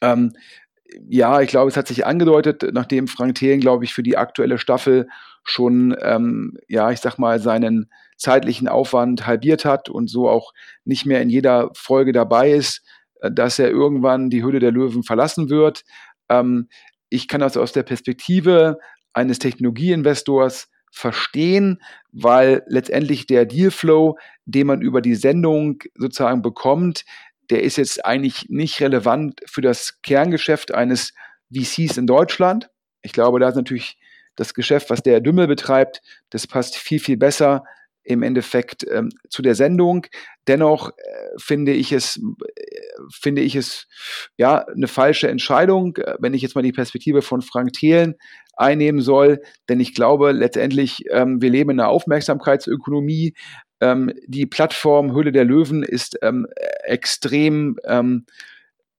ähm, 0.00 0.32
ja, 1.08 1.40
ich 1.40 1.48
glaube, 1.48 1.70
es 1.70 1.76
hat 1.76 1.88
sich 1.88 2.04
angedeutet, 2.04 2.64
nachdem 2.72 3.08
Frank 3.08 3.36
Thelen, 3.36 3.60
glaube 3.60 3.84
ich, 3.84 3.94
für 3.94 4.02
die 4.02 4.16
aktuelle 4.16 4.58
Staffel 4.58 5.08
schon, 5.44 5.96
ähm, 6.00 6.56
ja, 6.68 6.90
ich 6.90 7.00
sag 7.00 7.18
mal, 7.18 7.40
seinen 7.40 7.90
zeitlichen 8.16 8.68
Aufwand 8.68 9.26
halbiert 9.26 9.64
hat 9.64 9.88
und 9.88 10.08
so 10.08 10.28
auch 10.28 10.52
nicht 10.84 11.06
mehr 11.06 11.22
in 11.22 11.30
jeder 11.30 11.70
Folge 11.74 12.12
dabei 12.12 12.52
ist, 12.52 12.82
äh, 13.20 13.30
dass 13.32 13.58
er 13.58 13.70
irgendwann 13.70 14.30
die 14.30 14.42
Höhle 14.42 14.60
der 14.60 14.70
Löwen 14.70 15.02
verlassen 15.02 15.50
wird. 15.50 15.82
Ähm, 16.28 16.68
ich 17.08 17.28
kann 17.28 17.40
das 17.40 17.56
aus 17.56 17.72
der 17.72 17.82
Perspektive 17.82 18.78
eines 19.12 19.38
Technologieinvestors 19.38 20.68
verstehen, 20.92 21.82
weil 22.12 22.62
letztendlich 22.66 23.26
der 23.26 23.46
Dealflow, 23.46 24.18
den 24.44 24.66
man 24.66 24.82
über 24.82 25.00
die 25.00 25.14
Sendung 25.14 25.82
sozusagen 25.96 26.42
bekommt, 26.42 27.04
der 27.50 27.62
ist 27.62 27.76
jetzt 27.76 28.04
eigentlich 28.04 28.46
nicht 28.48 28.80
relevant 28.80 29.40
für 29.46 29.62
das 29.62 30.00
Kerngeschäft 30.02 30.72
eines 30.74 31.12
VCs 31.52 31.96
in 31.96 32.06
Deutschland. 32.06 32.70
Ich 33.02 33.12
glaube, 33.12 33.40
da 33.40 33.48
ist 33.48 33.56
natürlich 33.56 33.98
das 34.36 34.54
Geschäft, 34.54 34.90
was 34.90 35.02
der 35.02 35.20
Dümmel 35.20 35.46
betreibt, 35.46 36.00
das 36.30 36.46
passt 36.46 36.76
viel, 36.76 37.00
viel 37.00 37.16
besser 37.16 37.64
im 38.04 38.22
Endeffekt 38.22 38.84
ähm, 38.90 39.10
zu 39.28 39.42
der 39.42 39.54
Sendung. 39.54 40.06
Dennoch 40.48 40.90
äh, 40.90 40.92
finde 41.38 41.72
ich 41.72 41.92
es, 41.92 42.16
äh, 42.16 42.80
finde 43.12 43.42
ich 43.42 43.54
es 43.54 43.86
ja 44.36 44.66
eine 44.66 44.88
falsche 44.88 45.28
Entscheidung, 45.28 45.98
wenn 46.18 46.34
ich 46.34 46.42
jetzt 46.42 46.54
mal 46.54 46.62
die 46.62 46.72
Perspektive 46.72 47.22
von 47.22 47.42
Frank 47.42 47.72
Thelen 47.74 48.16
einnehmen 48.56 49.00
soll, 49.00 49.42
denn 49.68 49.80
ich 49.80 49.94
glaube 49.94 50.32
letztendlich, 50.32 51.04
ähm, 51.10 51.40
wir 51.40 51.50
leben 51.50 51.70
in 51.70 51.80
einer 51.80 51.88
Aufmerksamkeitsökonomie. 51.88 53.34
Ähm, 53.80 54.12
die 54.26 54.46
Plattform 54.46 55.12
Höhle 55.12 55.32
der 55.32 55.44
Löwen 55.44 55.82
ist 55.82 56.18
ähm, 56.22 56.46
extrem, 56.84 57.78
ähm, 57.84 58.26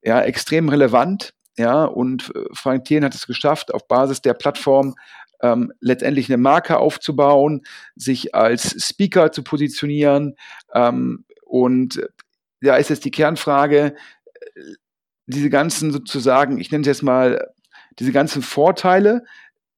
ja, 0.04 0.22
extrem 0.22 0.70
relevant. 0.70 1.34
Ja, 1.58 1.86
und 1.86 2.32
äh, 2.36 2.46
Frank 2.54 2.86
Thelen 2.86 3.06
hat 3.06 3.14
es 3.14 3.28
geschafft, 3.28 3.74
auf 3.74 3.88
Basis 3.88 4.22
der 4.22 4.34
Plattform 4.34 4.96
ähm, 5.42 5.72
letztendlich 5.82 6.30
eine 6.30 6.42
Marke 6.42 6.78
aufzubauen, 6.80 7.62
sich 7.96 8.34
als 8.34 8.84
Speaker 8.84 9.32
zu 9.32 9.44
positionieren. 9.44 10.36
Ähm, 10.74 11.26
und 11.46 12.02
da 12.62 12.78
ist 12.78 12.90
jetzt 12.90 13.06
die 13.06 13.12
Kernfrage, 13.12 13.96
äh, 14.56 14.62
diese 15.28 15.50
ganzen 15.50 15.92
sozusagen, 15.92 16.60
ich 16.60 16.72
nenne 16.72 16.82
es 16.82 16.88
jetzt 16.88 17.04
mal, 17.04 17.54
diese 18.00 18.12
ganzen 18.12 18.42
Vorteile, 18.42 19.24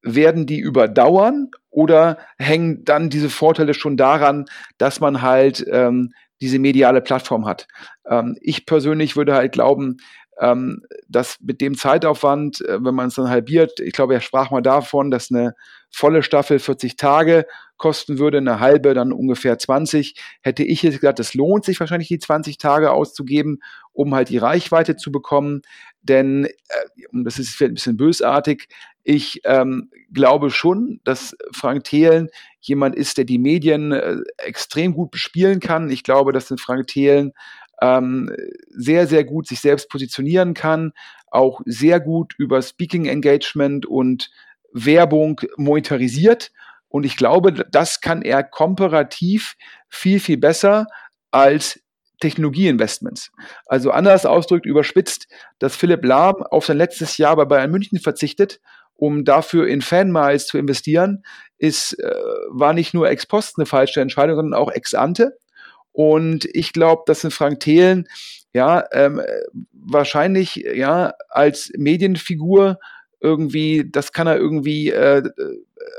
werden 0.05 0.45
die 0.45 0.59
überdauern 0.59 1.49
oder 1.69 2.17
hängen 2.37 2.85
dann 2.85 3.09
diese 3.09 3.29
Vorteile 3.29 3.73
schon 3.73 3.97
daran, 3.97 4.45
dass 4.77 4.99
man 4.99 5.21
halt 5.21 5.65
ähm, 5.69 6.13
diese 6.39 6.59
mediale 6.59 7.01
Plattform 7.01 7.45
hat? 7.45 7.67
Ähm, 8.07 8.37
ich 8.39 8.65
persönlich 8.65 9.17
würde 9.17 9.33
halt 9.33 9.51
glauben, 9.51 9.97
ähm, 10.39 10.83
dass 11.07 11.37
mit 11.41 11.61
dem 11.61 11.75
Zeitaufwand, 11.75 12.61
äh, 12.61 12.83
wenn 12.83 12.95
man 12.95 13.07
es 13.07 13.15
dann 13.15 13.29
halbiert, 13.29 13.79
ich 13.79 13.93
glaube, 13.93 14.13
er 14.13 14.21
sprach 14.21 14.51
mal 14.51 14.61
davon, 14.61 15.11
dass 15.11 15.31
eine 15.31 15.55
volle 15.91 16.23
Staffel 16.23 16.59
40 16.59 16.97
Tage 16.97 17.45
kosten 17.77 18.19
würde, 18.19 18.37
eine 18.37 18.59
halbe 18.59 18.93
dann 18.93 19.13
ungefähr 19.13 19.57
20, 19.57 20.15
hätte 20.41 20.63
ich 20.63 20.83
jetzt 20.83 20.99
gesagt, 20.99 21.19
es 21.19 21.33
lohnt 21.33 21.65
sich 21.65 21.79
wahrscheinlich 21.79 22.09
die 22.09 22.19
20 22.19 22.57
Tage 22.57 22.91
auszugeben, 22.91 23.59
um 23.93 24.13
halt 24.13 24.29
die 24.29 24.37
Reichweite 24.37 24.97
zu 24.97 25.11
bekommen. 25.11 25.61
Denn, 26.01 26.45
äh, 26.45 27.07
und 27.11 27.23
das 27.23 27.39
ist 27.39 27.49
vielleicht 27.49 27.71
ein 27.71 27.75
bisschen 27.75 27.97
bösartig, 27.97 28.67
ich 29.05 29.41
ähm, 29.45 29.91
glaube 30.11 30.49
schon, 30.49 30.99
dass 31.03 31.37
Frank 31.53 31.83
Thelen 31.83 32.27
jemand 32.59 32.95
ist, 32.95 33.19
der 33.19 33.25
die 33.25 33.37
Medien 33.37 33.91
äh, 33.91 34.17
extrem 34.37 34.93
gut 34.93 35.11
bespielen 35.11 35.59
kann. 35.59 35.91
Ich 35.91 36.03
glaube, 36.03 36.33
dass 36.33 36.51
Frank 36.59 36.87
Thelen 36.87 37.31
ähm, 37.81 38.35
sehr, 38.69 39.05
sehr 39.05 39.23
gut 39.23 39.47
sich 39.47 39.61
selbst 39.61 39.89
positionieren 39.89 40.55
kann, 40.55 40.91
auch 41.27 41.61
sehr 41.65 41.99
gut 41.99 42.33
über 42.39 42.63
Speaking 42.63 43.05
Engagement 43.05 43.85
und 43.85 44.31
Werbung 44.73 45.39
monetarisiert. 45.55 46.51
Und 46.87 47.05
ich 47.05 47.15
glaube, 47.15 47.53
das 47.53 48.01
kann 48.01 48.23
er 48.23 48.43
komparativ 48.43 49.55
viel, 49.87 50.19
viel 50.19 50.37
besser 50.37 50.87
als 51.29 51.79
Technologieinvestments. 52.21 53.31
Also 53.67 53.91
anders 53.91 54.25
ausgedrückt, 54.25 54.65
überspitzt, 54.65 55.27
dass 55.59 55.75
Philipp 55.75 56.03
Lahm 56.03 56.41
auf 56.41 56.65
sein 56.65 56.77
letztes 56.77 57.17
Jahr 57.17 57.35
bei 57.35 57.45
Bayern 57.45 57.69
München 57.69 57.99
verzichtet, 57.99 58.61
um 58.95 59.25
dafür 59.25 59.67
in 59.67 59.81
Fanmiles 59.81 60.47
zu 60.47 60.57
investieren, 60.57 61.23
ist, 61.57 61.93
äh, 61.99 62.13
war 62.49 62.73
nicht 62.73 62.93
nur 62.93 63.09
ex 63.09 63.25
post 63.25 63.57
eine 63.57 63.65
falsche 63.65 64.01
Entscheidung, 64.01 64.35
sondern 64.35 64.59
auch 64.59 64.71
ex 64.71 64.93
ante. 64.93 65.37
Und 65.91 66.45
ich 66.53 66.73
glaube, 66.73 67.03
dass 67.05 67.23
ein 67.23 67.31
Frank 67.31 67.61
Thelen 67.61 68.07
ja 68.53 68.83
ähm, 68.91 69.21
wahrscheinlich 69.71 70.55
ja 70.55 71.13
als 71.29 71.71
Medienfigur 71.77 72.79
irgendwie, 73.21 73.89
das 73.89 74.11
kann 74.11 74.27
er 74.27 74.37
irgendwie, 74.37 74.91
äh, 74.91 75.19
äh, 75.19 75.29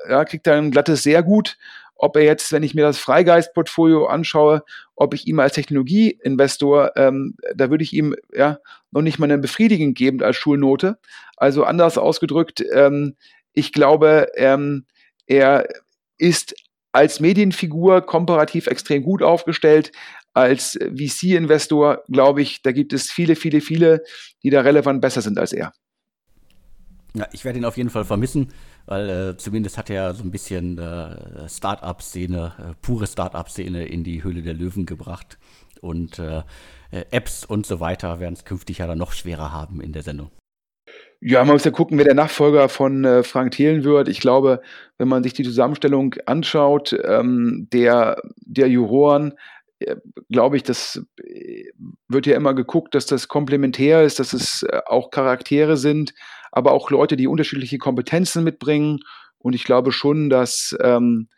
ja, 0.08 0.24
kriegt 0.24 0.46
er 0.46 0.56
ein 0.56 0.70
glattes 0.70 1.02
sehr 1.02 1.22
gut. 1.22 1.56
Ob 1.96 2.16
er 2.16 2.22
jetzt, 2.22 2.52
wenn 2.52 2.62
ich 2.62 2.74
mir 2.74 2.82
das 2.82 2.98
Freigeist-Portfolio 2.98 4.06
anschaue, 4.06 4.62
ob 4.94 5.14
ich 5.14 5.26
ihm 5.26 5.40
als 5.40 5.54
Technologieinvestor, 5.54 6.92
ähm, 6.96 7.36
da 7.54 7.70
würde 7.70 7.84
ich 7.84 7.92
ihm 7.92 8.14
ja 8.34 8.58
noch 8.90 9.02
nicht 9.02 9.18
mal 9.18 9.24
eine 9.26 9.38
Befriedigung 9.38 9.94
geben 9.94 10.22
als 10.22 10.36
Schulnote. 10.36 10.98
Also 11.36 11.64
anders 11.64 11.98
ausgedrückt, 11.98 12.62
ähm, 12.72 13.16
ich 13.52 13.72
glaube, 13.72 14.28
ähm, 14.36 14.84
er 15.26 15.68
ist 16.18 16.54
als 16.92 17.20
Medienfigur 17.20 18.02
komparativ 18.02 18.66
extrem 18.66 19.02
gut 19.02 19.22
aufgestellt. 19.22 19.92
Als 20.32 20.78
VC-Investor 20.78 22.04
glaube 22.10 22.42
ich, 22.42 22.62
da 22.62 22.72
gibt 22.72 22.92
es 22.92 23.10
viele, 23.10 23.36
viele, 23.36 23.60
viele, 23.60 24.02
die 24.42 24.50
da 24.50 24.60
relevant 24.60 25.00
besser 25.00 25.22
sind 25.22 25.38
als 25.38 25.52
er. 25.52 25.72
Ja, 27.14 27.26
ich 27.32 27.44
werde 27.44 27.58
ihn 27.58 27.64
auf 27.64 27.78
jeden 27.78 27.90
Fall 27.90 28.04
vermissen, 28.04 28.52
weil 28.86 29.08
äh, 29.08 29.36
zumindest 29.36 29.78
hat 29.78 29.90
er 29.90 30.14
so 30.14 30.22
ein 30.22 30.30
bisschen 30.30 30.78
äh, 30.78 31.48
Start-up-Szene, 31.48 32.52
äh, 32.58 32.74
pure 32.80 33.06
Start-up-Szene 33.06 33.86
in 33.86 34.04
die 34.04 34.22
Höhle 34.22 34.42
der 34.42 34.54
Löwen 34.54 34.86
gebracht. 34.86 35.38
Und 35.80 36.18
äh, 36.18 36.42
äh, 36.90 37.04
Apps 37.10 37.44
und 37.44 37.66
so 37.66 37.80
weiter 37.80 38.20
werden 38.20 38.34
es 38.34 38.44
künftig 38.44 38.78
ja 38.78 38.86
dann 38.86 38.98
noch 38.98 39.12
schwerer 39.12 39.52
haben 39.52 39.80
in 39.80 39.92
der 39.92 40.02
Sendung. 40.02 40.30
Ja, 41.20 41.44
man 41.44 41.54
muss 41.54 41.64
ja 41.64 41.70
gucken, 41.70 41.98
wer 41.98 42.04
der 42.04 42.14
Nachfolger 42.14 42.68
von 42.68 43.04
äh, 43.04 43.22
Frank 43.22 43.52
Thelen 43.52 43.84
wird. 43.84 44.08
Ich 44.08 44.20
glaube, 44.20 44.60
wenn 44.98 45.08
man 45.08 45.22
sich 45.22 45.32
die 45.32 45.42
Zusammenstellung 45.42 46.14
anschaut, 46.26 46.96
ähm, 47.04 47.68
der, 47.72 48.22
der 48.36 48.68
Juroren, 48.68 49.34
äh, 49.80 49.96
glaube 50.30 50.56
ich, 50.56 50.62
das 50.62 51.02
wird 52.08 52.26
ja 52.26 52.36
immer 52.36 52.54
geguckt, 52.54 52.94
dass 52.94 53.06
das 53.06 53.28
komplementär 53.28 54.04
ist, 54.04 54.20
dass 54.20 54.32
es 54.32 54.64
auch 54.86 55.10
Charaktere 55.10 55.76
sind, 55.76 56.14
aber 56.52 56.72
auch 56.72 56.90
Leute, 56.90 57.16
die 57.16 57.26
unterschiedliche 57.26 57.78
Kompetenzen 57.78 58.44
mitbringen. 58.44 59.00
Und 59.38 59.54
ich 59.54 59.64
glaube 59.64 59.92
schon, 59.92 60.30
dass 60.30 60.76
ähm, 60.80 61.28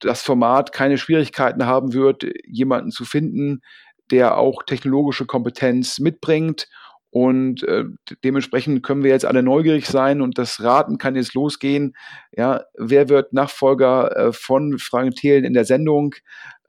das 0.00 0.22
Format 0.22 0.72
keine 0.72 0.98
Schwierigkeiten 0.98 1.66
haben 1.66 1.92
wird, 1.92 2.24
jemanden 2.46 2.90
zu 2.90 3.04
finden, 3.04 3.62
der 4.10 4.38
auch 4.38 4.62
technologische 4.62 5.26
Kompetenz 5.26 5.98
mitbringt 5.98 6.68
und 7.10 7.62
äh, 7.62 7.84
dementsprechend 8.22 8.82
können 8.82 9.02
wir 9.02 9.10
jetzt 9.10 9.24
alle 9.24 9.42
neugierig 9.42 9.86
sein 9.86 10.20
und 10.20 10.36
das 10.36 10.62
Raten 10.62 10.98
kann 10.98 11.16
jetzt 11.16 11.34
losgehen. 11.34 11.96
Ja, 12.36 12.64
wer 12.74 13.08
wird 13.08 13.32
Nachfolger 13.32 14.14
äh, 14.14 14.32
von 14.32 14.78
Frank 14.78 15.16
Thelen 15.16 15.44
in 15.44 15.54
der 15.54 15.64
Sendung? 15.64 16.14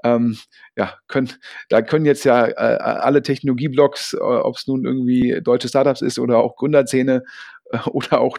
Ähm, 0.04 0.38
ja, 0.76 0.94
können, 1.08 1.32
da 1.70 1.82
können 1.82 2.06
jetzt 2.06 2.24
ja 2.24 2.48
äh, 2.48 2.54
alle 2.54 3.22
Technologieblogs, 3.22 4.14
äh, 4.14 4.18
ob 4.18 4.56
es 4.56 4.68
nun 4.68 4.86
irgendwie 4.86 5.42
deutsche 5.44 5.68
Startups 5.68 6.02
ist 6.02 6.20
oder 6.20 6.38
auch 6.38 6.56
Gründerzähne 6.56 7.24
äh, 7.72 7.78
oder 7.90 8.22
auch 8.22 8.38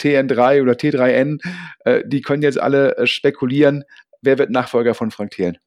TN3 0.00 0.62
oder 0.62 0.72
T3N, 0.72 1.38
äh, 1.84 2.02
die 2.06 2.20
können 2.20 2.42
jetzt 2.42 2.60
alle 2.60 2.96
äh, 2.96 3.06
spekulieren, 3.06 3.84
wer 4.22 4.38
wird 4.38 4.50
Nachfolger 4.50 4.94
von 4.94 5.10
Frank 5.10 5.32
Thelen. 5.32 5.58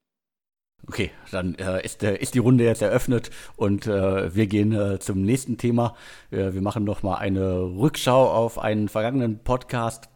Okay, 0.86 1.12
dann 1.32 1.56
äh, 1.56 1.84
ist, 1.84 2.04
äh, 2.04 2.18
ist 2.18 2.34
die 2.34 2.40
Runde 2.40 2.66
jetzt 2.66 2.82
eröffnet 2.82 3.30
und 3.56 3.88
äh, 3.88 4.36
wir 4.36 4.48
gehen 4.48 4.74
äh, 4.74 5.00
zum 5.00 5.22
nächsten 5.22 5.58
Thema. 5.58 5.96
wir 6.30 6.62
machen 6.62 6.84
noch 6.84 7.04
mal 7.04 7.16
eine 7.16 7.62
Rückschau 7.62 8.30
auf 8.30 8.60
einen 8.60 8.90
vergangenen 8.90 9.44
Podcast. 9.44 10.13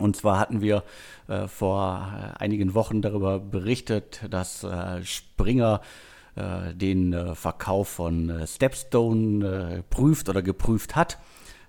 Und 0.00 0.16
zwar 0.16 0.38
hatten 0.38 0.60
wir 0.60 0.82
äh, 1.28 1.46
vor 1.46 2.34
äh, 2.38 2.42
einigen 2.42 2.74
Wochen 2.74 3.02
darüber 3.02 3.38
berichtet, 3.38 4.22
dass 4.30 4.66
Springer 5.04 5.80
den 6.36 7.34
Verkauf 7.34 7.88
von 7.88 8.46
Stepstone 8.46 9.82
prüft 9.90 10.28
oder 10.28 10.42
geprüft 10.42 10.94
hat. 10.94 11.18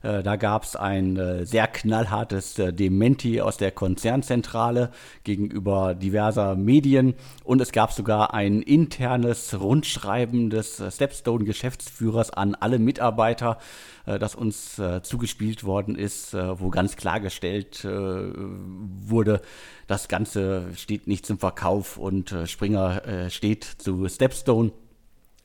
Äh, 0.03 0.23
da 0.23 0.35
gab 0.35 0.63
es 0.63 0.75
ein 0.75 1.17
äh, 1.17 1.45
sehr 1.45 1.67
knallhartes 1.67 2.57
äh, 2.59 2.73
Dementi 2.73 3.41
aus 3.41 3.57
der 3.57 3.71
Konzernzentrale 3.71 4.91
gegenüber 5.23 5.93
diverser 5.93 6.55
Medien 6.55 7.13
und 7.43 7.61
es 7.61 7.71
gab 7.71 7.91
sogar 7.91 8.33
ein 8.33 8.61
internes 8.61 9.59
Rundschreiben 9.59 10.49
des 10.49 10.81
Stepstone-Geschäftsführers 10.89 12.31
an 12.31 12.55
alle 12.55 12.79
Mitarbeiter, 12.79 13.57
das 14.05 14.35
uns 14.35 14.81
zugespielt 15.03 15.63
worden 15.63 15.95
ist, 15.95 16.33
wo 16.33 16.69
ganz 16.69 16.95
klargestellt 16.95 17.85
wurde, 17.85 19.41
das 19.87 20.07
Ganze 20.07 20.69
steht 20.75 21.07
nicht 21.07 21.25
zum 21.25 21.37
Verkauf 21.37 21.97
und 21.97 22.35
Springer 22.45 23.29
steht 23.29 23.63
zu 23.63 24.07
Stepstone. 24.07 24.71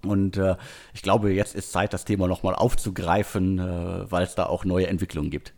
Und 0.09 0.37
äh, 0.37 0.57
ich 0.95 1.03
glaube, 1.03 1.33
jetzt 1.33 1.55
ist 1.55 1.73
Zeit, 1.73 1.93
das 1.93 2.05
Thema 2.05 2.29
nochmal 2.29 2.55
aufzugreifen, 2.55 3.59
äh, 3.59 4.11
weil 4.11 4.25
es 4.25 4.35
da 4.35 4.47
auch 4.47 4.65
neue 4.65 4.87
Entwicklungen 4.87 5.31
gibt. 5.31 5.55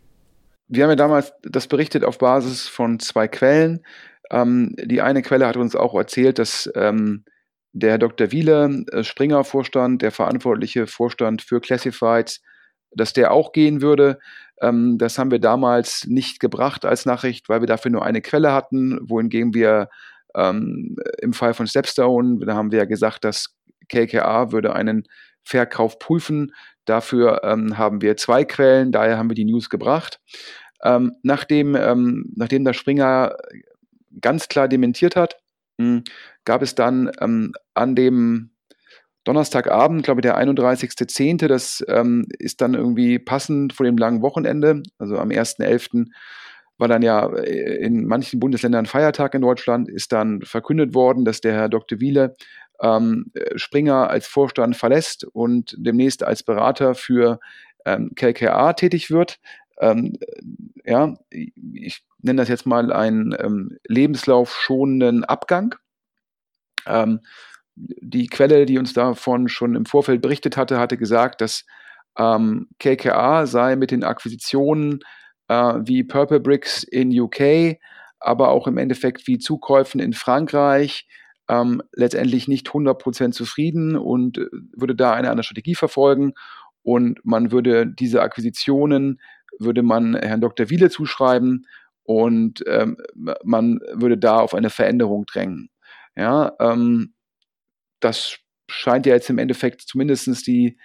Wir 0.67 0.83
haben 0.83 0.91
ja 0.91 0.95
damals 0.95 1.33
das 1.43 1.67
berichtet 1.67 2.03
auf 2.03 2.17
Basis 2.19 2.67
von 2.67 2.99
zwei 2.99 3.27
Quellen. 3.27 3.83
Ähm, 4.31 4.75
die 4.77 5.01
eine 5.01 5.21
Quelle 5.21 5.47
hat 5.47 5.57
uns 5.57 5.75
auch 5.75 5.95
erzählt, 5.95 6.37
dass 6.37 6.69
ähm, 6.75 7.23
der 7.71 7.91
Herr 7.91 7.97
Dr. 7.97 8.31
Wiele, 8.31 8.85
äh, 8.91 9.03
Springer-Vorstand, 9.03 10.01
der 10.01 10.11
verantwortliche 10.11 10.87
Vorstand 10.87 11.41
für 11.41 11.59
Classifieds, 11.59 12.41
dass 12.91 13.13
der 13.13 13.31
auch 13.31 13.51
gehen 13.51 13.81
würde. 13.81 14.19
Ähm, 14.61 14.97
das 14.97 15.17
haben 15.17 15.31
wir 15.31 15.39
damals 15.39 16.05
nicht 16.07 16.39
gebracht 16.39 16.85
als 16.85 17.05
Nachricht, 17.05 17.49
weil 17.49 17.61
wir 17.61 17.67
dafür 17.67 17.91
nur 17.91 18.05
eine 18.05 18.21
Quelle 18.21 18.51
hatten, 18.53 18.99
wohingegen 19.01 19.53
wir 19.53 19.89
ähm, 20.35 20.95
im 21.21 21.33
Fall 21.33 21.53
von 21.53 21.67
Stepstone, 21.67 22.45
da 22.45 22.55
haben 22.55 22.71
wir 22.71 22.79
ja 22.79 22.85
gesagt, 22.85 23.23
dass 23.23 23.55
KKA 23.89 24.51
würde 24.51 24.75
einen 24.75 25.03
Verkauf 25.43 25.99
prüfen. 25.99 26.53
Dafür 26.85 27.41
ähm, 27.43 27.77
haben 27.77 28.01
wir 28.01 28.17
zwei 28.17 28.45
Quellen, 28.45 28.91
daher 28.91 29.17
haben 29.17 29.29
wir 29.29 29.35
die 29.35 29.45
News 29.45 29.69
gebracht. 29.69 30.19
Ähm, 30.83 31.13
nachdem, 31.23 31.75
ähm, 31.75 32.31
nachdem 32.35 32.63
der 32.63 32.73
Springer 32.73 33.35
ganz 34.21 34.47
klar 34.47 34.67
dementiert 34.67 35.15
hat, 35.15 35.37
mh, 35.77 35.85
hm, 35.85 36.03
gab 36.45 36.61
es 36.61 36.75
dann 36.75 37.11
ähm, 37.19 37.53
an 37.73 37.95
dem 37.95 38.51
Donnerstagabend, 39.25 40.03
glaube 40.03 40.21
ich, 40.21 40.23
der 40.23 40.37
31.10., 40.37 41.47
das 41.47 41.83
ähm, 41.87 42.25
ist 42.39 42.61
dann 42.61 42.73
irgendwie 42.73 43.19
passend 43.19 43.73
vor 43.73 43.85
dem 43.85 43.97
langen 43.97 44.21
Wochenende, 44.21 44.81
also 44.97 45.17
am 45.17 45.29
1.11., 45.29 46.07
war 46.79 46.87
dann 46.87 47.01
ja 47.01 47.27
äh, 47.27 47.75
in 47.85 48.07
manchen 48.07 48.39
Bundesländern 48.39 48.85
Feiertag 48.85 49.35
in 49.35 49.41
Deutschland, 49.41 49.89
ist 49.89 50.13
dann 50.13 50.41
verkündet 50.41 50.95
worden, 50.95 51.25
dass 51.25 51.41
der 51.41 51.53
Herr 51.53 51.69
Dr. 51.69 51.99
Wiele 51.99 52.35
ähm, 52.81 53.31
Springer 53.55 54.09
als 54.09 54.27
Vorstand 54.27 54.75
verlässt 54.75 55.25
und 55.25 55.75
demnächst 55.77 56.23
als 56.23 56.43
Berater 56.43 56.95
für 56.95 57.39
ähm, 57.85 58.11
KKA 58.15 58.73
tätig 58.73 59.11
wird. 59.11 59.39
Ähm, 59.79 60.17
ja, 60.83 61.15
ich 61.29 62.03
nenne 62.21 62.41
das 62.41 62.49
jetzt 62.49 62.65
mal 62.65 62.91
einen 62.91 63.35
ähm, 63.39 63.77
lebenslaufschonenden 63.87 65.23
Abgang. 65.23 65.75
Ähm, 66.85 67.21
die 67.75 68.27
Quelle, 68.27 68.65
die 68.65 68.77
uns 68.77 68.93
davon 68.93 69.47
schon 69.47 69.75
im 69.75 69.85
Vorfeld 69.85 70.21
berichtet 70.21 70.57
hatte, 70.57 70.79
hatte 70.79 70.97
gesagt, 70.97 71.41
dass 71.41 71.65
ähm, 72.17 72.67
KKA 72.79 73.45
sei 73.45 73.75
mit 73.77 73.91
den 73.91 74.03
Akquisitionen 74.03 74.99
äh, 75.47 75.75
wie 75.83 76.03
Purple 76.03 76.41
Bricks 76.41 76.83
in 76.83 77.17
UK, 77.17 77.77
aber 78.19 78.49
auch 78.49 78.67
im 78.67 78.77
Endeffekt 78.77 79.27
wie 79.27 79.37
Zukäufen 79.37 80.01
in 80.01 80.13
Frankreich, 80.13 81.07
ähm, 81.49 81.81
letztendlich 81.93 82.47
nicht 82.47 82.69
100% 82.69 83.31
zufrieden 83.31 83.97
und 83.97 84.37
äh, 84.37 84.45
würde 84.77 84.95
da 84.95 85.13
eine 85.13 85.29
andere 85.29 85.43
Strategie 85.43 85.75
verfolgen. 85.75 86.33
Und 86.83 87.19
man 87.25 87.51
würde 87.51 87.87
diese 87.87 88.21
Akquisitionen, 88.21 89.19
würde 89.57 89.81
man 89.81 90.15
Herrn 90.15 90.41
Dr. 90.41 90.69
Wiele 90.69 90.89
zuschreiben 90.89 91.65
und 92.03 92.63
ähm, 92.67 92.97
man 93.43 93.79
würde 93.91 94.17
da 94.17 94.37
auf 94.37 94.53
eine 94.53 94.69
Veränderung 94.69 95.25
drängen. 95.25 95.69
Ja, 96.15 96.53
ähm, 96.59 97.13
das 97.99 98.37
scheint 98.67 99.05
ja 99.05 99.13
jetzt 99.13 99.29
im 99.29 99.39
Endeffekt 99.39 99.81
zumindest 99.81 100.47
die, 100.47 100.77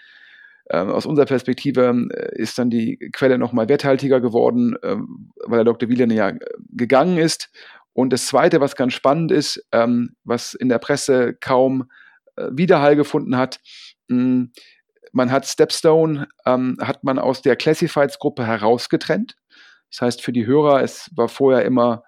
äh, 0.67 0.79
aus 0.79 1.07
unserer 1.07 1.27
Perspektive 1.27 2.09
äh, 2.11 2.41
ist 2.41 2.59
dann 2.59 2.71
die 2.71 2.99
Quelle 3.13 3.39
nochmal 3.39 3.69
werthaltiger 3.69 4.21
geworden, 4.21 4.77
äh, 4.83 4.97
weil 5.45 5.59
der 5.59 5.65
Dr. 5.65 5.89
Wieland 5.89 6.13
ja 6.13 6.33
gegangen 6.71 7.19
ist 7.19 7.51
und 7.95 8.13
das 8.13 8.27
Zweite, 8.27 8.61
was 8.61 8.77
ganz 8.77 8.93
spannend 8.93 9.33
ist, 9.33 9.67
ähm, 9.73 10.17
was 10.25 10.53
in 10.53 10.69
der 10.69 10.79
Presse 10.79 11.35
kaum 11.35 11.89
äh, 12.37 12.49
Widerhall 12.51 12.97
gefunden 12.97 13.37
hat, 13.37 13.61
mh, 14.09 14.19
hm, 14.19 14.53
man 15.13 15.31
hat 15.31 15.47
Stepstone, 15.47 16.27
ähm, 16.45 16.77
hat 16.81 17.05
man 17.05 17.21
aus 17.21 17.41
der 17.41 17.55
Classifieds-Gruppe 17.55 18.45
herausgetrennt. 18.45 19.37
Das 19.91 20.03
heißt, 20.03 20.23
für 20.23 20.33
die 20.33 20.45
Hörer, 20.45 20.83
es 20.83 21.09
war 21.15 21.29
vorher 21.29 21.65
immer 21.65 22.03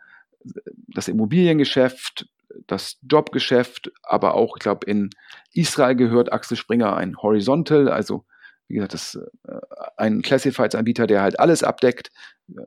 das 0.89 1.07
Immobiliengeschäft, 1.07 2.27
das 2.67 2.99
Jobgeschäft, 3.09 3.93
aber 4.03 4.35
auch, 4.35 4.57
ich 4.57 4.63
glaube, 4.63 4.91
in 4.91 5.11
Israel 5.53 5.95
gehört 5.95 6.33
Axel 6.33 6.57
Springer 6.57 6.97
ein 6.97 7.17
Horizontal, 7.17 7.89
also 7.89 8.25
wie 8.69 8.75
gesagt, 8.75 8.95
das 8.95 9.19
äh, 9.47 9.61
ein 9.97 10.23
Classifieds-Anbieter, 10.23 11.07
der 11.07 11.23
halt 11.23 11.39
alles 11.39 11.63
abdeckt. 11.63 12.11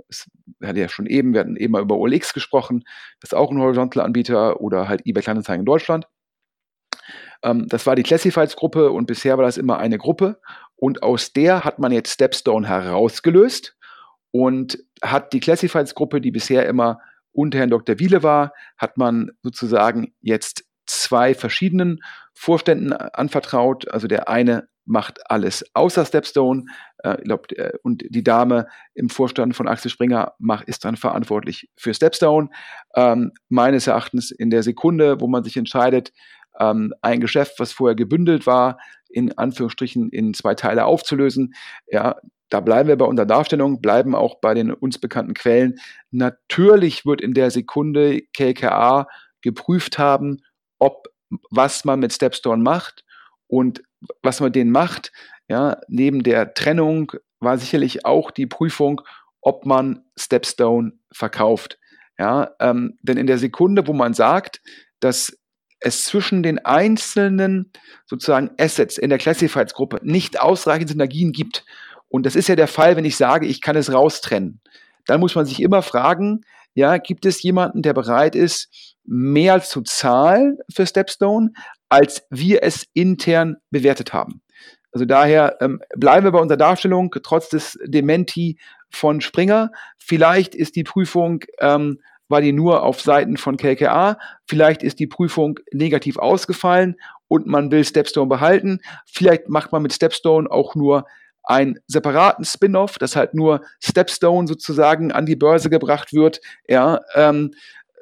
Es 0.08 0.30
hatte 0.64 0.80
ja 0.80 0.90
schon 0.90 1.06
eben, 1.06 1.34
wir 1.34 1.42
hatten 1.42 1.56
eben 1.56 1.74
mal 1.74 1.82
über 1.82 1.98
OLX 1.98 2.34
gesprochen, 2.34 2.84
das 3.20 3.32
ist 3.32 3.38
auch 3.38 3.52
ein 3.52 3.60
Horizontal-Anbieter 3.60 4.62
oder 4.62 4.88
halt 4.88 5.02
eBay 5.06 5.24
Kleinanzeigen 5.24 5.62
in 5.62 5.66
Deutschland. 5.66 6.08
Ähm, 7.44 7.68
das 7.68 7.86
war 7.86 7.96
die 7.96 8.04
Classifieds-Gruppe 8.04 8.92
und 8.92 9.06
bisher 9.06 9.38
war 9.38 9.46
das 9.46 9.58
immer 9.58 9.78
eine 9.78 9.98
Gruppe 9.98 10.40
und 10.76 11.04
aus 11.04 11.34
der 11.34 11.64
hat 11.64 11.80
man 11.80 11.92
jetzt 11.92 12.14
Stepstone 12.14 12.68
herausgelöst 12.68 13.78
und 14.32 14.80
hat 15.02 15.34
die 15.34 15.40
Classifieds-Gruppe, 15.40 16.22
die 16.22 16.32
bisher 16.32 16.68
immer 16.68 17.00
unter 17.32 17.60
Herrn 17.60 17.70
Dr. 17.70 18.00
Wiele 18.00 18.24
war, 18.24 18.54
hat 18.78 18.98
man 18.98 19.32
sozusagen 19.44 20.14
jetzt 20.22 20.66
zwei 20.86 21.34
verschiedenen 21.36 22.00
Vorständen 22.34 22.94
anvertraut. 22.94 23.90
Also 23.90 24.08
der 24.08 24.28
eine 24.28 24.68
macht 24.90 25.30
alles 25.30 25.64
außer 25.76 26.04
Stepstone. 26.04 26.66
Äh, 26.98 27.18
glaub, 27.24 27.52
äh, 27.52 27.74
und 27.84 28.04
die 28.10 28.24
Dame 28.24 28.68
im 28.96 29.10
Vorstand 29.10 29.56
von 29.56 29.68
Axel 29.68 29.92
Springer 29.92 30.34
macht, 30.40 30.68
ist 30.68 30.84
dann 30.84 30.98
verantwortlich 30.98 31.70
für 31.78 31.94
Stepstone. 31.94 32.50
Ähm, 32.96 33.32
meines 33.50 33.86
Erachtens 33.88 34.32
in 34.32 34.50
der 34.50 34.64
Sekunde, 34.64 35.22
wo 35.22 35.28
man 35.28 35.44
sich 35.44 35.56
entscheidet, 35.58 36.12
ähm, 36.60 36.94
ein 37.02 37.22
Geschäft, 37.22 37.60
was 37.60 37.72
vorher 37.72 37.96
gebündelt 37.96 38.48
war, 38.48 38.80
in 39.10 39.38
Anführungsstrichen 39.38 40.10
in 40.10 40.34
zwei 40.34 40.56
Teile 40.56 40.86
aufzulösen, 40.86 41.54
ja, 41.88 42.16
da 42.50 42.60
bleiben 42.60 42.90
wir 42.90 42.98
bei 42.98 43.06
unserer 43.06 43.28
Darstellung, 43.28 43.80
bleiben 43.82 44.16
auch 44.16 44.40
bei 44.42 44.56
den 44.56 44.74
uns 44.74 44.98
bekannten 44.98 45.36
Quellen. 45.36 45.80
Natürlich 46.10 47.06
wird 47.06 47.22
in 47.22 47.36
der 47.36 47.52
Sekunde 47.52 48.22
KKA 48.34 49.08
geprüft 49.42 50.00
haben, 50.00 50.42
ob 50.80 51.10
was 51.52 51.86
man 51.86 52.00
mit 52.00 52.12
Stepstone 52.12 52.64
macht 52.64 53.06
und 53.46 53.84
was 54.22 54.40
man 54.40 54.52
denen 54.52 54.72
macht, 54.72 55.12
ja, 55.48 55.78
neben 55.88 56.24
der 56.24 56.54
Trennung 56.54 57.12
war 57.40 57.58
sicherlich 57.58 58.06
auch 58.06 58.32
die 58.32 58.46
Prüfung, 58.46 59.02
ob 59.42 59.66
man 59.66 60.04
Stepstone 60.18 60.94
verkauft. 61.12 61.80
Ja, 62.18 62.52
ähm, 62.60 62.98
denn 63.02 63.18
in 63.18 63.28
der 63.28 63.38
Sekunde, 63.38 63.88
wo 63.88 63.94
man 63.94 64.14
sagt, 64.14 64.62
dass 65.00 65.38
es 65.80 66.04
zwischen 66.04 66.44
den 66.44 66.60
einzelnen 66.66 67.72
sozusagen 68.06 68.52
Assets 68.60 68.98
in 68.98 69.10
der 69.10 69.20
Classifieds-Gruppe 69.20 70.02
nicht 70.04 70.40
ausreichend 70.40 70.90
Synergien 70.90 71.32
gibt, 71.32 71.66
und 72.10 72.26
das 72.26 72.36
ist 72.36 72.50
ja 72.50 72.56
der 72.56 72.68
Fall, 72.68 72.98
wenn 72.98 73.06
ich 73.06 73.16
sage, 73.16 73.46
ich 73.46 73.62
kann 73.62 73.76
es 73.76 73.94
raustrennen, 73.94 74.62
dann 75.06 75.20
muss 75.20 75.36
man 75.36 75.46
sich 75.46 75.62
immer 75.62 75.82
fragen, 75.82 76.42
ja, 76.74 76.98
gibt 76.98 77.26
es 77.26 77.42
jemanden, 77.42 77.82
der 77.82 77.94
bereit 77.94 78.36
ist, 78.36 78.98
mehr 79.06 79.62
zu 79.62 79.82
zahlen 79.82 80.58
für 80.74 80.86
Stepstone, 80.86 81.52
als 81.90 82.24
wir 82.30 82.64
es 82.64 82.88
intern 82.94 83.58
bewertet 83.72 84.14
haben. 84.14 84.42
Also 84.92 85.06
daher 85.06 85.58
ähm, 85.62 85.82
bleiben 85.96 86.26
wir 86.26 86.32
bei 86.32 86.40
unserer 86.40 86.58
Darstellung, 86.58 87.14
trotz 87.24 87.50
des 87.50 87.78
Dementi 87.86 88.58
von 88.90 89.22
Springer. 89.22 89.72
Vielleicht 89.98 90.56
ist 90.56 90.76
die 90.76 90.84
Prüfung, 90.84 91.44
ähm, 91.60 92.00
war 92.28 92.42
die 92.42 92.54
nur 92.54 92.84
auf 92.84 93.02
Seiten 93.02 93.38
von 93.38 93.58
KKA, 93.58 94.18
vielleicht 94.46 94.84
ist 94.84 95.00
die 95.00 95.08
Prüfung 95.08 95.60
negativ 95.72 96.18
ausgefallen 96.18 96.96
und 97.28 97.48
man 97.48 97.72
will 97.72 97.84
Stepstone 97.84 98.28
behalten. 98.28 98.82
Vielleicht 99.06 99.50
macht 99.50 99.72
man 99.72 99.82
mit 99.82 99.94
Stepstone 99.94 100.50
auch 100.50 100.76
nur 100.76 101.06
einen 101.44 101.80
separaten 101.88 102.46
Spin-off, 102.46 103.00
dass 103.00 103.16
halt 103.16 103.34
nur 103.34 103.62
Stepstone 103.84 104.48
sozusagen 104.48 105.12
an 105.12 105.26
die 105.26 105.36
Börse 105.36 105.70
gebracht 105.70 106.14
wird. 106.14 106.42
Ja, 106.68 107.02
ähm, 107.16 107.52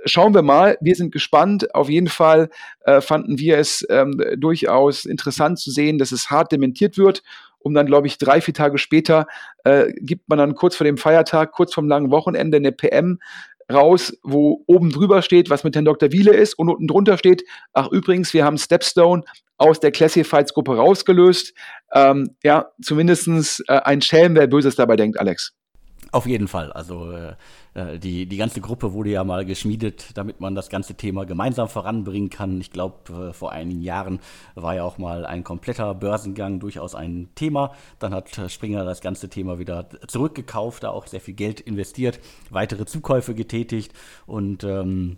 schauen 0.05 0.33
wir 0.33 0.41
mal. 0.41 0.77
Wir 0.81 0.95
sind 0.95 1.11
gespannt. 1.11 1.73
Auf 1.75 1.89
jeden 1.89 2.07
Fall 2.07 2.49
äh, 2.81 3.01
fanden 3.01 3.37
wir 3.39 3.57
es 3.57 3.85
ähm, 3.89 4.21
durchaus 4.37 5.05
interessant 5.05 5.59
zu 5.59 5.71
sehen, 5.71 5.97
dass 5.97 6.11
es 6.11 6.29
hart 6.29 6.51
dementiert 6.51 6.97
wird. 6.97 7.23
Um 7.59 7.73
dann, 7.73 7.87
glaube 7.87 8.07
ich, 8.07 8.17
drei, 8.17 8.39
vier 8.39 8.53
Tage 8.53 8.77
später 8.77 9.27
äh, 9.63 9.91
gibt 9.99 10.29
man 10.29 10.37
dann 10.37 10.55
kurz 10.55 10.75
vor 10.75 10.85
dem 10.85 10.97
Feiertag, 10.97 11.51
kurz 11.51 11.73
vom 11.73 11.87
langen 11.87 12.11
Wochenende 12.11 12.57
eine 12.57 12.71
PM 12.71 13.19
raus, 13.71 14.17
wo 14.23 14.63
oben 14.67 14.91
drüber 14.91 15.21
steht, 15.21 15.49
was 15.49 15.63
mit 15.63 15.75
Herrn 15.75 15.85
Dr. 15.85 16.11
Wiele 16.11 16.33
ist 16.33 16.53
und 16.53 16.69
unten 16.69 16.87
drunter 16.87 17.17
steht, 17.17 17.43
ach 17.73 17.89
übrigens, 17.91 18.33
wir 18.33 18.45
haben 18.45 18.57
Stepstone 18.57 19.23
aus 19.57 19.79
der 19.79 19.91
Classifieds-Gruppe 19.91 20.75
rausgelöst. 20.75 21.53
Ähm, 21.93 22.35
ja, 22.43 22.71
zumindestens 22.81 23.61
äh, 23.67 23.73
ein 23.73 24.01
Schelm, 24.01 24.35
wer 24.35 24.47
Böses 24.47 24.75
dabei 24.75 24.95
denkt, 24.95 25.19
Alex. 25.19 25.53
Auf 26.17 26.25
jeden 26.25 26.47
Fall. 26.47 26.73
Also 26.73 27.11
äh, 27.11 27.35
äh, 27.75 27.99
die, 27.99 28.25
die 28.25 28.37
ganze 28.37 28.59
Gruppe 28.59 28.93
wurde 28.93 29.11
ja 29.11 29.23
mal 29.23 29.45
geschmiedet, 29.45 30.17
damit 30.17 30.41
man 30.41 30.55
das 30.55 30.69
ganze 30.69 30.95
Thema 30.95 31.27
gemeinsam 31.27 31.69
voranbringen 31.69 32.31
kann. 32.31 32.59
Ich 32.59 32.71
glaube, 32.71 33.29
äh, 33.29 33.33
vor 33.33 33.51
einigen 33.51 33.83
Jahren 33.83 34.19
war 34.55 34.73
ja 34.73 34.83
auch 34.83 34.97
mal 34.97 35.27
ein 35.27 35.43
kompletter 35.43 35.93
Börsengang 35.93 36.59
durchaus 36.59 36.95
ein 36.95 37.29
Thema. 37.35 37.75
Dann 37.99 38.15
hat 38.15 38.31
Springer 38.47 38.83
das 38.83 39.01
ganze 39.01 39.29
Thema 39.29 39.59
wieder 39.59 39.89
zurückgekauft, 40.07 40.81
da 40.81 40.89
auch 40.89 41.05
sehr 41.05 41.21
viel 41.21 41.35
Geld 41.35 41.59
investiert, 41.59 42.19
weitere 42.49 42.87
Zukäufe 42.87 43.35
getätigt 43.35 43.93
und 44.25 44.63
ähm, 44.63 45.17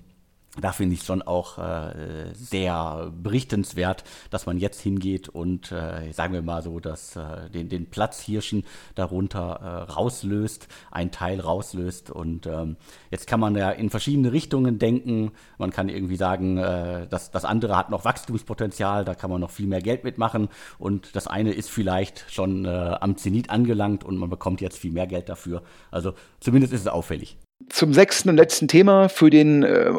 da 0.62 0.72
finde 0.72 0.96
ich 0.96 1.04
schon 1.04 1.22
auch 1.22 1.58
äh, 1.58 2.34
sehr 2.34 3.12
berichtenswert, 3.16 4.04
dass 4.30 4.46
man 4.46 4.58
jetzt 4.58 4.82
hingeht 4.82 5.30
und, 5.30 5.72
äh, 5.72 6.12
sagen 6.12 6.34
wir 6.34 6.42
mal 6.42 6.62
so, 6.62 6.80
dass 6.80 7.16
äh, 7.16 7.50
den, 7.50 7.70
den 7.70 7.90
Platzhirschen 7.90 8.66
darunter 8.96 9.88
äh, 9.88 9.92
rauslöst, 9.92 10.68
ein 10.92 11.12
Teil 11.12 11.40
rauslöst. 11.40 12.12
Und 12.12 12.48
ähm, 12.48 12.78
jetzt 13.12 13.28
kann 13.28 13.40
man 13.40 13.56
ja 13.56 13.72
in 13.72 13.90
verschiedene 13.90 14.32
Richtungen 14.32 14.80
denken. 14.80 15.32
Man 15.58 15.72
kann 15.72 15.90
irgendwie 15.90 16.16
sagen, 16.16 16.58
äh, 16.58 17.08
dass 17.08 17.32
das 17.32 17.46
andere 17.46 17.78
hat 17.78 17.90
noch 17.90 18.06
Wachstumspotenzial, 18.06 19.06
da 19.06 19.16
kann 19.16 19.30
man 19.30 19.42
noch 19.42 19.52
viel 19.52 19.68
mehr 19.68 19.82
Geld 19.82 20.04
mitmachen. 20.04 20.50
Und 20.78 21.16
das 21.16 21.28
eine 21.28 21.52
ist 21.52 21.70
vielleicht 21.70 22.26
schon 22.30 22.66
äh, 22.66 22.70
am 22.70 23.18
Zenit 23.18 23.50
angelangt 23.50 24.04
und 24.04 24.18
man 24.18 24.30
bekommt 24.30 24.62
jetzt 24.62 24.78
viel 24.78 24.92
mehr 24.92 25.08
Geld 25.08 25.30
dafür. 25.30 25.64
Also 25.92 26.14
zumindest 26.40 26.74
ist 26.74 26.82
es 26.82 26.88
auffällig 26.88 27.38
zum 27.70 27.94
sechsten 27.94 28.30
und 28.30 28.38
letzten 28.38 28.68
Thema 28.68 29.10
für 29.10 29.30
den, 29.30 29.64
äh, 29.64 29.92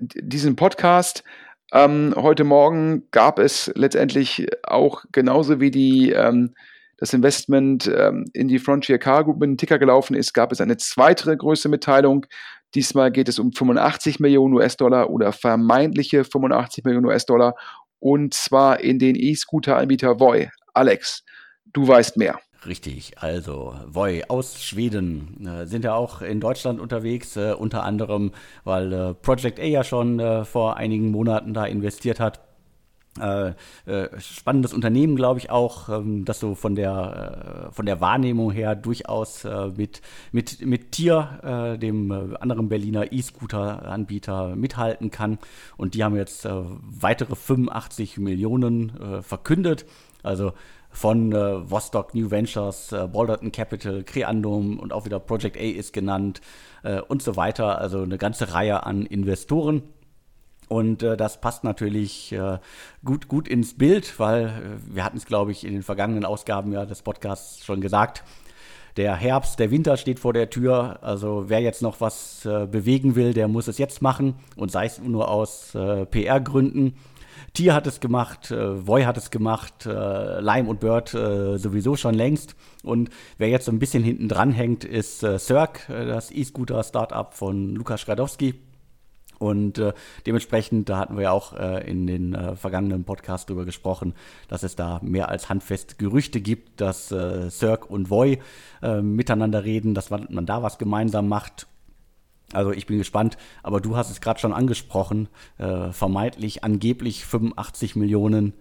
diesen 0.00 0.56
Podcast. 0.56 1.24
Ähm, 1.72 2.14
heute 2.16 2.44
Morgen 2.44 3.04
gab 3.10 3.38
es 3.38 3.70
letztendlich 3.74 4.46
auch 4.64 5.04
genauso 5.12 5.60
wie 5.60 5.70
die, 5.70 6.10
ähm, 6.12 6.54
das 6.96 7.12
Investment 7.12 7.86
ähm, 7.86 8.24
in 8.32 8.48
die 8.48 8.58
Frontier 8.58 8.98
Car 8.98 9.24
Group 9.24 9.40
mit 9.40 9.48
dem 9.48 9.56
Ticker 9.56 9.78
gelaufen 9.78 10.14
ist, 10.14 10.34
gab 10.34 10.52
es 10.52 10.60
eine 10.60 10.76
zweite 10.76 11.36
größere 11.36 11.70
Mitteilung. 11.70 12.26
Diesmal 12.74 13.10
geht 13.10 13.28
es 13.28 13.38
um 13.38 13.52
85 13.52 14.20
Millionen 14.20 14.54
US-Dollar 14.54 15.10
oder 15.10 15.32
vermeintliche 15.32 16.24
85 16.24 16.84
Millionen 16.84 17.06
US-Dollar 17.06 17.54
und 18.00 18.34
zwar 18.34 18.80
in 18.80 18.98
den 18.98 19.16
E-Scooter-Anbieter 19.16 20.18
Voi. 20.20 20.50
Alex, 20.74 21.24
du 21.72 21.86
weißt 21.86 22.16
mehr. 22.16 22.38
Richtig, 22.66 23.14
also 23.16 23.74
Voi 23.86 24.24
aus 24.28 24.62
Schweden 24.62 25.46
äh, 25.46 25.66
sind 25.66 25.82
ja 25.82 25.94
auch 25.94 26.20
in 26.20 26.40
Deutschland 26.40 26.78
unterwegs, 26.78 27.34
äh, 27.36 27.54
unter 27.54 27.84
anderem, 27.84 28.32
weil 28.64 28.92
äh, 28.92 29.14
Project 29.14 29.58
A 29.58 29.64
ja 29.64 29.82
schon 29.82 30.20
äh, 30.20 30.44
vor 30.44 30.76
einigen 30.76 31.10
Monaten 31.10 31.54
da 31.54 31.64
investiert 31.64 32.20
hat. 32.20 32.40
Äh, 33.18 33.54
äh, 33.86 34.20
spannendes 34.20 34.74
Unternehmen, 34.74 35.16
glaube 35.16 35.40
ich 35.40 35.48
auch, 35.48 35.88
ähm, 35.88 36.26
das 36.26 36.38
so 36.38 36.54
von 36.54 36.74
der, 36.74 37.70
von 37.72 37.86
der 37.86 38.00
Wahrnehmung 38.02 38.50
her 38.50 38.74
durchaus 38.76 39.44
mit, 39.76 40.02
mit, 40.30 40.64
mit 40.64 40.92
Tier, 40.92 41.78
dem 41.80 42.36
anderen 42.38 42.68
Berliner 42.68 43.10
E-Scooter-Anbieter, 43.10 44.54
mithalten 44.54 45.10
kann. 45.10 45.38
Und 45.76 45.94
die 45.94 46.04
haben 46.04 46.14
jetzt 46.14 46.46
weitere 46.46 47.34
85 47.34 48.18
Millionen 48.18 49.22
verkündet. 49.22 49.86
Also 50.22 50.52
von 50.90 51.32
äh, 51.32 51.70
Vostok 51.70 52.14
New 52.14 52.30
Ventures, 52.30 52.92
äh, 52.92 53.06
Balderton 53.06 53.52
Capital, 53.52 54.02
Creandum 54.02 54.78
und 54.78 54.92
auch 54.92 55.04
wieder 55.04 55.20
Project 55.20 55.56
A 55.56 55.60
ist 55.60 55.92
genannt 55.92 56.40
äh, 56.82 57.00
und 57.00 57.22
so 57.22 57.36
weiter. 57.36 57.78
Also 57.78 58.02
eine 58.02 58.18
ganze 58.18 58.52
Reihe 58.52 58.84
an 58.84 59.06
Investoren. 59.06 59.82
Und 60.68 61.02
äh, 61.02 61.16
das 61.16 61.40
passt 61.40 61.64
natürlich 61.64 62.32
äh, 62.32 62.58
gut, 63.04 63.26
gut 63.26 63.48
ins 63.48 63.76
Bild, 63.76 64.20
weil 64.20 64.46
äh, 64.46 64.94
wir 64.94 65.04
hatten 65.04 65.16
es, 65.16 65.26
glaube 65.26 65.50
ich, 65.50 65.64
in 65.64 65.72
den 65.72 65.82
vergangenen 65.82 66.24
Ausgaben 66.24 66.72
ja 66.72 66.86
des 66.86 67.02
Podcasts 67.02 67.64
schon 67.64 67.80
gesagt. 67.80 68.22
Der 68.96 69.16
Herbst, 69.16 69.58
der 69.58 69.70
Winter 69.70 69.96
steht 69.96 70.20
vor 70.20 70.32
der 70.32 70.50
Tür. 70.50 70.98
Also 71.02 71.44
wer 71.48 71.60
jetzt 71.60 71.82
noch 71.82 72.00
was 72.00 72.44
äh, 72.44 72.66
bewegen 72.66 73.16
will, 73.16 73.34
der 73.34 73.48
muss 73.48 73.66
es 73.66 73.78
jetzt 73.78 74.02
machen 74.02 74.34
und 74.56 74.70
sei 74.70 74.86
es 74.86 75.00
nur 75.00 75.28
aus 75.28 75.74
äh, 75.74 76.06
PR-Gründen. 76.06 76.94
Tier 77.52 77.74
hat 77.74 77.86
es 77.86 78.00
gemacht, 78.00 78.50
äh, 78.50 78.86
Voy 78.86 79.04
hat 79.04 79.16
es 79.16 79.30
gemacht, 79.30 79.86
äh, 79.86 80.40
Lime 80.40 80.68
und 80.68 80.80
Bird 80.80 81.14
äh, 81.14 81.58
sowieso 81.58 81.96
schon 81.96 82.14
längst. 82.14 82.54
Und 82.82 83.10
wer 83.38 83.48
jetzt 83.48 83.66
so 83.66 83.72
ein 83.72 83.78
bisschen 83.78 84.02
hinten 84.02 84.28
dran 84.28 84.52
hängt, 84.52 84.84
ist 84.84 85.22
äh, 85.22 85.38
Cirque, 85.38 85.92
äh, 85.92 86.06
das 86.06 86.30
E-Scooter-Startup 86.30 87.32
von 87.34 87.74
Lukas 87.74 88.02
Skradowski. 88.02 88.54
Und 89.40 89.78
äh, 89.78 89.94
dementsprechend, 90.26 90.90
da 90.90 90.98
hatten 90.98 91.16
wir 91.16 91.22
ja 91.24 91.30
auch 91.32 91.54
äh, 91.54 91.90
in 91.90 92.06
den 92.06 92.34
äh, 92.34 92.56
vergangenen 92.56 93.04
Podcasts 93.04 93.46
drüber 93.46 93.64
gesprochen, 93.64 94.12
dass 94.48 94.62
es 94.62 94.76
da 94.76 95.00
mehr 95.02 95.30
als 95.30 95.48
handfest 95.48 95.98
Gerüchte 95.98 96.42
gibt, 96.42 96.78
dass 96.82 97.10
äh, 97.10 97.50
Cirque 97.50 97.86
und 97.86 98.10
Voy 98.10 98.38
äh, 98.82 99.00
miteinander 99.00 99.64
reden, 99.64 99.94
dass 99.94 100.10
man, 100.10 100.26
man 100.28 100.44
da 100.44 100.62
was 100.62 100.76
gemeinsam 100.76 101.26
macht. 101.26 101.68
Also 102.52 102.72
ich 102.72 102.86
bin 102.86 102.98
gespannt, 102.98 103.36
aber 103.62 103.80
du 103.80 103.96
hast 103.96 104.10
es 104.10 104.20
gerade 104.20 104.40
schon 104.40 104.52
angesprochen, 104.52 105.28
äh, 105.58 105.92
vermeintlich 105.92 106.64
angeblich 106.64 107.24
85 107.24 107.96
Millionen. 107.96 108.54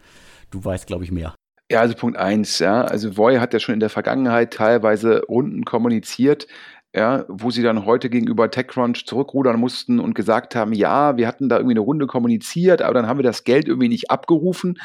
Du 0.51 0.63
weißt, 0.63 0.87
glaube 0.87 1.03
ich, 1.03 1.11
mehr. 1.11 1.33
Ja, 1.71 1.81
also 1.81 1.95
Punkt 1.95 2.17
eins, 2.17 2.57
ja. 2.59 2.81
Also 2.81 3.15
Voy 3.15 3.37
hat 3.37 3.53
ja 3.53 3.59
schon 3.59 3.73
in 3.73 3.79
der 3.79 3.91
Vergangenheit 3.91 4.53
teilweise 4.53 5.21
Runden 5.27 5.65
kommuniziert, 5.65 6.47
ja, 6.95 7.23
wo 7.27 7.51
sie 7.51 7.61
dann 7.61 7.85
heute 7.85 8.09
gegenüber 8.09 8.49
TechCrunch 8.49 9.05
zurückrudern 9.05 9.59
mussten 9.59 9.99
und 9.99 10.15
gesagt 10.15 10.55
haben, 10.55 10.73
ja, 10.73 11.17
wir 11.17 11.27
hatten 11.27 11.47
da 11.47 11.57
irgendwie 11.57 11.73
eine 11.73 11.81
Runde 11.81 12.07
kommuniziert, 12.07 12.81
aber 12.81 12.95
dann 12.95 13.07
haben 13.07 13.19
wir 13.19 13.23
das 13.23 13.43
Geld 13.43 13.67
irgendwie 13.67 13.89
nicht 13.89 14.09
abgerufen 14.09 14.77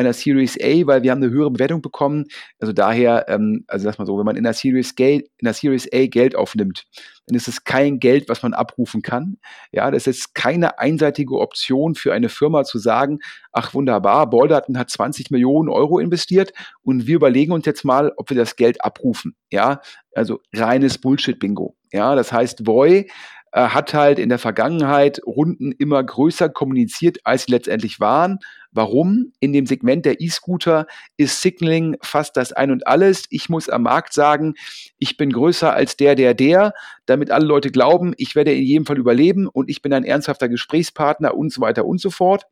einer 0.00 0.12
Series 0.12 0.56
A, 0.60 0.86
weil 0.86 1.02
wir 1.02 1.10
haben 1.10 1.22
eine 1.22 1.30
höhere 1.30 1.50
Bewertung 1.50 1.82
bekommen. 1.82 2.26
Also 2.58 2.72
daher, 2.72 3.26
ähm, 3.28 3.64
also 3.68 3.84
sag 3.84 3.98
mal 3.98 4.06
so, 4.06 4.18
wenn 4.18 4.24
man 4.24 4.36
in 4.36 4.44
der 4.44 4.54
Series, 4.54 4.92
in 4.98 5.22
der 5.42 5.54
Series 5.54 5.88
A 5.92 6.06
Geld 6.06 6.34
aufnimmt, 6.34 6.86
dann 7.26 7.36
ist 7.36 7.48
es 7.48 7.64
kein 7.64 8.00
Geld, 8.00 8.28
was 8.28 8.42
man 8.42 8.54
abrufen 8.54 9.02
kann. 9.02 9.36
Ja, 9.72 9.90
das 9.90 10.06
ist 10.06 10.34
keine 10.34 10.78
einseitige 10.78 11.38
Option 11.38 11.94
für 11.94 12.12
eine 12.12 12.28
Firma 12.28 12.64
zu 12.64 12.78
sagen, 12.78 13.20
ach 13.52 13.74
wunderbar, 13.74 14.28
Balderton 14.28 14.78
hat 14.78 14.90
20 14.90 15.30
Millionen 15.30 15.68
Euro 15.68 15.98
investiert 15.98 16.52
und 16.82 17.06
wir 17.06 17.16
überlegen 17.16 17.52
uns 17.52 17.66
jetzt 17.66 17.84
mal, 17.84 18.12
ob 18.16 18.30
wir 18.30 18.36
das 18.36 18.56
Geld 18.56 18.82
abrufen. 18.84 19.36
Ja, 19.52 19.80
also 20.14 20.40
reines 20.54 20.98
Bullshit-Bingo. 20.98 21.76
Ja, 21.92 22.14
das 22.14 22.32
heißt, 22.32 22.66
Voy 22.66 23.08
äh, 23.52 23.62
hat 23.62 23.94
halt 23.94 24.18
in 24.18 24.28
der 24.28 24.38
Vergangenheit 24.38 25.20
Runden 25.26 25.72
immer 25.72 26.02
größer 26.02 26.48
kommuniziert, 26.48 27.18
als 27.24 27.44
sie 27.44 27.52
letztendlich 27.52 27.98
waren. 27.98 28.38
Warum? 28.70 29.32
In 29.40 29.52
dem 29.52 29.66
Segment 29.66 30.06
der 30.06 30.20
E-Scooter 30.20 30.86
ist 31.16 31.42
Signaling 31.42 31.96
fast 32.00 32.36
das 32.36 32.52
Ein 32.52 32.70
und 32.70 32.86
Alles. 32.86 33.24
Ich 33.30 33.48
muss 33.48 33.68
am 33.68 33.82
Markt 33.82 34.12
sagen, 34.12 34.54
ich 34.98 35.16
bin 35.16 35.32
größer 35.32 35.72
als 35.72 35.96
der, 35.96 36.14
der, 36.14 36.34
der, 36.34 36.74
damit 37.06 37.32
alle 37.32 37.46
Leute 37.46 37.72
glauben, 37.72 38.14
ich 38.16 38.36
werde 38.36 38.52
in 38.52 38.62
jedem 38.62 38.86
Fall 38.86 38.98
überleben 38.98 39.48
und 39.48 39.68
ich 39.68 39.82
bin 39.82 39.92
ein 39.92 40.04
ernsthafter 40.04 40.48
Gesprächspartner 40.48 41.34
und 41.34 41.52
so 41.52 41.60
weiter 41.60 41.84
und 41.84 42.00
so 42.00 42.10
fort. 42.10 42.44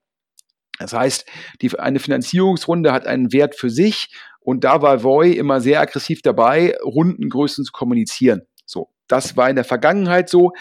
Das 0.81 0.92
heißt, 0.92 1.27
die, 1.61 1.79
eine 1.79 2.01
Finanzierungsrunde 2.01 2.92
hat 2.92 3.07
einen 3.07 3.33
Wert 3.33 3.55
für 3.55 3.71
sich 3.71 4.09
und 4.49 4.65
da 4.65 4.81
war 4.81 5.03
Voy 5.03 5.33
immer 5.33 5.61
sehr 5.61 5.79
aggressiv 5.79 6.23
dabei, 6.23 6.75
Rundengrößen 6.83 7.67
zu 7.67 7.71
kommunizieren. 7.71 8.47
So, 8.65 8.89
das 9.07 9.37
war 9.37 9.51
in 9.51 9.57
der 9.57 9.65
Vergangenheit 9.65 10.31
so. 10.31 10.53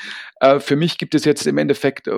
Äh, 0.41 0.59
für 0.59 0.75
mich 0.75 0.97
gibt 0.97 1.15
es 1.15 1.23
jetzt 1.23 1.47
im 1.47 1.57
Endeffekt, 1.57 2.09
äh, 2.09 2.11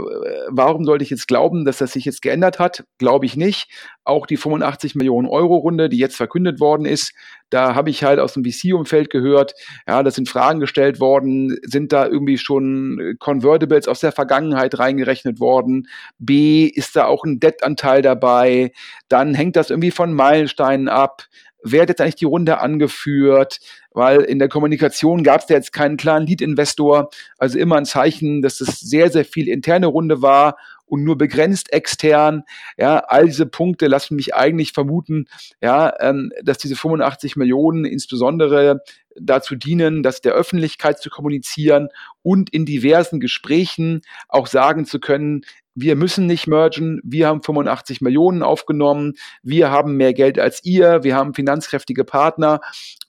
warum 0.47 0.83
sollte 0.83 1.03
ich 1.03 1.11
jetzt 1.11 1.27
glauben, 1.27 1.65
dass 1.65 1.77
das 1.77 1.91
sich 1.91 2.05
jetzt 2.05 2.23
geändert 2.23 2.57
hat? 2.57 2.85
Glaube 2.97 3.27
ich 3.27 3.35
nicht. 3.35 3.69
Auch 4.03 4.25
die 4.25 4.37
85 4.37 4.95
Millionen 4.95 5.27
Euro 5.27 5.57
Runde, 5.57 5.89
die 5.89 5.99
jetzt 5.99 6.15
verkündet 6.15 6.59
worden 6.59 6.87
ist, 6.87 7.13
da 7.51 7.75
habe 7.75 7.91
ich 7.91 8.03
halt 8.03 8.19
aus 8.19 8.33
dem 8.33 8.43
VC-Umfeld 8.43 9.09
gehört, 9.09 9.53
ja, 9.87 10.01
da 10.03 10.11
sind 10.11 10.29
Fragen 10.29 10.59
gestellt 10.59 10.99
worden, 10.99 11.57
sind 11.63 11.91
da 11.91 12.07
irgendwie 12.07 12.37
schon 12.37 13.15
Convertibles 13.19 13.87
aus 13.87 13.99
der 13.99 14.11
Vergangenheit 14.11 14.77
reingerechnet 14.77 15.39
worden? 15.39 15.87
B, 16.19 16.65
ist 16.65 16.95
da 16.95 17.05
auch 17.05 17.23
ein 17.23 17.39
Debt-Anteil 17.39 18.01
dabei? 18.01 18.71
Dann 19.07 19.33
hängt 19.33 19.55
das 19.55 19.71
irgendwie 19.71 19.91
von 19.91 20.13
Meilensteinen 20.13 20.89
ab 20.89 21.27
wer 21.63 21.81
hat 21.81 21.89
jetzt 21.89 22.01
eigentlich 22.01 22.15
die 22.15 22.25
Runde 22.25 22.59
angeführt, 22.59 23.59
weil 23.91 24.21
in 24.21 24.39
der 24.39 24.49
Kommunikation 24.49 25.23
gab 25.23 25.41
es 25.41 25.47
da 25.47 25.55
jetzt 25.55 25.73
keinen 25.73 25.97
klaren 25.97 26.25
Lead-Investor, 26.25 27.09
also 27.37 27.57
immer 27.57 27.75
ein 27.75 27.85
Zeichen, 27.85 28.41
dass 28.41 28.61
es 28.61 28.79
sehr, 28.79 29.11
sehr 29.11 29.25
viel 29.25 29.47
interne 29.47 29.87
Runde 29.87 30.21
war 30.21 30.57
und 30.85 31.03
nur 31.03 31.17
begrenzt 31.17 31.71
extern. 31.71 32.43
Ja, 32.77 32.99
all 32.99 33.25
diese 33.25 33.45
Punkte 33.45 33.87
lassen 33.87 34.15
mich 34.15 34.35
eigentlich 34.35 34.73
vermuten, 34.73 35.27
ja, 35.61 35.93
ähm, 35.99 36.31
dass 36.43 36.57
diese 36.57 36.75
85 36.75 37.35
Millionen 37.35 37.85
insbesondere 37.85 38.81
dazu 39.21 39.55
dienen, 39.55 40.03
das 40.03 40.21
der 40.21 40.33
Öffentlichkeit 40.33 40.99
zu 40.99 41.09
kommunizieren 41.09 41.89
und 42.21 42.49
in 42.49 42.65
diversen 42.65 43.19
Gesprächen 43.19 44.01
auch 44.27 44.47
sagen 44.47 44.85
zu 44.85 44.99
können, 44.99 45.41
wir 45.75 45.95
müssen 45.95 46.25
nicht 46.25 46.47
mergen, 46.47 46.99
wir 47.03 47.27
haben 47.27 47.41
85 47.41 48.01
Millionen 48.01 48.43
aufgenommen, 48.43 49.13
wir 49.43 49.71
haben 49.71 49.95
mehr 49.95 50.13
Geld 50.13 50.37
als 50.37 50.63
ihr, 50.65 51.03
wir 51.03 51.15
haben 51.15 51.33
finanzkräftige 51.33 52.03
Partner, 52.03 52.59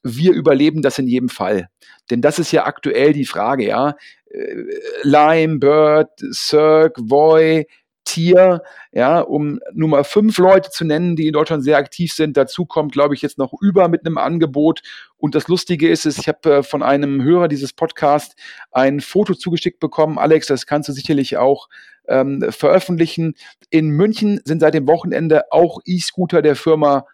wir 0.02 0.32
überleben 0.32 0.82
das 0.82 0.98
in 0.98 1.06
jedem 1.06 1.28
Fall. 1.28 1.68
Denn 2.10 2.22
das 2.22 2.38
ist 2.38 2.52
ja 2.52 2.66
aktuell 2.66 3.12
die 3.12 3.26
Frage, 3.26 3.66
ja. 3.66 3.96
Äh, 4.26 4.54
Lime, 5.02 5.58
Bird, 5.58 6.10
Cirque, 6.32 7.00
Voy, 7.02 7.66
Tier, 8.04 8.62
ja, 8.92 9.20
um 9.20 9.60
Nummer 9.72 10.04
fünf 10.04 10.38
Leute 10.38 10.70
zu 10.70 10.84
nennen, 10.84 11.16
die 11.16 11.26
in 11.26 11.32
Deutschland 11.32 11.62
sehr 11.62 11.76
aktiv 11.76 12.12
sind. 12.12 12.36
Dazu 12.36 12.66
kommt, 12.66 12.92
glaube 12.92 13.14
ich, 13.14 13.22
jetzt 13.22 13.38
noch 13.38 13.52
über 13.60 13.88
mit 13.88 14.04
einem 14.04 14.18
Angebot. 14.18 14.82
Und 15.16 15.34
das 15.34 15.48
Lustige 15.48 15.88
ist, 15.88 16.06
ist 16.06 16.18
ich 16.18 16.28
habe 16.28 16.56
äh, 16.56 16.62
von 16.62 16.82
einem 16.82 17.22
Hörer 17.22 17.48
dieses 17.48 17.72
Podcasts 17.72 18.34
ein 18.72 19.00
Foto 19.00 19.34
zugeschickt 19.34 19.80
bekommen. 19.80 20.18
Alex, 20.18 20.46
das 20.46 20.66
kannst 20.66 20.88
du 20.88 20.92
sicherlich 20.92 21.36
auch 21.36 21.68
ähm, 22.08 22.44
veröffentlichen. 22.50 23.34
In 23.70 23.90
München 23.90 24.40
sind 24.44 24.60
seit 24.60 24.74
dem 24.74 24.88
Wochenende 24.88 25.52
auch 25.52 25.80
E-Scooter 25.84 26.42
der 26.42 26.56
Firma 26.56 27.06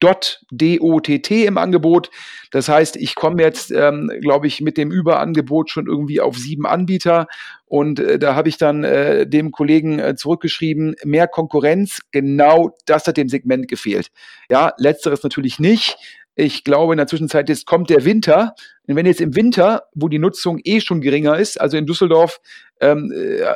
Dot 0.00 0.42
im 0.50 1.58
Angebot. 1.58 2.10
Das 2.50 2.68
heißt, 2.68 2.96
ich 2.96 3.14
komme 3.14 3.42
jetzt, 3.42 3.70
ähm, 3.70 4.10
glaube 4.20 4.46
ich, 4.46 4.60
mit 4.60 4.76
dem 4.76 4.90
Überangebot 4.90 5.70
schon 5.70 5.86
irgendwie 5.86 6.20
auf 6.20 6.36
sieben 6.36 6.66
Anbieter. 6.66 7.26
Und 7.66 8.00
äh, 8.00 8.18
da 8.18 8.34
habe 8.34 8.48
ich 8.48 8.58
dann 8.58 8.84
äh, 8.84 9.26
dem 9.26 9.50
Kollegen 9.50 9.98
äh, 9.98 10.14
zurückgeschrieben, 10.16 10.96
mehr 11.04 11.28
Konkurrenz, 11.28 12.00
genau 12.10 12.70
das 12.86 13.06
hat 13.06 13.16
dem 13.16 13.28
Segment 13.28 13.68
gefehlt. 13.68 14.08
Ja, 14.48 14.72
letzteres 14.78 15.22
natürlich 15.22 15.58
nicht. 15.58 15.96
Ich 16.38 16.64
glaube, 16.64 16.92
in 16.92 16.98
der 16.98 17.06
Zwischenzeit 17.06 17.48
jetzt 17.48 17.66
kommt 17.66 17.88
der 17.88 18.04
Winter. 18.04 18.54
Und 18.86 18.94
wenn 18.94 19.06
jetzt 19.06 19.22
im 19.22 19.34
Winter, 19.34 19.84
wo 19.94 20.08
die 20.08 20.18
Nutzung 20.18 20.60
eh 20.64 20.80
schon 20.80 21.00
geringer 21.00 21.38
ist, 21.38 21.58
also 21.58 21.78
in 21.78 21.86
Düsseldorf 21.86 22.40
ähm, 22.80 23.10
äh, 23.10 23.54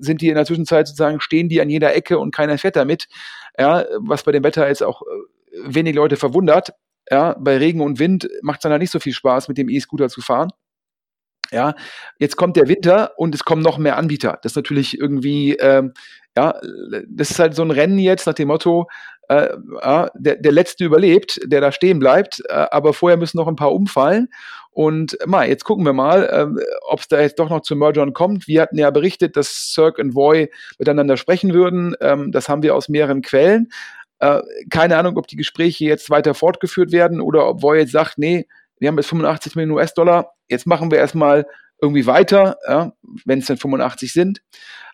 sind 0.00 0.20
die 0.20 0.28
in 0.28 0.34
der 0.34 0.44
Zwischenzeit 0.44 0.86
sozusagen, 0.86 1.20
stehen 1.20 1.48
die 1.48 1.62
an 1.62 1.70
jeder 1.70 1.94
Ecke 1.94 2.18
und 2.18 2.34
keiner 2.34 2.58
fährt 2.58 2.76
damit, 2.76 3.08
ja, 3.58 3.86
was 3.98 4.22
bei 4.22 4.32
dem 4.32 4.44
Wetter 4.44 4.68
jetzt 4.68 4.82
auch 4.82 5.00
äh, 5.02 5.06
wenig 5.64 5.94
Leute 5.94 6.16
verwundert. 6.16 6.72
Ja, 7.10 7.36
bei 7.38 7.56
Regen 7.56 7.80
und 7.80 7.98
Wind 7.98 8.28
macht 8.42 8.58
es 8.58 8.62
dann 8.62 8.72
halt 8.72 8.82
nicht 8.82 8.92
so 8.92 9.00
viel 9.00 9.12
Spaß, 9.12 9.48
mit 9.48 9.58
dem 9.58 9.68
E-Scooter 9.68 10.08
zu 10.08 10.20
fahren. 10.20 10.50
Ja, 11.52 11.74
jetzt 12.18 12.36
kommt 12.36 12.56
der 12.56 12.68
Winter 12.68 13.12
und 13.16 13.34
es 13.34 13.44
kommen 13.44 13.62
noch 13.62 13.78
mehr 13.78 13.96
Anbieter. 13.96 14.38
Das 14.42 14.52
ist 14.52 14.56
natürlich 14.56 14.98
irgendwie, 14.98 15.54
ähm, 15.54 15.92
ja, 16.36 16.54
das 17.08 17.32
ist 17.32 17.40
halt 17.40 17.56
so 17.56 17.62
ein 17.62 17.72
Rennen 17.72 17.98
jetzt 17.98 18.26
nach 18.26 18.34
dem 18.34 18.48
Motto, 18.48 18.86
äh, 19.30 19.48
äh, 19.80 20.08
der, 20.14 20.36
der 20.36 20.52
Letzte 20.52 20.84
überlebt, 20.84 21.40
der 21.44 21.60
da 21.60 21.70
stehen 21.70 21.98
bleibt, 22.00 22.42
äh, 22.48 22.66
aber 22.70 22.92
vorher 22.92 23.16
müssen 23.16 23.36
noch 23.36 23.46
ein 23.46 23.56
paar 23.56 23.72
umfallen. 23.72 24.28
Und 24.72 25.16
mal, 25.26 25.48
jetzt 25.48 25.64
gucken 25.64 25.84
wir 25.84 25.92
mal, 25.92 26.24
äh, 26.24 26.64
ob 26.88 27.00
es 27.00 27.08
da 27.08 27.20
jetzt 27.20 27.38
doch 27.38 27.48
noch 27.48 27.60
zu 27.60 27.76
Mergern 27.76 28.12
kommt. 28.12 28.46
Wir 28.48 28.62
hatten 28.62 28.78
ja 28.78 28.90
berichtet, 28.90 29.36
dass 29.36 29.72
Cirque 29.72 30.00
und 30.00 30.14
Voy 30.14 30.50
miteinander 30.78 31.16
sprechen 31.16 31.54
würden. 31.54 31.94
Ähm, 32.00 32.32
das 32.32 32.48
haben 32.48 32.62
wir 32.62 32.74
aus 32.74 32.88
mehreren 32.88 33.22
Quellen. 33.22 33.68
Äh, 34.20 34.40
keine 34.70 34.96
Ahnung, 34.96 35.16
ob 35.16 35.26
die 35.26 35.36
Gespräche 35.36 35.86
jetzt 35.86 36.10
weiter 36.10 36.34
fortgeführt 36.34 36.92
werden 36.92 37.20
oder 37.20 37.48
ob 37.48 37.62
Voy 37.62 37.78
jetzt 37.78 37.92
sagt, 37.92 38.18
nee, 38.18 38.46
wir 38.78 38.88
haben 38.88 38.96
jetzt 38.96 39.08
85 39.08 39.56
Millionen 39.56 39.78
US-Dollar, 39.78 40.32
jetzt 40.48 40.66
machen 40.66 40.90
wir 40.90 40.98
erstmal 40.98 41.46
irgendwie 41.80 42.06
weiter, 42.06 42.58
ja, 42.68 42.92
wenn 43.24 43.38
es 43.38 43.46
dann 43.46 43.56
85 43.56 44.12
sind. 44.12 44.42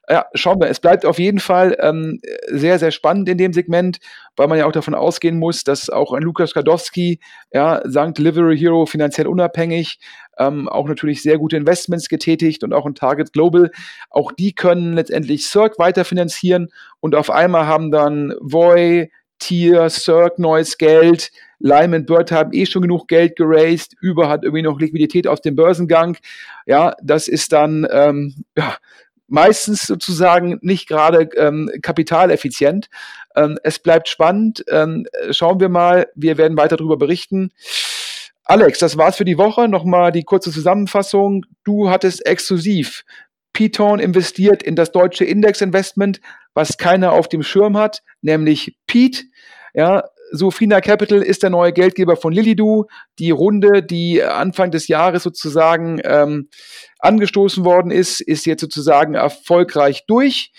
Ja, 0.08 0.26
schauen 0.34 0.60
wir. 0.60 0.68
Es 0.68 0.78
bleibt 0.78 1.04
auf 1.04 1.18
jeden 1.18 1.40
Fall 1.40 1.76
ähm, 1.80 2.20
sehr, 2.46 2.78
sehr 2.78 2.92
spannend 2.92 3.28
in 3.28 3.38
dem 3.38 3.52
Segment, 3.52 3.98
weil 4.36 4.46
man 4.46 4.56
ja 4.56 4.66
auch 4.66 4.72
davon 4.72 4.94
ausgehen 4.94 5.36
muss, 5.36 5.64
dass 5.64 5.90
auch 5.90 6.12
ein 6.12 6.22
Lukas 6.22 6.54
Gadowski, 6.54 7.18
ja, 7.52 7.80
Sankt 7.84 8.18
Delivery 8.18 8.56
Hero 8.56 8.86
finanziell 8.86 9.26
unabhängig, 9.26 9.98
ähm, 10.38 10.68
auch 10.68 10.88
natürlich 10.88 11.22
sehr 11.22 11.38
gute 11.38 11.56
Investments 11.56 12.08
getätigt 12.08 12.64
und 12.64 12.72
auch 12.72 12.86
ein 12.86 12.94
Target 12.94 13.32
Global. 13.32 13.70
Auch 14.10 14.32
die 14.32 14.54
können 14.54 14.94
letztendlich 14.94 15.46
Cirque 15.46 15.78
weiterfinanzieren 15.78 16.68
und 17.00 17.14
auf 17.14 17.30
einmal 17.30 17.66
haben 17.66 17.90
dann 17.90 18.34
Voy, 18.40 19.10
Tier, 19.38 19.90
Cirque 19.90 20.40
neues 20.40 20.78
Geld, 20.78 21.30
Lyman 21.58 22.06
Bird 22.06 22.32
haben 22.32 22.52
eh 22.52 22.66
schon 22.66 22.82
genug 22.82 23.08
Geld 23.08 23.36
geraced, 23.36 23.94
über 24.00 24.28
hat 24.28 24.44
irgendwie 24.44 24.62
noch 24.62 24.78
Liquidität 24.78 25.26
aus 25.26 25.40
dem 25.40 25.56
Börsengang. 25.56 26.16
Ja, 26.66 26.94
das 27.02 27.28
ist 27.28 27.52
dann 27.52 27.86
ähm, 27.90 28.34
ja, 28.56 28.76
meistens 29.28 29.86
sozusagen 29.86 30.58
nicht 30.62 30.88
gerade 30.88 31.28
ähm, 31.36 31.70
kapitaleffizient. 31.82 32.88
Ähm, 33.34 33.58
es 33.62 33.78
bleibt 33.78 34.08
spannend. 34.08 34.64
Ähm, 34.68 35.06
schauen 35.30 35.60
wir 35.60 35.68
mal. 35.68 36.08
Wir 36.14 36.38
werden 36.38 36.56
weiter 36.56 36.76
darüber 36.76 36.96
berichten. 36.96 37.52
Alex, 38.48 38.78
das 38.78 38.96
war's 38.96 39.16
für 39.16 39.24
die 39.24 39.38
Woche. 39.38 39.68
Nochmal 39.68 40.12
die 40.12 40.22
kurze 40.22 40.52
Zusammenfassung. 40.52 41.44
Du 41.64 41.90
hattest 41.90 42.24
exklusiv 42.24 43.04
Piton 43.52 43.98
investiert 43.98 44.62
in 44.62 44.76
das 44.76 44.92
deutsche 44.92 45.24
Indexinvestment, 45.24 46.20
was 46.54 46.76
keiner 46.78 47.12
auf 47.12 47.28
dem 47.28 47.42
Schirm 47.42 47.76
hat, 47.76 48.02
nämlich 48.20 48.76
Pete. 48.86 49.24
Ja, 49.74 50.04
Sofina 50.30 50.80
Capital 50.80 51.22
ist 51.22 51.42
der 51.42 51.50
neue 51.50 51.72
Geldgeber 51.72 52.16
von 52.16 52.32
Lilidu. 52.32 52.84
Die 53.18 53.30
Runde, 53.30 53.82
die 53.82 54.22
Anfang 54.22 54.70
des 54.70 54.88
Jahres 54.88 55.22
sozusagen 55.22 56.00
ähm, 56.04 56.48
angestoßen 56.98 57.64
worden 57.64 57.90
ist, 57.90 58.20
ist 58.20 58.46
jetzt 58.46 58.60
sozusagen 58.60 59.14
erfolgreich 59.14 60.04
durch. 60.06 60.52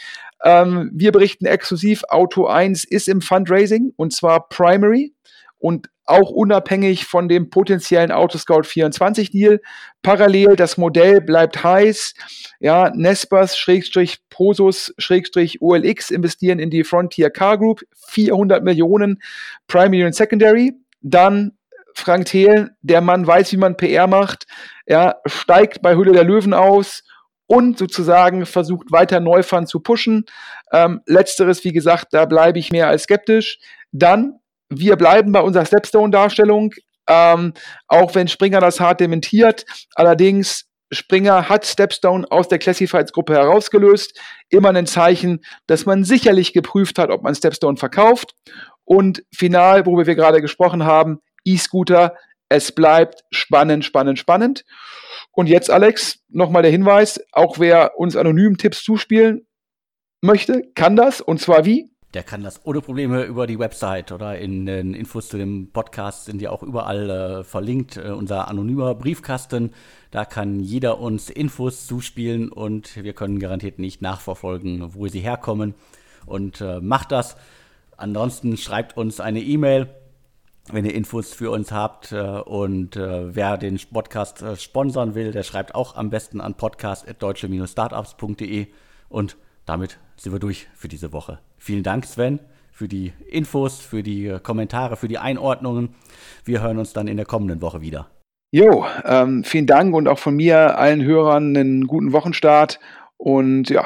Ähm, 0.44 0.92
wir 0.94 1.12
berichten 1.12 1.46
exklusiv, 1.46 2.04
Auto 2.10 2.48
1 2.48 2.84
ist 2.84 3.08
im 3.08 3.22
Fundraising 3.22 3.94
und 3.96 4.14
zwar 4.14 4.50
Primary 4.50 5.14
und 5.58 5.88
auch 6.08 6.30
unabhängig 6.32 7.06
von 7.06 7.28
dem 7.28 7.50
potenziellen 7.50 8.12
Autoscout 8.12 8.64
24 8.64 9.32
Deal. 9.32 9.62
Parallel, 10.02 10.56
das 10.56 10.78
Modell 10.78 11.22
bleibt 11.22 11.64
heiß. 11.64 12.14
Ja, 12.60 12.92
Nespers, 12.94 13.58
Schrägstrich, 13.58 14.20
Posus, 14.30 14.94
Schrägstrich, 14.98 15.62
OLX 15.62 16.10
investieren 16.10 16.60
in 16.60 16.70
die 16.70 16.84
Frontier 16.84 17.30
Car 17.30 17.58
Group 17.58 17.82
400 18.08 18.64
Millionen 18.64 19.22
Primary 19.68 20.06
und 20.06 20.16
Secondary. 20.16 20.74
Dann 21.02 21.52
Frank 21.94 22.26
Thelen, 22.26 22.72
der 22.82 23.02
Mann 23.02 23.26
weiß, 23.26 23.52
wie 23.52 23.58
man 23.58 23.76
PR 23.76 24.08
macht. 24.08 24.46
Ja, 24.88 25.16
steigt 25.26 25.82
bei 25.82 25.96
Hülle 25.96 26.14
der 26.14 26.24
Löwen 26.24 26.54
aus 26.54 27.04
und 27.48 27.78
sozusagen 27.78 28.46
versucht 28.46 28.92
weiter 28.92 29.20
Neufund 29.20 29.68
zu 29.68 29.80
pushen. 29.80 30.26
Ähm, 30.72 31.02
letzteres, 31.06 31.64
wie 31.64 31.74
gesagt, 31.74 32.08
da 32.12 32.26
bleibe 32.26 32.60
ich 32.60 32.72
mehr 32.72 32.88
als 32.88 33.04
skeptisch. 33.04 33.60
Dann 33.92 34.40
wir 34.70 34.96
bleiben 34.96 35.32
bei 35.32 35.42
unserer 35.42 35.66
Stepstone-Darstellung, 35.66 36.74
ähm, 37.10 37.54
auch 37.88 38.16
wenn 38.16 38.28
Springer 38.28 38.60
das 38.60 38.80
hart 38.80 39.00
dementiert. 39.00 39.66
Allerdings, 39.96 40.66
Springer 40.92 41.50
hat 41.50 41.66
Stepstone 41.66 42.26
aus 42.30 42.48
der 42.48 42.60
Classifieds-Gruppe 42.60 43.34
herausgelöst. 43.34 44.20
Immer 44.50 44.74
ein 44.74 44.88
Zeichen, 44.88 45.42
dass 45.68 45.86
man 45.86 46.04
sicherlich 46.04 46.54
geprüft 46.54 46.98
hat, 46.98 47.10
ob 47.10 47.24
man 47.24 47.36
Stepstone 47.36 47.78
verkauft. 47.78 48.36
Und 48.86 49.24
final, 49.36 49.86
worüber 49.86 50.06
wir 50.06 50.16
gerade 50.16 50.42
gesprochen 50.42 50.86
haben, 50.86 51.20
E-Scooter, 51.44 52.16
es 52.50 52.72
bleibt 52.72 53.24
spannend, 53.32 53.84
spannend, 53.84 54.20
spannend. 54.20 54.64
Und 55.32 55.48
jetzt, 55.48 55.70
Alex, 55.70 56.20
nochmal 56.30 56.62
der 56.62 56.72
Hinweis, 56.72 57.20
auch 57.32 57.60
wer 57.60 57.98
uns 57.98 58.16
anonym 58.16 58.58
Tipps 58.58 58.84
zuspielen 58.84 59.46
möchte, 60.22 60.64
kann 60.74 60.96
das. 60.96 61.22
Und 61.22 61.40
zwar 61.42 61.66
wie? 61.66 61.92
Der 62.18 62.24
kann 62.24 62.42
das 62.42 62.66
ohne 62.66 62.82
Probleme 62.82 63.26
über 63.26 63.46
die 63.46 63.60
Website 63.60 64.12
oder 64.12 64.40
in 64.40 64.66
den 64.66 64.96
Infos 64.96 65.30
zu 65.30 65.38
dem 65.38 65.70
Podcast 65.72 66.26
sind 66.26 66.42
ja 66.42 66.50
auch 66.50 66.64
überall 66.64 67.12
äh, 67.12 67.44
verlinkt. 67.44 67.98
Äh, 67.98 68.10
unser 68.10 68.48
anonymer 68.48 68.96
Briefkasten, 68.96 69.70
da 70.10 70.26
kann 70.26 70.60
jeder 70.60 71.00
uns 71.00 71.30
Infos 71.30 71.86
zuspielen 71.86 72.52
und 72.52 73.04
wir 73.04 73.14
können 73.14 73.38
garantiert 73.38 73.78
nicht 73.78 74.02
nachverfolgen, 74.02 74.96
wo 74.96 75.08
sie 75.08 75.20
herkommen. 75.20 75.76
Und 76.26 76.60
äh, 76.60 76.82
macht 76.82 77.12
das. 77.12 77.38
Ansonsten 77.98 78.58
schreibt 78.58 78.98
uns 78.98 79.20
eine 79.20 79.42
E-Mail, 79.42 79.88
wenn 80.72 80.86
ihr 80.86 80.96
Infos 80.96 81.36
für 81.36 81.52
uns 81.52 81.72
habt. 81.72 82.14
Äh, 82.14 82.40
und 82.40 82.96
äh, 82.96 83.36
wer 83.36 83.60
den 83.60 83.80
Podcast 83.94 84.42
äh, 84.42 84.56
sponsern 84.56 85.14
will, 85.14 85.32
der 85.32 85.44
schreibt 85.44 85.76
auch 85.76 85.96
am 85.96 86.10
besten 86.10 86.42
an 86.42 86.56
podcast.deutsche-startups.de 86.56 88.70
und 89.08 89.38
damit 89.68 90.00
sind 90.16 90.32
wir 90.32 90.40
durch 90.40 90.68
für 90.74 90.88
diese 90.88 91.14
Woche. 91.14 91.40
Vielen 91.58 91.84
Dank, 91.84 92.06
Sven, 92.06 92.40
für 92.72 92.88
die 92.88 93.14
Infos, 93.30 93.80
für 93.80 94.02
die 94.02 94.28
äh, 94.28 94.40
Kommentare, 94.40 94.98
für 94.98 95.08
die 95.08 95.20
Einordnungen. 95.20 95.90
Wir 96.46 96.62
hören 96.62 96.80
uns 96.80 96.94
dann 96.94 97.08
in 97.08 97.18
der 97.18 97.26
kommenden 97.26 97.62
Woche 97.62 97.82
wieder. 97.82 98.10
Jo, 98.52 98.86
ähm, 99.04 99.44
vielen 99.44 99.68
Dank 99.68 99.94
und 99.94 100.08
auch 100.08 100.20
von 100.20 100.36
mir 100.36 100.78
allen 100.78 101.04
Hörern 101.04 101.56
einen 101.56 101.86
guten 101.86 102.14
Wochenstart 102.14 102.80
und 103.18 103.70
ja, 103.70 103.84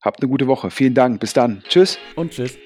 habt 0.00 0.22
eine 0.22 0.30
gute 0.30 0.46
Woche. 0.46 0.70
Vielen 0.70 0.94
Dank. 0.94 1.20
Bis 1.20 1.32
dann. 1.32 1.62
Tschüss. 1.68 1.98
Und 2.14 2.30
tschüss. 2.30 2.56